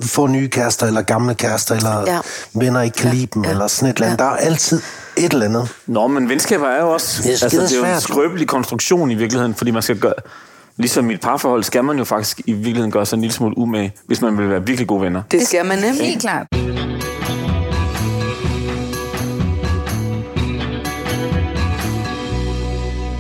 får 0.03 0.29
nye 0.29 0.49
kærester, 0.49 0.87
eller 0.87 1.03
gamle 1.03 1.35
kærester, 1.35 1.75
eller 1.75 2.03
Ja. 2.07 2.19
venner 2.55 2.81
ikke 2.83 2.97
kan 2.97 3.11
lide 3.11 3.27
dem, 3.35 3.45
eller 3.45 3.67
sådan 3.67 3.89
et 3.89 3.95
eller 3.95 4.07
andet. 4.07 4.19
Der 4.19 4.25
er 4.25 4.37
altid 4.37 4.81
et 5.25 5.33
eller 5.33 5.47
andet. 5.47 5.69
Nå, 5.87 6.07
men 6.07 6.29
venskaber 6.29 6.67
er 6.67 6.81
jo 6.81 6.91
også... 6.91 7.23
Det 7.23 7.29
er 7.29 7.45
altså, 7.45 7.61
det 7.61 7.73
er 7.73 7.89
jo 7.89 7.95
en 7.95 8.01
skrøbelig 8.01 8.49
konstruktion 8.49 9.11
i 9.11 9.15
virkeligheden, 9.15 9.55
fordi 9.55 9.71
man 9.71 9.83
skal 9.83 9.99
gøre... 9.99 10.15
Ligesom 10.77 11.11
i 11.11 11.15
et 11.15 11.21
parforhold 11.21 11.63
skal 11.63 11.85
man 11.85 11.99
jo 11.99 12.05
faktisk 12.05 12.41
i 12.47 12.53
virkeligheden 12.53 12.91
gøre 12.91 13.07
sig 13.07 13.17
en 13.17 13.21
lille 13.21 13.35
smule 13.35 13.59
umage, 13.59 13.95
hvis 14.07 14.21
man 14.21 14.39
vil 14.39 14.51
være 14.51 14.67
virkelig 14.67 14.89
gode 14.89 15.03
venner. 15.03 15.23
Det 15.31 15.47
skal 15.47 15.67
man 15.67 15.79
nemlig. 15.79 16.07
Helt 16.07 16.21
klart. 16.21 16.47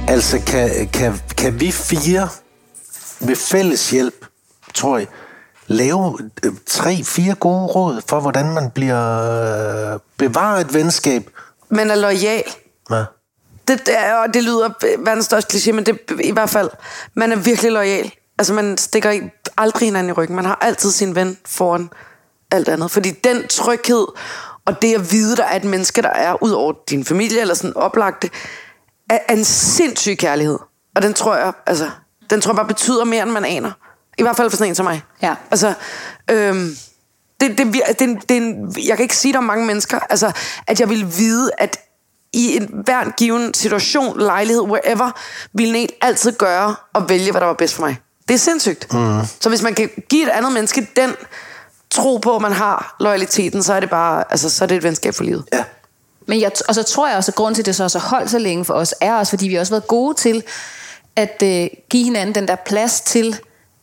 Altså, 0.08 0.40
kan, 0.46 0.88
kan, 0.92 1.20
kan 1.36 1.60
vi 1.60 1.72
fire 1.72 2.28
ved 3.20 3.36
fælles 3.36 3.90
hjælp, 3.90 4.26
tror 4.74 4.98
jeg, 4.98 5.06
lave 5.66 6.18
øh, 6.44 6.52
tre-fire 6.66 7.34
gode 7.34 7.66
råd 7.66 8.02
for, 8.08 8.20
hvordan 8.20 8.54
man 8.54 8.70
bliver 8.70 9.92
øh, 9.92 9.98
bevaret 10.18 10.60
et 10.60 10.74
venskab? 10.74 11.30
Man 11.70 11.90
er 11.90 11.94
lojal. 11.94 12.44
Ja. 12.90 13.04
Det, 13.68 13.86
det, 13.86 13.98
er, 13.98 14.14
og 14.14 14.34
det 14.34 14.44
lyder 14.44 14.70
øh, 14.84 15.06
verdens 15.06 15.24
største 15.24 15.56
kliché, 15.56 15.72
men 15.72 15.86
det 15.86 15.98
i 16.24 16.30
hvert 16.30 16.50
fald, 16.50 16.70
man 17.14 17.32
er 17.32 17.36
virkelig 17.36 17.72
lojal. 17.72 18.12
Altså, 18.38 18.54
man 18.54 18.78
stikker 18.78 19.10
ikke, 19.10 19.30
aldrig 19.56 19.86
hinanden 19.86 20.10
i 20.10 20.12
ryggen. 20.12 20.36
Man 20.36 20.44
har 20.44 20.58
altid 20.60 20.90
sin 20.90 21.14
ven 21.14 21.38
foran 21.46 21.90
alt 22.50 22.68
andet. 22.68 22.90
Fordi 22.90 23.10
den 23.10 23.48
tryghed, 23.48 24.06
og 24.64 24.82
det 24.82 24.94
at 24.94 25.12
vide, 25.12 25.36
der 25.36 25.44
er 25.44 25.56
et 25.56 25.64
menneske, 25.64 26.02
der 26.02 26.08
er 26.08 26.42
ud 26.42 26.50
over 26.50 26.72
din 26.90 27.04
familie, 27.04 27.40
eller 27.40 27.54
sådan 27.54 27.76
oplagte, 27.76 28.30
er, 29.10 29.18
er 29.28 29.32
en 29.32 29.44
sindssyg 29.44 30.16
kærlighed. 30.18 30.58
Og 30.96 31.02
den 31.02 31.14
tror 31.14 31.36
jeg, 31.36 31.52
altså, 31.66 31.90
den 32.30 32.40
tror 32.40 32.52
jeg 32.52 32.56
bare 32.56 32.66
betyder 32.66 33.04
mere, 33.04 33.22
end 33.22 33.30
man 33.30 33.44
aner. 33.44 33.72
I 34.18 34.22
hvert 34.22 34.36
fald 34.36 34.50
for 34.50 34.56
sådan 34.56 34.70
en 34.70 34.74
som 34.74 34.84
mig. 34.84 35.02
Ja. 35.22 35.34
Altså, 35.50 35.74
øhm, 36.30 36.76
det, 37.40 37.58
det, 37.58 37.66
det, 37.66 37.98
det, 37.98 38.28
det, 38.28 38.86
jeg 38.86 38.96
kan 38.96 39.02
ikke 39.02 39.16
sige, 39.16 39.32
der 39.32 39.38
er 39.38 39.42
mange 39.42 39.66
mennesker, 39.66 39.98
altså, 39.98 40.32
at 40.66 40.80
jeg 40.80 40.88
vil 40.88 41.06
vide, 41.18 41.50
at 41.58 41.80
i 42.32 42.56
en 42.56 42.70
hver 42.84 43.10
given 43.16 43.54
situation, 43.54 44.20
lejlighed, 44.20 44.62
wherever, 44.62 45.10
ville 45.52 45.78
en 45.78 45.88
altid 46.00 46.32
gøre 46.32 46.76
og 46.94 47.08
vælge, 47.08 47.30
hvad 47.30 47.40
der 47.40 47.46
var 47.46 47.54
bedst 47.54 47.74
for 47.74 47.82
mig. 47.82 47.98
Det 48.28 48.34
er 48.34 48.38
sindssygt. 48.38 48.94
Mm. 48.94 49.20
Så 49.40 49.48
hvis 49.48 49.62
man 49.62 49.74
kan 49.74 49.90
give 50.08 50.22
et 50.22 50.28
andet 50.28 50.52
menneske 50.52 50.88
den 50.96 51.10
tro 51.90 52.16
på, 52.16 52.36
at 52.36 52.42
man 52.42 52.52
har 52.52 52.96
loyaliteten, 53.00 53.62
så 53.62 53.74
er 53.74 53.80
det 53.80 53.90
bare, 53.90 54.24
altså, 54.30 54.50
så 54.50 54.64
er 54.64 54.68
det 54.68 54.76
et 54.76 54.82
venskab 54.82 55.14
for 55.14 55.24
livet. 55.24 55.44
ja. 55.52 55.64
Men 56.26 56.40
jeg, 56.40 56.50
og 56.68 56.74
så 56.74 56.82
tror 56.82 57.08
jeg 57.08 57.16
også, 57.16 57.30
at 57.30 57.36
grunden 57.36 57.54
til, 57.54 57.62
at 57.62 57.66
det 57.66 57.76
så 57.76 57.84
også 57.84 57.98
har 57.98 58.08
holdt 58.08 58.30
så 58.30 58.38
længe 58.38 58.64
for 58.64 58.74
os, 58.74 58.94
er 59.00 59.14
også, 59.14 59.30
fordi 59.30 59.48
vi 59.48 59.54
har 59.54 59.60
også 59.60 59.72
været 59.72 59.86
gode 59.86 60.14
til 60.14 60.42
at 61.16 61.42
øh, 61.42 61.68
give 61.90 62.04
hinanden 62.04 62.34
den 62.34 62.48
der 62.48 62.56
plads 62.56 63.00
til 63.00 63.38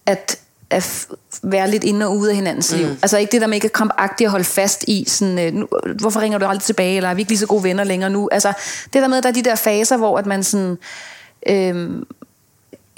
at, 0.06 0.40
at 0.70 1.08
være 1.44 1.72
lidt 1.72 1.84
inde 1.84 2.06
og 2.06 2.18
ude 2.18 2.30
af 2.30 2.36
hinandens 2.36 2.72
mm. 2.74 2.78
liv. 2.78 2.88
Altså 2.88 3.18
ikke 3.18 3.32
det 3.32 3.42
der 3.42 3.48
med 3.48 3.56
ikke 3.56 3.66
at 3.66 3.74
krampagtigt 3.74 4.26
at 4.28 4.32
holde 4.32 4.46
fast 4.46 4.84
i, 4.88 5.06
sådan, 5.08 5.40
øh, 5.40 5.54
nu, 5.54 5.68
hvorfor 6.00 6.20
ringer 6.20 6.38
du 6.38 6.46
aldrig 6.46 6.64
tilbage, 6.64 6.96
eller 6.96 7.10
er 7.10 7.14
vi 7.14 7.22
ikke 7.22 7.32
lige 7.32 7.40
så 7.40 7.48
gode 7.48 7.64
venner 7.64 7.84
længere 7.84 8.10
nu? 8.10 8.30
Altså 8.32 8.54
det 8.94 9.02
der 9.02 9.08
med, 9.08 9.18
at 9.18 9.24
der 9.24 9.30
er 9.30 9.34
de 9.34 9.42
der 9.42 9.56
faser, 9.56 9.98
hvor 9.98 10.18
at 10.18 10.26
man 10.26 10.44
sådan... 10.44 10.78
Øh, 11.50 11.90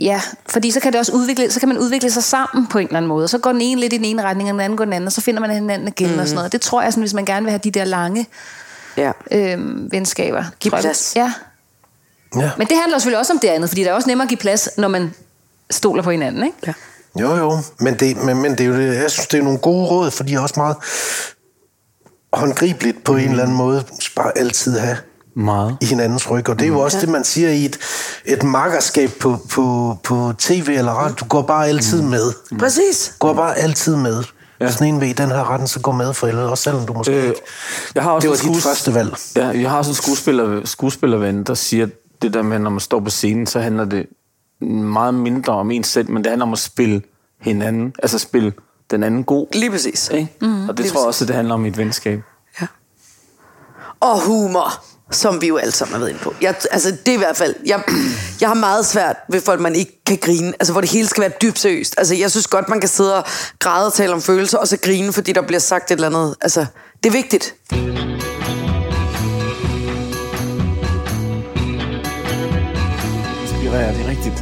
Ja, 0.02 0.22
fordi 0.50 0.72
så 0.72 0.80
kan, 0.80 0.94
det 0.94 1.00
også 1.00 1.12
udvikle, 1.12 1.52
så 1.52 1.60
kan 1.60 1.70
man 1.70 1.78
udvikle 1.78 2.12
sig 2.12 2.24
sammen 2.24 2.68
på 2.68 2.78
en 2.78 2.86
eller 2.86 2.98
anden 2.98 3.10
måde. 3.10 3.28
Så 3.28 3.38
går 3.38 3.52
den 3.52 3.62
ene 3.62 3.82
lidt 3.82 3.94
i 3.94 3.98
den 3.98 4.06
ene 4.06 4.24
retning, 4.24 4.50
og 4.50 4.54
den 4.54 4.62
anden 4.62 4.78
går 4.78 4.84
den 4.84 4.94
anden, 4.94 5.08
og 5.08 5.12
så 5.12 5.22
finder 5.22 5.42
man 5.42 5.50
hinanden 5.50 5.88
igen 5.88 6.14
mm. 6.14 6.20
og 6.20 6.26
sådan 6.28 6.36
noget. 6.36 6.52
Det 6.52 6.62
tror 6.62 6.82
jeg, 6.82 6.94
sådan, 6.94 7.02
hvis 7.02 7.14
man 7.14 7.26
gerne 7.26 7.44
vil 7.44 7.52
have 7.52 7.62
de 7.64 7.72
der 7.72 7.84
lange 7.84 8.28
Ja. 8.98 9.12
øh, 9.32 9.92
venskaber. 9.92 10.44
Giv 10.60 10.72
plads. 10.72 11.14
Ja. 11.16 11.34
ja. 12.36 12.52
Men 12.58 12.68
det 12.68 12.78
handler 12.78 12.98
selvfølgelig 12.98 13.20
også 13.20 13.34
om 13.34 13.40
det 13.40 13.48
andet, 13.48 13.70
fordi 13.70 13.82
det 13.82 13.90
er 13.90 13.94
også 13.94 14.10
nemmere 14.10 14.26
at 14.26 14.30
give 14.30 14.38
plads, 14.38 14.70
når 14.78 14.88
man 14.88 15.14
stoler 15.72 16.04
på 16.04 16.12
hinanden, 16.12 16.44
ikke? 16.44 16.58
ja. 16.68 16.74
Jo, 17.22 17.36
jo, 17.36 17.58
men 17.80 17.94
det, 17.94 18.24
men, 18.24 18.42
men 18.42 18.52
det 18.52 18.60
er 18.62 18.66
jo 18.66 18.74
det, 18.76 18.96
jeg 18.96 19.12
synes, 19.12 19.28
det 19.28 19.40
er 19.40 19.44
nogle 19.44 19.60
gode 19.60 19.86
råd, 19.86 20.12
for 20.12 20.24
de 20.24 20.34
er 20.34 20.40
også 20.40 20.54
meget 20.58 20.76
håndgribeligt 22.34 23.04
på 23.04 23.12
mm. 23.12 23.20
en 23.20 23.30
eller 23.30 23.44
anden 23.44 23.58
måde. 23.58 23.84
Bare 24.16 24.38
altid 24.38 24.78
have 24.80 24.98
Meget. 25.36 25.78
i 25.82 25.86
hinandens 25.86 26.32
ryg, 26.32 26.50
og 26.50 26.60
det 26.60 26.66
er 26.66 26.70
jo 26.70 26.80
også 26.80 27.00
det, 27.02 27.10
man 27.10 27.24
siger 27.24 27.50
i 27.50 27.66
et, 27.66 27.80
et 28.26 28.44
makkerskab 28.44 29.10
på, 29.20 29.38
på, 29.52 29.98
på 30.04 30.34
tv 30.38 30.68
eller 30.78 30.92
radio. 30.92 31.16
Du 31.20 31.26
går 31.26 31.42
bare 31.42 31.68
altid 31.68 32.02
med. 32.02 32.34
Præcis. 32.60 33.16
Går 33.20 33.34
bare 33.34 33.58
altid 33.58 33.96
med. 33.96 34.24
Ja. 34.62 34.72
Sådan 34.72 34.88
en 34.88 35.02
ved 35.02 35.08
i 35.08 35.14
den 35.14 35.30
her 35.30 35.50
retten, 35.52 35.68
så 35.68 35.80
gå 35.80 35.92
med 35.92 36.14
for 36.14 36.28
helvede, 36.28 36.50
også 36.50 36.64
selvom 36.64 36.86
du 36.86 36.94
måske 36.94 37.12
Øh, 37.12 37.24
ikke. 37.28 37.42
jeg 37.96 38.04
har 38.04 38.12
også 38.12 38.28
Det 38.30 38.44
var 38.44 38.48
en 38.50 38.54
dit 38.54 38.64
første 38.64 38.94
valg. 38.94 39.16
Ja, 39.36 39.48
jeg 39.48 39.70
har 39.70 39.78
også 39.78 39.92
en 39.92 39.96
skuespiller, 39.96 40.62
skuespillerven, 40.66 41.44
der 41.44 41.54
siger 41.54 41.88
det 42.22 42.34
der 42.34 42.42
med, 42.42 42.60
når 42.60 42.70
man 42.70 42.80
står 42.80 43.00
på 43.00 43.10
scenen, 43.10 43.48
så 43.48 43.60
handler 43.60 43.86
det 43.86 44.06
meget 44.66 45.14
mindre 45.14 45.54
om 45.54 45.72
en 45.72 45.84
selv, 45.84 46.12
men 46.12 46.24
det 46.24 46.30
handler 46.30 46.46
om 46.46 46.54
at 46.54 46.60
spille 46.60 47.02
hinanden, 47.42 47.94
altså 48.04 48.20
spille 48.20 48.54
den 48.92 49.04
anden 49.04 49.24
god. 49.24 49.48
Lige 49.54 49.72
præcis. 49.72 50.10
Ikke? 50.14 50.34
Mm, 50.42 50.70
og 50.70 50.78
det 50.78 50.86
tror 50.86 51.00
jeg 51.00 51.08
også, 51.08 51.26
det 51.26 51.36
handler 51.36 51.54
om 51.54 51.66
i 51.66 51.68
et 51.68 51.78
venskab. 51.78 52.22
Ja. 52.62 52.68
Og 54.00 54.26
humor, 54.26 54.84
som 55.12 55.42
vi 55.42 55.48
jo 55.48 55.58
alle 55.58 55.72
sammen 55.72 55.94
har 55.94 56.00
været 56.00 56.10
inde 56.10 56.22
på. 56.24 56.34
Jeg, 56.42 56.56
altså, 56.72 56.92
det 56.92 57.08
er 57.08 57.14
i 57.14 57.18
hvert 57.18 57.38
fald... 57.38 57.56
Jeg, 57.66 57.84
jeg 58.42 58.50
har 58.50 58.56
meget 58.56 58.86
svært 58.86 59.16
ved 59.30 59.42
folk, 59.42 59.62
man 59.62 59.76
ikke 59.76 60.02
kan 60.06 60.18
grine. 60.22 60.54
Altså, 60.60 60.72
hvor 60.72 60.82
det 60.82 60.92
hele 60.92 61.08
skal 61.08 61.22
være 61.22 61.32
dybt 61.42 61.60
seriøst. 61.60 61.96
Altså, 61.98 62.16
jeg 62.16 62.32
synes 62.32 62.48
godt, 62.48 62.70
man 62.70 62.80
kan 62.80 62.90
sidde 62.90 63.16
og 63.18 63.24
græde 63.60 63.88
og 63.88 63.94
tale 63.94 64.14
om 64.14 64.22
følelser, 64.22 64.58
og 64.58 64.68
så 64.68 64.78
grine, 64.78 65.14
fordi 65.14 65.34
der 65.34 65.42
bliver 65.42 65.60
sagt 65.60 65.92
et 65.92 65.96
eller 65.96 66.08
andet. 66.08 66.36
Altså, 66.42 66.66
det 67.04 67.10
er 67.10 67.14
vigtigt. 67.14 67.56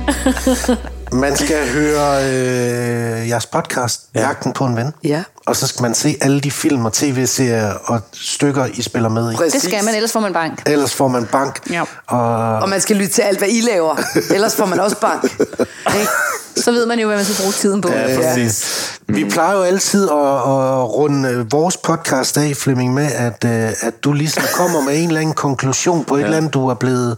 Man 1.11 1.35
skal 1.37 1.69
høre 1.73 2.23
øh, 2.25 3.29
jeres 3.29 3.45
podcast, 3.45 4.01
ja. 4.15 4.19
Jagten 4.19 4.53
på 4.53 4.65
en 4.65 4.75
ven. 4.75 4.93
Ja. 5.03 5.23
Og 5.45 5.55
så 5.55 5.67
skal 5.67 5.81
man 5.81 5.95
se 5.95 6.15
alle 6.21 6.39
de 6.39 6.51
film 6.51 6.85
og 6.85 6.93
tv-serier 6.93 7.73
og 7.85 8.01
stykker, 8.13 8.65
I 8.65 8.81
spiller 8.81 9.09
med 9.09 9.33
i. 9.33 9.35
Præcis. 9.35 9.61
Det 9.61 9.61
skal 9.71 9.83
man, 9.85 9.95
ellers 9.95 10.11
får 10.11 10.19
man 10.19 10.33
bank. 10.33 10.61
Ellers 10.65 10.93
får 10.93 11.07
man 11.07 11.25
bank. 11.25 11.59
Ja. 11.71 11.83
Og 12.07 12.57
Og 12.59 12.69
man 12.69 12.81
skal 12.81 12.95
lytte 12.95 13.13
til 13.13 13.21
alt, 13.21 13.37
hvad 13.37 13.47
I 13.47 13.61
laver. 13.61 13.95
Ellers 14.31 14.55
får 14.55 14.65
man 14.65 14.79
også 14.79 14.99
bank. 14.99 15.23
Ikke? 15.23 16.07
Så 16.63 16.71
ved 16.71 16.85
man 16.85 16.99
jo, 16.99 17.07
hvad 17.07 17.17
man 17.17 17.25
skal 17.25 17.41
bruge 17.41 17.53
tiden 17.53 17.81
på. 17.81 17.89
Ja, 17.91 18.17
præcis. 18.17 18.99
vi 19.07 19.25
plejer 19.29 19.55
jo 19.55 19.61
altid 19.61 20.03
at, 20.03 20.17
at 20.17 20.93
runde 20.93 21.29
øh, 21.29 21.51
vores 21.51 21.77
podcast 21.77 22.37
af, 22.37 22.55
Flemming, 22.55 22.93
med, 22.93 23.07
at, 23.15 23.45
øh, 23.45 23.71
at 23.81 24.03
du 24.03 24.13
ligesom 24.13 24.43
kommer 24.53 24.81
med 24.81 24.97
en 25.01 25.07
eller 25.07 25.21
anden 25.21 25.35
konklusion 25.35 26.05
på 26.05 26.15
et 26.15 26.23
eller 26.23 26.37
andet, 26.37 26.53
du 26.53 26.67
er 26.67 26.73
blevet 26.73 27.17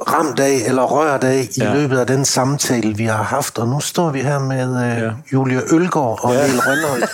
ramt 0.00 0.40
af 0.40 0.62
eller 0.66 0.82
rørt 0.82 1.24
af 1.24 1.48
i 1.56 1.60
Ja. 1.60 1.74
løbet 1.74 1.98
af 1.98 2.06
den 2.06 2.24
samtale, 2.24 2.96
vi 2.96 3.04
har 3.04 3.22
haft. 3.22 3.58
Og 3.58 3.68
nu 3.68 3.80
står 3.80 4.10
vi 4.10 4.20
her 4.20 4.38
med 4.38 4.92
øh, 4.96 5.02
Ja. 5.02 5.10
Julia 5.32 5.60
Ølgaard 5.72 6.18
og 6.24 6.34
ja. 6.34 6.46
Niel 6.46 6.60
Rønholdt. 6.60 7.10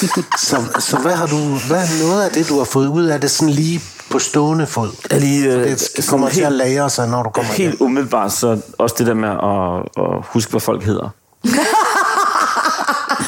så, 0.48 0.56
så 0.80 0.96
hvad 0.98 1.12
har 1.12 1.26
du, 1.26 1.36
hvad 1.68 1.78
er 1.78 2.06
noget 2.08 2.24
af 2.24 2.30
det, 2.30 2.48
du 2.48 2.58
har 2.58 2.64
fået 2.64 2.86
ud 2.88 3.04
af 3.04 3.20
det 3.20 3.30
sådan 3.30 3.54
lige 3.54 3.80
på 4.10 4.18
stående 4.18 4.66
fod? 4.66 5.18
Lige, 5.20 5.52
øh, 5.54 5.70
det 5.70 6.06
kommer 6.08 6.28
til 6.28 6.34
helt- 6.36 6.46
at 6.46 6.52
lære 6.52 6.90
sig, 6.90 7.08
når 7.08 7.22
du 7.22 7.30
kommer 7.30 7.54
hjem. 7.56 7.68
Helt 7.70 7.80
umiddelbart, 7.80 8.32
så 8.32 8.60
også 8.78 8.94
det 8.98 9.06
der 9.06 9.14
med 9.14 9.28
at, 9.28 10.04
at 10.04 10.22
huske, 10.32 10.50
hvad 10.50 10.60
folk 10.60 10.82
hedder. 10.84 11.08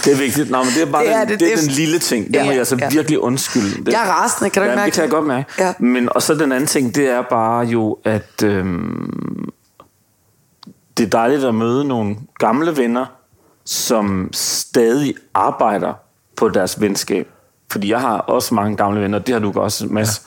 det 0.09 0.15
er 0.17 0.19
vigtigt. 0.19 0.51
Nå, 0.51 0.59
men 0.59 0.67
det 0.75 0.83
er 0.83 0.93
bare 0.93 1.05
Det 1.05 1.13
er 1.13 1.21
den, 1.21 1.29
det. 1.29 1.41
det, 1.41 1.53
er 1.53 1.57
den 1.57 1.69
lille 1.69 1.99
ting. 1.99 2.27
Det 2.27 2.35
Ja, 2.35 2.45
må 2.45 2.51
jeg 2.51 2.59
altså 2.59 2.77
ja. 2.81 2.89
virkelig 2.91 3.19
undskylde. 3.19 3.85
Det, 3.85 3.93
Jeg 3.93 4.03
er 4.09 4.13
rasende, 4.13 4.51
kan 4.51 4.63
du 4.63 4.65
ikke 4.65 4.71
ja, 4.71 4.77
mærke 4.77 4.87
det 4.87 4.95
kan 4.95 5.03
jeg 5.03 5.11
godt 5.11 5.27
mærke. 5.27 5.53
Ja. 5.59 5.73
Men, 5.79 6.09
og 6.13 6.23
så 6.23 6.35
den 6.35 6.53
anden 6.53 6.67
ting, 6.67 6.95
det 6.95 7.09
er 7.09 7.23
bare 7.23 7.65
jo, 7.67 7.99
at 8.05 8.43
øhm, 8.45 9.49
det 10.97 11.05
er 11.07 11.11
dejligt 11.11 11.45
at 11.45 11.55
møde 11.55 11.85
nogle 11.85 12.17
gamle 12.39 12.77
venner, 12.77 13.07
som 13.65 14.29
stadig 14.33 15.15
arbejder 15.35 15.93
på 16.37 16.49
deres 16.49 16.81
venskab. 16.81 17.29
Fordi 17.73 17.91
jeg 17.91 18.01
har 18.01 18.19
også 18.19 18.55
mange 18.55 18.77
gamle 18.77 19.01
venner, 19.01 19.19
det 19.19 19.33
har 19.33 19.41
du 19.41 19.53
også, 19.57 19.87
Mads, 19.87 20.23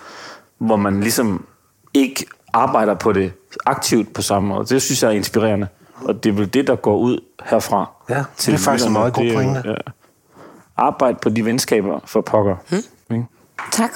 ja. 0.61 0.65
hvor 0.65 0.75
man 0.75 1.01
ligesom 1.01 1.45
ikke 1.93 2.25
arbejder 2.53 2.93
på 2.93 3.11
det 3.13 3.33
aktivt 3.65 4.13
på 4.13 4.21
samme 4.21 4.49
måde. 4.49 4.65
Det 4.65 4.81
synes 4.81 5.03
jeg 5.03 5.09
er 5.09 5.15
inspirerende. 5.15 5.67
Og 6.05 6.23
det 6.23 6.29
er 6.29 6.33
vel 6.33 6.53
det, 6.53 6.67
der 6.67 6.75
går 6.75 6.97
ud 6.97 7.19
herfra. 7.43 7.89
Ja, 8.09 8.23
det 8.37 8.53
er 8.53 8.57
faktisk 8.57 8.87
en 8.87 8.93
meget 8.93 9.13
god 9.13 9.33
pointe. 9.33 9.61
Ja. 9.65 9.73
Arbejde 10.77 11.17
på 11.21 11.29
de 11.29 11.45
venskaber 11.45 11.99
for 12.05 12.21
pokker. 12.21 12.55
Hmm? 13.09 13.25
Tak. 13.71 13.91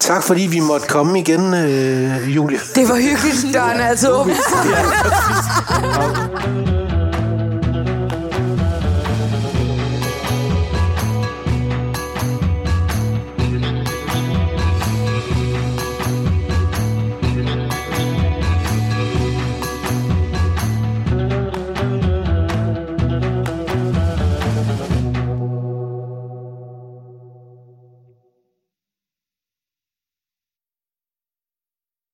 Tak 0.00 0.22
fordi 0.22 0.42
vi 0.42 0.60
måtte 0.60 0.88
komme 0.88 1.18
igen, 1.18 1.54
øh, 1.54 2.36
Julia. 2.36 2.58
Det 2.74 2.88
var 2.88 2.96
hyggeligt. 2.96 3.54
Døren 3.54 3.80
er 3.80 3.86
altid 3.86 4.08
åben. 4.12 4.32